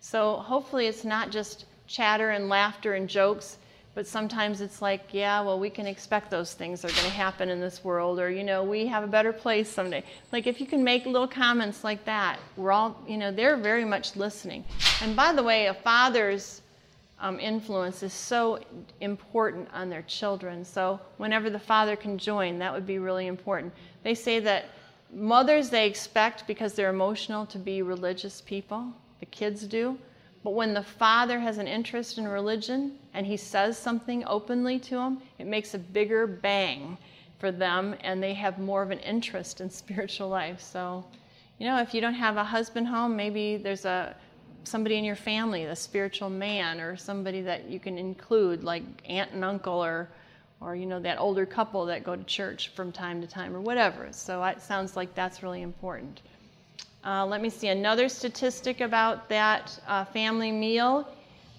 So 0.00 0.36
hopefully 0.36 0.86
it's 0.86 1.04
not 1.04 1.30
just 1.30 1.66
chatter 1.86 2.30
and 2.30 2.48
laughter 2.48 2.94
and 2.94 3.08
jokes, 3.08 3.58
but 3.94 4.06
sometimes 4.06 4.60
it's 4.62 4.80
like, 4.80 5.08
yeah, 5.12 5.40
well, 5.42 5.60
we 5.60 5.68
can 5.68 5.86
expect 5.86 6.30
those 6.30 6.54
things 6.54 6.84
are 6.84 6.88
going 6.88 7.04
to 7.04 7.10
happen 7.10 7.50
in 7.50 7.60
this 7.60 7.84
world, 7.84 8.18
or, 8.18 8.30
you 8.30 8.42
know, 8.42 8.64
we 8.64 8.86
have 8.86 9.04
a 9.04 9.06
better 9.06 9.32
place 9.32 9.68
someday. 9.68 10.02
Like 10.32 10.46
if 10.46 10.60
you 10.60 10.66
can 10.66 10.82
make 10.82 11.04
little 11.04 11.28
comments 11.28 11.84
like 11.84 12.04
that, 12.06 12.38
we're 12.56 12.72
all, 12.72 12.96
you 13.06 13.18
know, 13.18 13.30
they're 13.30 13.56
very 13.56 13.84
much 13.84 14.16
listening. 14.16 14.64
And 15.02 15.14
by 15.14 15.32
the 15.32 15.42
way, 15.42 15.66
a 15.66 15.74
father's 15.74 16.62
um, 17.20 17.38
influence 17.38 18.02
is 18.02 18.14
so 18.14 18.58
important 19.00 19.68
on 19.74 19.90
their 19.90 20.02
children. 20.02 20.64
So 20.64 20.98
whenever 21.18 21.50
the 21.50 21.58
father 21.58 21.94
can 21.94 22.16
join, 22.16 22.58
that 22.58 22.72
would 22.72 22.86
be 22.86 22.98
really 22.98 23.26
important. 23.26 23.74
They 24.02 24.14
say 24.14 24.40
that 24.40 24.70
mothers 25.12 25.68
they 25.68 25.86
expect 25.86 26.46
because 26.46 26.72
they're 26.72 26.90
emotional 26.90 27.44
to 27.46 27.58
be 27.58 27.82
religious 27.82 28.40
people. 28.40 28.92
The 29.20 29.26
kids 29.26 29.66
do. 29.66 29.98
But 30.42 30.54
when 30.54 30.72
the 30.72 30.82
father 30.82 31.38
has 31.38 31.58
an 31.58 31.68
interest 31.68 32.16
in 32.18 32.26
religion 32.26 32.98
and 33.14 33.26
he 33.26 33.36
says 33.36 33.76
something 33.78 34.24
openly 34.26 34.78
to 34.78 34.96
them, 34.96 35.20
it 35.38 35.46
makes 35.46 35.74
a 35.74 35.78
bigger 35.78 36.26
bang 36.26 36.96
for 37.38 37.50
them 37.50 37.94
and 38.00 38.22
they 38.22 38.34
have 38.34 38.58
more 38.58 38.82
of 38.82 38.90
an 38.90 39.00
interest 39.00 39.60
in 39.60 39.70
spiritual 39.82 40.28
life. 40.28 40.60
So, 40.60 41.04
you 41.58 41.66
know, 41.66 41.78
if 41.80 41.94
you 41.94 42.00
don't 42.00 42.14
have 42.14 42.36
a 42.36 42.44
husband 42.44 42.86
home, 42.86 43.16
maybe 43.16 43.56
there's 43.56 43.84
a 43.84 44.14
somebody 44.64 44.96
in 44.96 45.04
your 45.04 45.16
family, 45.16 45.64
a 45.64 45.74
spiritual 45.76 46.30
man 46.30 46.80
or 46.80 46.96
somebody 46.96 47.40
that 47.42 47.68
you 47.68 47.80
can 47.80 47.98
include 47.98 48.62
like 48.62 48.84
aunt 49.06 49.32
and 49.32 49.44
uncle 49.44 49.84
or 49.84 50.08
or 50.60 50.76
you 50.76 50.86
know 50.86 51.00
that 51.00 51.18
older 51.18 51.44
couple 51.44 51.84
that 51.86 52.04
go 52.04 52.14
to 52.14 52.22
church 52.24 52.68
from 52.68 52.92
time 52.92 53.20
to 53.20 53.26
time 53.26 53.54
or 53.54 53.60
whatever. 53.60 54.08
So 54.12 54.42
it 54.44 54.60
sounds 54.62 54.96
like 54.96 55.14
that's 55.14 55.42
really 55.42 55.62
important. 55.62 56.22
Uh, 57.04 57.26
let 57.26 57.42
me 57.42 57.50
see. 57.50 57.68
Another 57.68 58.08
statistic 58.08 58.80
about 58.80 59.28
that 59.28 59.78
uh, 59.88 60.04
family 60.04 60.52
meal 60.52 61.08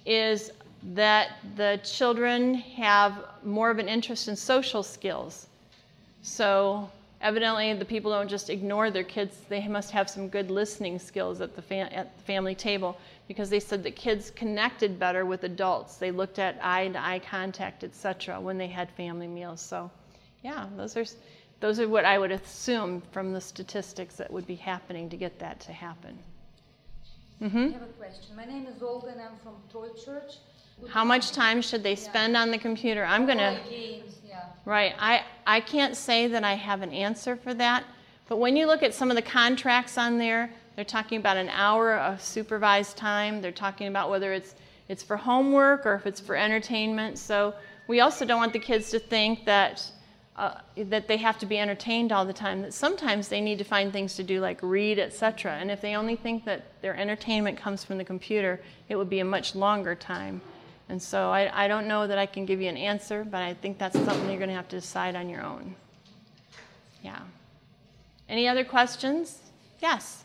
is 0.06 0.52
that 0.84 1.32
the 1.56 1.80
children 1.84 2.56
have 2.56 3.24
more 3.44 3.70
of 3.70 3.80
an 3.80 3.88
interest 3.88 4.28
in 4.28 4.36
social 4.36 4.84
skills. 4.84 5.48
So 6.22 6.90
evidently, 7.22 7.74
the 7.74 7.86
people 7.86 8.12
don't 8.12 8.30
just 8.30 8.50
ignore 8.50 8.92
their 8.92 9.04
kids; 9.04 9.42
they 9.50 9.68
must 9.68 9.92
have 9.92 10.10
some 10.10 10.28
good 10.30 10.52
listening 10.52 11.00
skills 11.00 11.42
at 11.42 11.56
the, 11.56 11.76
at 11.78 12.18
the 12.18 12.24
family 12.24 12.56
table 12.56 12.98
because 13.28 13.50
they 13.50 13.60
said 13.60 13.84
that 13.84 13.96
kids 13.96 14.32
connected 14.32 15.00
better 15.00 15.26
with 15.26 15.44
adults. 15.44 15.98
They 15.98 16.12
looked 16.12 16.40
at 16.40 16.60
eye-to-eye 16.62 17.20
contact, 17.20 17.84
etc., 17.84 18.40
when 18.42 18.58
they 18.58 18.68
had 18.68 18.92
family 18.92 19.28
meals. 19.28 19.62
So, 19.62 19.90
yeah, 20.44 20.68
those 20.76 20.98
are 20.98 21.06
those 21.62 21.80
are 21.80 21.88
what 21.88 22.04
I 22.06 22.20
would 22.20 22.32
assume 22.32 23.02
from 23.12 23.32
the 23.32 23.40
statistics 23.40 24.16
that 24.18 24.32
would 24.32 24.46
be 24.46 24.56
happening 24.56 25.10
to 25.10 25.18
get 25.18 25.40
that 25.40 25.62
to 25.62 25.72
happen. 25.72 26.20
I 27.42 27.48
hmm 27.50 27.70
have 27.70 27.82
a 27.82 27.88
question. 27.98 28.36
My 28.36 28.46
name 28.46 28.68
is 28.68 28.82
Olga 28.82 29.08
and 29.08 29.22
I'm 29.22 29.38
from 29.44 29.56
Troy 29.72 29.90
Church. 29.90 30.38
How 30.88 31.04
much 31.04 31.32
time 31.32 31.62
should 31.62 31.84
they 31.84 31.96
spend 31.96 32.38
on 32.38 32.52
the 32.52 32.58
computer? 32.58 33.04
I'm 33.04 33.26
games, 33.26 34.20
yeah. 34.28 34.44
Right. 34.66 34.94
I, 35.00 35.24
I 35.48 35.60
can't 35.60 35.96
say 35.96 36.28
that 36.28 36.44
I 36.44 36.54
have 36.54 36.82
an 36.82 36.92
answer 36.92 37.36
for 37.36 37.54
that, 37.56 37.84
but 38.28 38.38
when 38.38 38.56
you 38.56 38.68
look 38.68 38.84
at 38.84 38.94
some 38.94 39.10
of 39.10 39.16
the 39.16 39.22
contracts 39.22 39.98
on 39.98 40.18
there, 40.18 40.52
they're 40.76 40.86
talking 40.86 41.20
about 41.20 41.38
an 41.38 41.50
hour 41.50 41.98
of 41.98 42.22
supervised 42.22 42.98
time. 42.98 43.42
They're 43.42 43.52
talking 43.52 43.88
about 43.88 44.10
whether 44.10 44.34
it's 44.34 44.56
it's 44.90 45.04
for 45.04 45.18
homework 45.18 45.86
or 45.86 45.96
if 45.96 46.06
it's 46.06 46.20
for 46.20 46.36
entertainment. 46.36 47.18
So 47.18 47.54
we 47.88 48.02
also 48.02 48.26
don't 48.26 48.40
want 48.40 48.54
the 48.54 48.60
kids 48.60 48.92
to 48.92 49.00
think 49.00 49.46
that 49.46 49.90
uh, 50.36 50.56
that 50.76 51.08
they 51.08 51.18
have 51.18 51.38
to 51.40 51.46
be 51.46 51.60
entertained 51.60 52.12
all 52.12 52.26
the 52.26 52.34
time. 52.34 52.64
That 52.64 52.74
sometimes 52.74 53.28
they 53.28 53.40
need 53.40 53.60
to 53.60 53.64
find 53.64 53.94
things 53.94 54.16
to 54.16 54.24
do 54.24 54.42
like 54.42 54.60
read, 54.64 54.98
etc. 54.98 55.54
And 55.54 55.70
if 55.70 55.80
they 55.80 55.96
only 55.96 56.16
think 56.16 56.46
that 56.46 56.82
their 56.82 56.96
entertainment 56.96 57.58
comes 57.58 57.84
from 57.84 57.98
the 57.98 58.04
computer, 58.04 58.60
it 58.90 58.96
would 58.96 59.10
be 59.10 59.20
a 59.20 59.26
much 59.26 59.54
longer 59.54 59.94
time. 59.94 60.42
And 60.90 61.02
so 61.02 61.32
I, 61.32 61.66
I 61.66 61.68
don't 61.68 61.88
know 61.88 62.06
that 62.08 62.18
I 62.18 62.26
can 62.26 62.46
give 62.46 62.62
you 62.62 62.70
an 62.70 62.78
answer, 62.78 63.24
but 63.24 63.42
I 63.42 63.54
think 63.54 63.78
that's 63.78 63.96
something 63.98 64.28
you're 64.30 64.38
going 64.38 64.50
to 64.50 64.56
have 64.56 64.68
to 64.70 64.80
decide 64.80 65.16
on 65.16 65.30
your 65.30 65.42
own. 65.42 65.76
Yeah. 67.04 67.20
Any 68.30 68.48
other 68.48 68.64
questions? 68.64 69.40
Yes. 69.82 70.24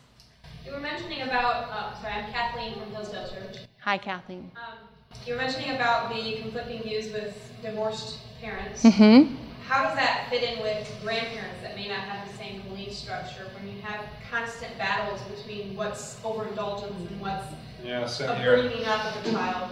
You 0.66 0.72
were 0.72 0.80
mentioning 0.80 1.22
about, 1.22 1.70
uh, 1.70 2.00
sorry, 2.00 2.14
I'm 2.14 2.32
Kathleen 2.32 2.74
from 2.78 2.90
Hillsdale 2.92 3.28
Church. 3.28 3.58
Hi, 3.80 3.96
Kathleen. 3.98 4.50
Um, 4.56 4.78
you 5.26 5.32
were 5.34 5.38
mentioning 5.40 5.70
about 5.74 6.12
the 6.14 6.38
conflicting 6.42 6.82
views 6.82 7.12
with 7.12 7.52
divorced 7.62 8.18
parents. 8.40 8.82
Mm-hmm. 8.82 9.34
how 9.66 9.82
does 9.84 9.94
that 9.96 10.26
fit 10.30 10.42
in 10.42 10.62
with 10.62 10.88
grandparents 11.02 11.60
that 11.62 11.74
may 11.74 11.88
not 11.88 11.98
have 11.98 12.30
the 12.30 12.36
same 12.38 12.60
belief 12.62 12.92
structure 12.92 13.46
when 13.54 13.74
you 13.74 13.80
have 13.82 14.04
constant 14.30 14.76
battles 14.78 15.20
between 15.22 15.74
what's 15.74 16.18
overindulgence 16.24 16.94
and 17.10 17.20
what's 17.20 17.46
Yeah, 17.82 18.06
same 18.06 18.30
a 18.30 18.34
here. 18.36 18.62
bringing 18.62 18.84
up 18.84 19.16
of 19.16 19.26
a 19.26 19.30
child? 19.32 19.70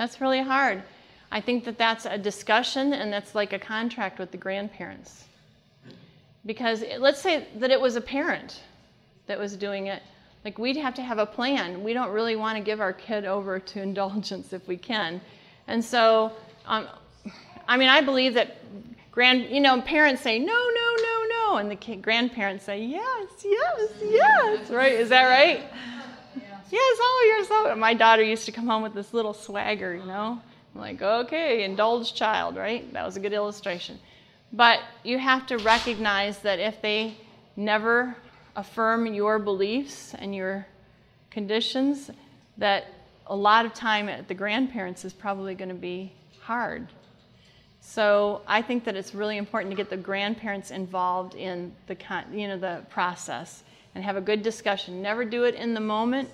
That's 0.00 0.18
really 0.18 0.40
hard. 0.40 0.82
I 1.30 1.42
think 1.42 1.64
that 1.66 1.76
that's 1.76 2.06
a 2.06 2.16
discussion 2.16 2.94
and 2.94 3.12
that's 3.12 3.34
like 3.34 3.52
a 3.52 3.58
contract 3.58 4.18
with 4.18 4.30
the 4.30 4.38
grandparents. 4.38 5.24
Because 6.46 6.80
it- 6.80 7.02
let's 7.02 7.20
say 7.20 7.46
that 7.56 7.70
it 7.70 7.78
was 7.78 7.96
a 7.96 8.00
parent 8.00 8.62
that 9.26 9.38
was 9.38 9.58
doing 9.58 9.88
it. 9.88 10.02
Like 10.42 10.58
we'd 10.58 10.78
have 10.78 10.94
to 10.94 11.02
have 11.02 11.18
a 11.18 11.26
plan. 11.26 11.84
We 11.84 11.92
don't 11.92 12.12
really 12.12 12.34
want 12.34 12.56
to 12.56 12.64
give 12.64 12.80
our 12.80 12.94
kid 12.94 13.26
over 13.26 13.58
to 13.60 13.82
indulgence 13.88 14.54
if 14.54 14.66
we 14.66 14.78
can. 14.78 15.20
And 15.68 15.84
so, 15.84 16.32
um, 16.64 16.88
I 17.68 17.76
mean, 17.76 17.90
I 17.90 18.00
believe 18.00 18.32
that 18.34 18.56
grand, 19.12 19.50
you 19.54 19.60
know, 19.60 19.82
parents 19.82 20.22
say 20.22 20.38
no, 20.38 20.46
no, 20.46 20.96
no, 20.96 21.24
no, 21.28 21.56
and 21.58 21.70
the 21.70 21.76
kid, 21.76 22.00
grandparents 22.00 22.64
say 22.64 22.82
yes, 22.82 23.28
yes, 23.44 23.90
yes. 24.02 24.70
Right? 24.70 24.92
Is 24.92 25.10
that 25.10 25.26
right? 25.26 25.60
Yes, 26.70 26.98
oh, 27.00 27.34
you're 27.36 27.46
so. 27.46 27.74
My 27.76 27.94
daughter 27.94 28.22
used 28.22 28.46
to 28.46 28.52
come 28.52 28.66
home 28.66 28.82
with 28.82 28.94
this 28.94 29.12
little 29.12 29.34
swagger, 29.34 29.94
you 29.94 30.04
know? 30.04 30.40
I'm 30.74 30.80
like, 30.80 31.02
okay, 31.02 31.64
indulged 31.64 32.14
child, 32.14 32.56
right? 32.56 32.92
That 32.92 33.04
was 33.04 33.16
a 33.16 33.20
good 33.20 33.32
illustration. 33.32 33.98
But 34.52 34.80
you 35.02 35.18
have 35.18 35.46
to 35.46 35.58
recognize 35.58 36.38
that 36.40 36.60
if 36.60 36.80
they 36.80 37.16
never 37.56 38.16
affirm 38.54 39.06
your 39.06 39.38
beliefs 39.38 40.14
and 40.14 40.34
your 40.34 40.66
conditions, 41.30 42.10
that 42.58 42.86
a 43.26 43.36
lot 43.36 43.66
of 43.66 43.74
time 43.74 44.08
at 44.08 44.28
the 44.28 44.34
grandparents 44.34 45.04
is 45.04 45.12
probably 45.12 45.54
going 45.54 45.68
to 45.68 45.74
be 45.74 46.12
hard. 46.40 46.86
So 47.80 48.42
I 48.46 48.62
think 48.62 48.84
that 48.84 48.94
it's 48.94 49.14
really 49.14 49.36
important 49.36 49.72
to 49.72 49.76
get 49.76 49.90
the 49.90 49.96
grandparents 49.96 50.70
involved 50.70 51.34
in 51.34 51.72
the 51.86 51.96
you 52.32 52.46
know 52.46 52.58
the 52.58 52.82
process 52.90 53.62
and 53.94 54.04
have 54.04 54.16
a 54.16 54.20
good 54.20 54.42
discussion. 54.42 55.00
Never 55.02 55.24
do 55.24 55.44
it 55.44 55.54
in 55.54 55.74
the 55.74 55.80
moment. 55.80 56.28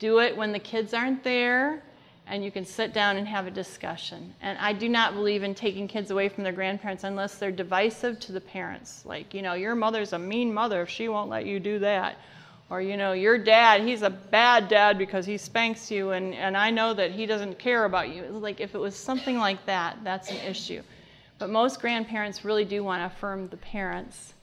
Do 0.00 0.18
it 0.18 0.36
when 0.36 0.50
the 0.50 0.58
kids 0.58 0.92
aren't 0.92 1.22
there 1.22 1.84
and 2.26 2.44
you 2.44 2.50
can 2.50 2.64
sit 2.64 2.92
down 2.94 3.16
and 3.16 3.26
have 3.26 3.46
a 3.46 3.50
discussion. 3.50 4.34
And 4.40 4.56
I 4.58 4.72
do 4.72 4.88
not 4.88 5.14
believe 5.14 5.42
in 5.42 5.54
taking 5.54 5.88
kids 5.88 6.10
away 6.10 6.28
from 6.28 6.44
their 6.44 6.52
grandparents 6.52 7.04
unless 7.04 7.36
they're 7.36 7.50
divisive 7.50 8.20
to 8.20 8.32
the 8.32 8.40
parents. 8.40 9.04
Like, 9.04 9.34
you 9.34 9.42
know, 9.42 9.54
your 9.54 9.74
mother's 9.74 10.12
a 10.12 10.18
mean 10.18 10.54
mother 10.54 10.82
if 10.82 10.88
she 10.88 11.08
won't 11.08 11.28
let 11.28 11.44
you 11.44 11.60
do 11.60 11.80
that. 11.80 12.16
Or, 12.70 12.80
you 12.80 12.96
know, 12.96 13.12
your 13.12 13.36
dad, 13.36 13.82
he's 13.82 14.02
a 14.02 14.10
bad 14.10 14.68
dad 14.68 14.96
because 14.96 15.26
he 15.26 15.36
spanks 15.36 15.90
you 15.90 16.10
and, 16.10 16.32
and 16.34 16.56
I 16.56 16.70
know 16.70 16.94
that 16.94 17.10
he 17.10 17.26
doesn't 17.26 17.58
care 17.58 17.84
about 17.84 18.10
you. 18.10 18.22
Like, 18.22 18.60
if 18.60 18.76
it 18.76 18.78
was 18.78 18.94
something 18.94 19.36
like 19.36 19.66
that, 19.66 19.98
that's 20.04 20.30
an 20.30 20.36
issue. 20.36 20.82
But 21.40 21.50
most 21.50 21.80
grandparents 21.80 22.44
really 22.44 22.64
do 22.64 22.84
want 22.84 23.00
to 23.02 23.06
affirm 23.06 23.48
the 23.48 23.56
parents. 23.56 24.34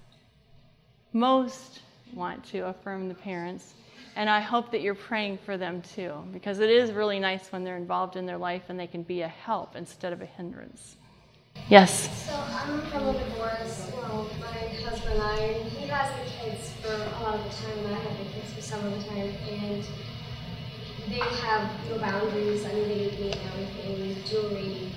Most 1.13 1.79
want 2.13 2.43
to 2.45 2.67
affirm 2.67 3.07
the 3.07 3.15
parents. 3.15 3.75
And 4.17 4.31
I 4.31 4.39
hope 4.39 4.71
that 4.71 4.81
you're 4.81 4.95
praying 4.95 5.37
for 5.45 5.57
them 5.57 5.83
too, 5.95 6.11
because 6.33 6.59
it 6.59 6.71
is 6.71 6.91
really 6.91 7.19
nice 7.19 7.51
when 7.51 7.63
they're 7.63 7.77
involved 7.77 8.15
in 8.15 8.25
their 8.25 8.39
life 8.39 8.63
and 8.69 8.79
they 8.79 8.87
can 8.87 9.03
be 9.03 9.21
a 9.21 9.27
help 9.27 9.75
instead 9.75 10.11
of 10.11 10.23
a 10.23 10.25
hindrance. 10.25 10.95
Yes. 11.69 12.25
So 12.25 12.33
I'm 12.33 12.81
from 12.87 13.09
a 13.09 13.13
divorce. 13.13 13.91
Well, 13.93 14.27
my 14.39 14.47
husband 14.47 15.13
and 15.13 15.21
I, 15.21 15.53
he 15.69 15.87
has 15.89 16.11
the 16.17 16.31
kids 16.31 16.71
for 16.81 16.93
a 16.93 17.23
lot 17.23 17.35
of 17.35 17.43
the 17.43 17.49
time, 17.61 17.77
and 17.85 17.95
I 17.95 17.99
have 17.99 18.17
the 18.17 18.25
kids 18.33 18.53
for 18.53 18.61
some 18.61 18.83
of 18.87 18.97
the 18.97 19.07
time, 19.07 19.31
and 19.49 19.83
they 21.09 21.19
have 21.19 21.69
no 21.87 21.99
boundaries. 21.99 22.65
I 22.65 22.73
mean, 22.73 22.87
they 22.87 22.95
need 22.95 23.19
me 23.19 23.33
everything, 23.53 24.15
jewelry, 24.25 24.91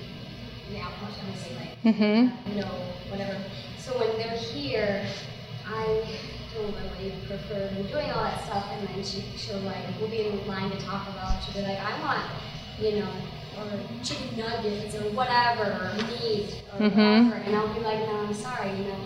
nail 0.73 0.89
polish, 0.99 1.17
like, 1.59 1.83
Mm-hmm. 1.85 2.51
you 2.53 2.61
know, 2.63 2.69
whatever. 3.11 3.37
So 3.79 3.99
when 3.99 4.17
they're 4.17 4.39
here, 4.39 5.07
I 5.67 6.05
don't 6.63 6.75
really 6.99 7.13
prefer 7.27 7.69
them 7.69 7.87
doing 7.87 8.11
all 8.11 8.25
that 8.25 8.45
stuff, 8.45 8.67
and 8.73 8.89
then 8.89 9.05
she, 9.05 9.23
she'll 9.37 9.59
like, 9.61 9.79
we'll 10.01 10.11
be 10.11 10.27
in 10.27 10.47
line 10.47 10.71
to 10.71 10.77
talk 10.79 11.09
about. 11.09 11.43
She'll 11.43 11.55
be 11.55 11.63
like, 11.69 11.79
I 11.81 11.99
want, 12.01 12.23
you 12.79 13.01
know, 13.01 13.09
or 13.59 14.05
chicken 14.05 14.39
nuggets 14.39 14.95
or 14.95 15.03
whatever, 15.11 15.65
or 15.65 15.95
meat 16.07 16.63
or 16.73 16.87
Mhm. 16.87 17.25
whatever, 17.31 17.45
and 17.47 17.57
I'll 17.57 17.75
be 17.75 17.81
like, 17.81 18.01
no, 18.01 18.27
I'm 18.27 18.35
sorry, 18.35 18.71
you 18.71 18.85
know. 18.85 19.01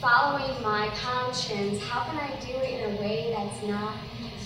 Following 0.00 0.62
my 0.62 0.88
conscience, 1.02 1.82
how 1.82 2.04
can 2.04 2.18
I 2.18 2.28
do 2.40 2.52
it 2.58 2.80
in 2.82 2.94
a 2.96 3.00
way 3.00 3.32
that's 3.34 3.62
not 3.66 3.94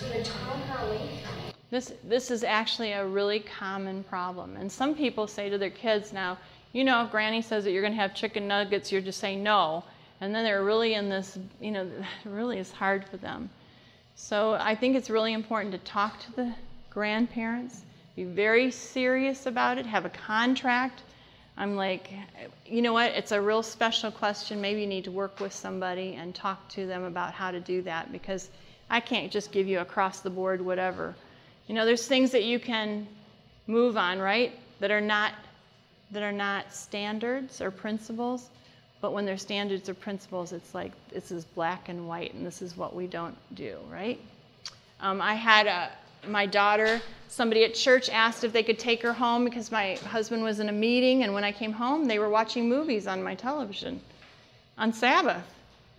going 0.01 0.23
to 0.23 0.31
turn 0.31 0.61
her 0.69 0.87
away 0.87 1.09
from? 1.23 1.35
This, 1.71 1.93
this 2.05 2.31
is 2.31 2.45
actually 2.45 2.93
a 2.93 3.05
really 3.05 3.41
common 3.41 4.05
problem. 4.05 4.57
And 4.57 4.71
some 4.71 4.95
people 4.95 5.27
say 5.27 5.51
to 5.51 5.59
their 5.59 5.71
kids 5.71 6.13
now, 6.13 6.39
you 6.73 6.85
know, 6.85 7.05
if 7.05 7.11
Granny 7.11 7.43
says 7.43 7.65
that 7.65 7.73
you're 7.73 7.83
going 7.83 7.93
to 7.95 7.99
have 8.01 8.15
chicken 8.15 8.47
nuggets, 8.47 8.93
you're 8.93 9.01
just 9.01 9.19
saying 9.19 9.43
no. 9.43 9.85
And 10.21 10.35
then 10.35 10.45
they're 10.45 10.65
really 10.65 10.95
in 10.95 11.09
this, 11.09 11.39
you 11.61 11.71
know, 11.71 11.89
really 12.25 12.59
is 12.59 12.71
hard 12.73 13.05
for 13.09 13.17
them. 13.17 13.51
So 14.15 14.55
I 14.55 14.75
think 14.75 14.97
it's 14.97 15.11
really 15.11 15.33
important 15.33 15.73
to 15.73 15.79
talk 15.79 16.21
to 16.21 16.33
the 16.33 16.55
grandparents, 16.91 17.83
be 18.17 18.25
very 18.25 18.71
serious 18.71 19.47
about 19.47 19.79
it, 19.79 19.87
have 19.87 20.05
a 20.05 20.11
contract. 20.11 21.03
I'm 21.57 21.77
like, 21.77 22.11
you 22.67 22.83
know 22.83 22.93
what? 22.93 23.13
It's 23.13 23.31
a 23.31 23.41
real 23.41 23.63
special 23.63 24.11
question. 24.11 24.61
Maybe 24.61 24.81
you 24.81 24.87
need 24.87 25.05
to 25.05 25.13
work 25.13 25.39
with 25.39 25.53
somebody 25.53 26.15
and 26.15 26.35
talk 26.35 26.69
to 26.71 26.87
them 26.87 27.05
about 27.05 27.33
how 27.33 27.53
to 27.53 27.61
do 27.61 27.83
that 27.83 28.11
because 28.11 28.51
I 28.91 29.01
can't 29.01 29.31
just 29.31 29.53
give 29.53 29.69
you 29.69 29.81
across 29.81 30.21
the 30.21 30.31
board 30.31 30.61
whatever. 30.61 31.15
You 31.69 31.75
know, 31.75 31.85
there's 31.85 32.07
things 32.07 32.31
that 32.33 32.45
you 32.45 32.59
can 32.59 33.07
move 33.67 33.97
on, 33.97 34.19
right? 34.19 34.53
That 34.81 34.91
are 34.91 35.01
not 35.01 35.33
that 36.11 36.23
are 36.23 36.33
not 36.33 36.73
standards 36.73 37.61
or 37.61 37.71
principles. 37.71 38.49
But 39.01 39.13
when 39.13 39.25
they're 39.25 39.39
standards 39.39 39.89
or 39.89 39.95
principles, 39.95 40.53
it's 40.53 40.75
like 40.75 40.93
this 41.11 41.31
is 41.31 41.45
black 41.45 41.89
and 41.89 42.09
white, 42.09 42.35
and 42.35 42.45
this 42.45 42.63
is 42.63 42.77
what 42.77 42.95
we 42.95 43.07
don't 43.07 43.37
do, 43.55 43.79
right? 43.91 44.21
Um, 45.01 45.21
I 45.21 45.35
had 45.35 45.67
a, 45.67 45.91
my 46.27 46.47
daughter, 46.47 47.01
somebody 47.29 47.65
at 47.65 47.75
church 47.75 48.11
asked 48.11 48.43
if 48.43 48.53
they 48.53 48.65
could 48.65 48.79
take 48.79 49.03
her 49.03 49.13
home 49.13 49.45
because 49.45 49.71
my 49.71 49.95
husband 49.97 50.43
was 50.43 50.59
in 50.59 50.69
a 50.69 50.73
meeting, 50.73 51.23
and 51.23 51.33
when 51.33 51.45
I 51.45 51.53
came 51.53 51.73
home, 51.73 52.07
they 52.07 52.19
were 52.19 52.29
watching 52.29 52.69
movies 52.69 53.07
on 53.07 53.23
my 53.23 53.37
television 53.37 54.01
on 54.77 54.93
Sabbath. 54.93 55.45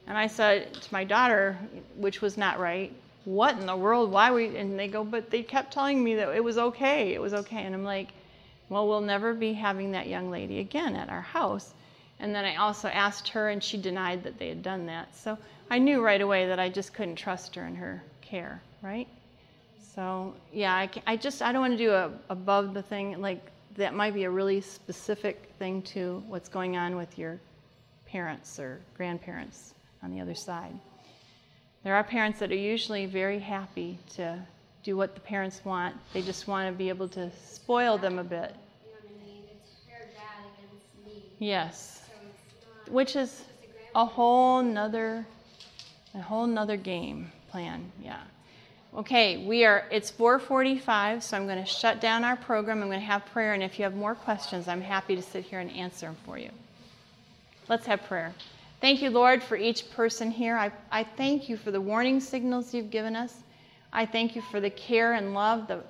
And 0.07 0.17
I 0.17 0.27
said 0.27 0.73
to 0.73 0.93
my 0.93 1.03
daughter, 1.03 1.57
which 1.95 2.21
was 2.21 2.37
not 2.37 2.59
right, 2.59 2.91
what 3.25 3.57
in 3.59 3.65
the 3.65 3.77
world? 3.77 4.11
Why 4.11 4.31
we? 4.31 4.55
And 4.57 4.77
they 4.77 4.87
go, 4.87 5.03
but 5.03 5.29
they 5.29 5.43
kept 5.43 5.71
telling 5.71 6.03
me 6.03 6.15
that 6.15 6.35
it 6.35 6.43
was 6.43 6.57
okay, 6.57 7.13
it 7.13 7.21
was 7.21 7.33
okay. 7.33 7.63
And 7.63 7.75
I'm 7.75 7.83
like, 7.83 8.09
well, 8.69 8.87
we'll 8.87 9.01
never 9.01 9.33
be 9.33 9.53
having 9.53 9.91
that 9.91 10.07
young 10.07 10.31
lady 10.31 10.59
again 10.59 10.95
at 10.95 11.09
our 11.09 11.21
house. 11.21 11.73
And 12.19 12.35
then 12.35 12.45
I 12.45 12.55
also 12.57 12.89
asked 12.89 13.29
her, 13.29 13.49
and 13.49 13.63
she 13.63 13.77
denied 13.77 14.23
that 14.23 14.37
they 14.37 14.49
had 14.49 14.61
done 14.61 14.85
that. 14.87 15.15
So 15.15 15.37
I 15.69 15.79
knew 15.79 16.01
right 16.01 16.21
away 16.21 16.47
that 16.47 16.59
I 16.59 16.69
just 16.69 16.93
couldn't 16.93 17.15
trust 17.15 17.55
her 17.55 17.65
in 17.65 17.75
her 17.75 18.03
care, 18.21 18.61
right? 18.81 19.07
So 19.95 20.33
yeah, 20.53 20.73
I, 20.73 20.89
I 21.07 21.15
just 21.15 21.41
I 21.41 21.51
don't 21.51 21.61
want 21.61 21.73
to 21.73 21.77
do 21.77 21.91
a 21.91 22.11
above 22.29 22.73
the 22.73 22.81
thing 22.81 23.19
like 23.21 23.51
that 23.75 23.93
might 23.93 24.13
be 24.13 24.23
a 24.23 24.29
really 24.29 24.61
specific 24.61 25.51
thing 25.59 25.81
to 25.83 26.23
what's 26.27 26.49
going 26.49 26.77
on 26.77 26.95
with 26.95 27.17
your 27.17 27.39
parents 28.05 28.59
or 28.59 28.79
grandparents 28.97 29.73
on 30.03 30.11
the 30.11 30.19
other 30.19 30.35
side. 30.35 30.73
There 31.83 31.95
are 31.95 32.03
parents 32.03 32.39
that 32.39 32.51
are 32.51 32.55
usually 32.55 33.05
very 33.05 33.39
happy 33.39 33.97
to 34.15 34.39
do 34.83 34.97
what 34.97 35.13
the 35.13 35.21
parents 35.21 35.63
want. 35.63 35.95
They 36.13 36.21
just 36.21 36.47
want 36.47 36.67
to 36.67 36.77
be 36.77 36.89
able 36.89 37.07
to 37.09 37.31
spoil 37.45 37.97
them 37.97 38.19
a 38.19 38.23
bit. 38.23 38.55
You 38.83 38.91
know 38.91 38.97
what 39.01 39.21
I 39.21 39.25
mean? 39.25 39.43
It's 39.51 39.71
her 39.89 40.05
dad 40.13 40.45
against 40.57 41.05
me. 41.05 41.23
Yes. 41.39 41.98
Which 42.89 43.15
is 43.15 43.41
a 43.41 43.49
a 43.95 44.05
whole 44.05 44.61
nother 44.61 45.25
a 46.15 46.21
whole 46.21 46.47
nother 46.47 46.77
game 46.77 47.31
plan 47.51 47.91
yeah. 48.03 48.21
Okay 48.95 49.45
we 49.45 49.65
are 49.65 49.85
it's 49.91 50.11
4.45 50.11 51.21
so 51.21 51.37
i'm 51.37 51.45
going 51.45 51.63
to 51.63 51.69
shut 51.69 52.01
down 52.01 52.23
our 52.23 52.35
program 52.35 52.81
i'm 52.81 52.87
going 52.87 52.99
to 52.99 53.05
have 53.05 53.25
prayer 53.27 53.53
and 53.53 53.63
if 53.63 53.77
you 53.77 53.83
have 53.83 53.95
more 53.95 54.15
questions 54.15 54.67
i'm 54.67 54.81
happy 54.81 55.15
to 55.15 55.21
sit 55.21 55.43
here 55.43 55.59
and 55.59 55.71
answer 55.71 56.07
them 56.07 56.17
for 56.25 56.37
you. 56.37 56.49
Let's 57.67 57.85
have 57.85 58.03
prayer. 58.03 58.33
Thank 58.81 59.01
you 59.01 59.09
lord 59.09 59.43
for 59.43 59.57
each 59.57 59.91
person 59.91 60.31
here. 60.31 60.55
I, 60.55 60.71
I 60.91 61.03
thank 61.03 61.49
you 61.49 61.57
for 61.57 61.71
the 61.71 61.81
warning 61.81 62.19
signals 62.19 62.73
you've 62.73 62.91
given 62.91 63.15
us. 63.15 63.35
I 63.91 64.05
thank 64.05 64.35
you 64.35 64.41
for 64.43 64.59
the 64.59 64.69
care 64.69 65.13
and 65.13 65.33
love 65.33 65.67
the, 65.67 65.81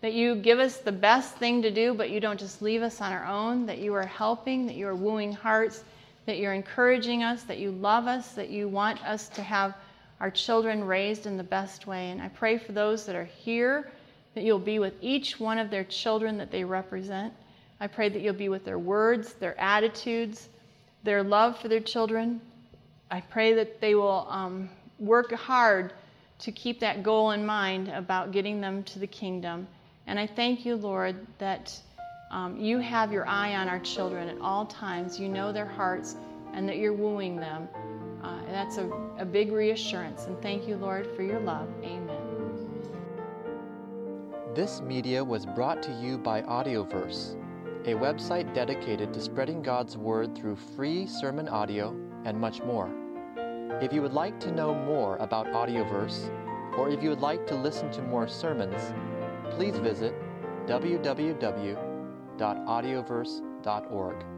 that 0.00 0.12
you 0.12 0.34
give 0.34 0.58
us 0.58 0.78
the 0.78 0.92
best 0.92 1.36
thing 1.36 1.62
to 1.62 1.70
do 1.70 1.94
but 1.94 2.10
you 2.10 2.20
don't 2.20 2.38
just 2.38 2.62
leave 2.62 2.82
us 2.82 3.00
on 3.00 3.12
our 3.12 3.24
own 3.26 3.66
that 3.66 3.78
you 3.78 3.94
are 3.94 4.06
helping 4.06 4.66
that 4.66 4.74
you 4.74 4.86
are 4.86 4.94
wooing 4.94 5.32
hearts 5.32 5.84
that 6.26 6.38
you're 6.38 6.54
encouraging 6.54 7.22
us, 7.22 7.42
that 7.44 7.58
you 7.58 7.70
love 7.70 8.06
us, 8.06 8.32
that 8.32 8.50
you 8.50 8.68
want 8.68 9.04
us 9.04 9.28
to 9.30 9.42
have 9.42 9.74
our 10.20 10.30
children 10.30 10.84
raised 10.84 11.26
in 11.26 11.36
the 11.36 11.44
best 11.44 11.86
way. 11.86 12.10
And 12.10 12.22
I 12.22 12.28
pray 12.28 12.56
for 12.58 12.72
those 12.72 13.04
that 13.06 13.14
are 13.14 13.24
here, 13.24 13.90
that 14.34 14.44
you'll 14.44 14.58
be 14.58 14.78
with 14.78 14.94
each 15.00 15.38
one 15.38 15.58
of 15.58 15.70
their 15.70 15.84
children 15.84 16.38
that 16.38 16.50
they 16.50 16.64
represent. 16.64 17.32
I 17.80 17.86
pray 17.88 18.08
that 18.08 18.22
you'll 18.22 18.34
be 18.34 18.48
with 18.48 18.64
their 18.64 18.78
words, 18.78 19.34
their 19.34 19.58
attitudes, 19.60 20.48
their 21.02 21.22
love 21.22 21.58
for 21.58 21.68
their 21.68 21.80
children. 21.80 22.40
I 23.10 23.20
pray 23.20 23.54
that 23.54 23.80
they 23.80 23.94
will 23.94 24.26
um, 24.30 24.70
work 24.98 25.32
hard 25.32 25.92
to 26.38 26.52
keep 26.52 26.80
that 26.80 27.02
goal 27.02 27.32
in 27.32 27.44
mind 27.44 27.88
about 27.88 28.32
getting 28.32 28.60
them 28.60 28.82
to 28.84 28.98
the 28.98 29.06
kingdom. 29.06 29.66
And 30.06 30.18
I 30.18 30.26
thank 30.26 30.64
you, 30.64 30.76
Lord, 30.76 31.14
that 31.38 31.78
Um, 32.34 32.58
you 32.58 32.80
have 32.80 33.12
your 33.12 33.28
eye 33.28 33.54
on 33.54 33.68
our 33.68 33.78
children 33.78 34.28
at 34.28 34.40
all 34.40 34.66
times. 34.66 35.20
You 35.20 35.28
know 35.28 35.52
their 35.52 35.68
hearts 35.68 36.16
and 36.52 36.68
that 36.68 36.78
you're 36.78 36.92
wooing 36.92 37.36
them. 37.36 37.68
Uh, 38.24 38.40
that's 38.50 38.76
a, 38.76 38.90
a 39.18 39.24
big 39.24 39.52
reassurance. 39.52 40.24
And 40.24 40.42
thank 40.42 40.66
you, 40.66 40.76
Lord, 40.76 41.06
for 41.14 41.22
your 41.22 41.38
love. 41.38 41.68
Amen. 41.84 42.18
This 44.52 44.80
media 44.80 45.22
was 45.22 45.46
brought 45.46 45.80
to 45.84 45.92
you 45.92 46.18
by 46.18 46.42
Audioverse, 46.42 47.36
a 47.86 47.94
website 47.94 48.52
dedicated 48.52 49.14
to 49.14 49.20
spreading 49.20 49.62
God's 49.62 49.96
Word 49.96 50.36
through 50.36 50.56
free 50.56 51.06
sermon 51.06 51.48
audio 51.48 51.90
and 52.24 52.36
much 52.36 52.62
more. 52.62 52.90
If 53.80 53.92
you 53.92 54.02
would 54.02 54.12
like 54.12 54.40
to 54.40 54.50
know 54.50 54.74
more 54.74 55.18
about 55.18 55.46
Audioverse, 55.46 56.30
or 56.76 56.88
if 56.88 57.00
you 57.00 57.10
would 57.10 57.20
like 57.20 57.46
to 57.46 57.54
listen 57.54 57.92
to 57.92 58.02
more 58.02 58.26
sermons, 58.26 58.92
please 59.50 59.76
visit 59.76 60.16
www.audioverse.org. 62.36 64.33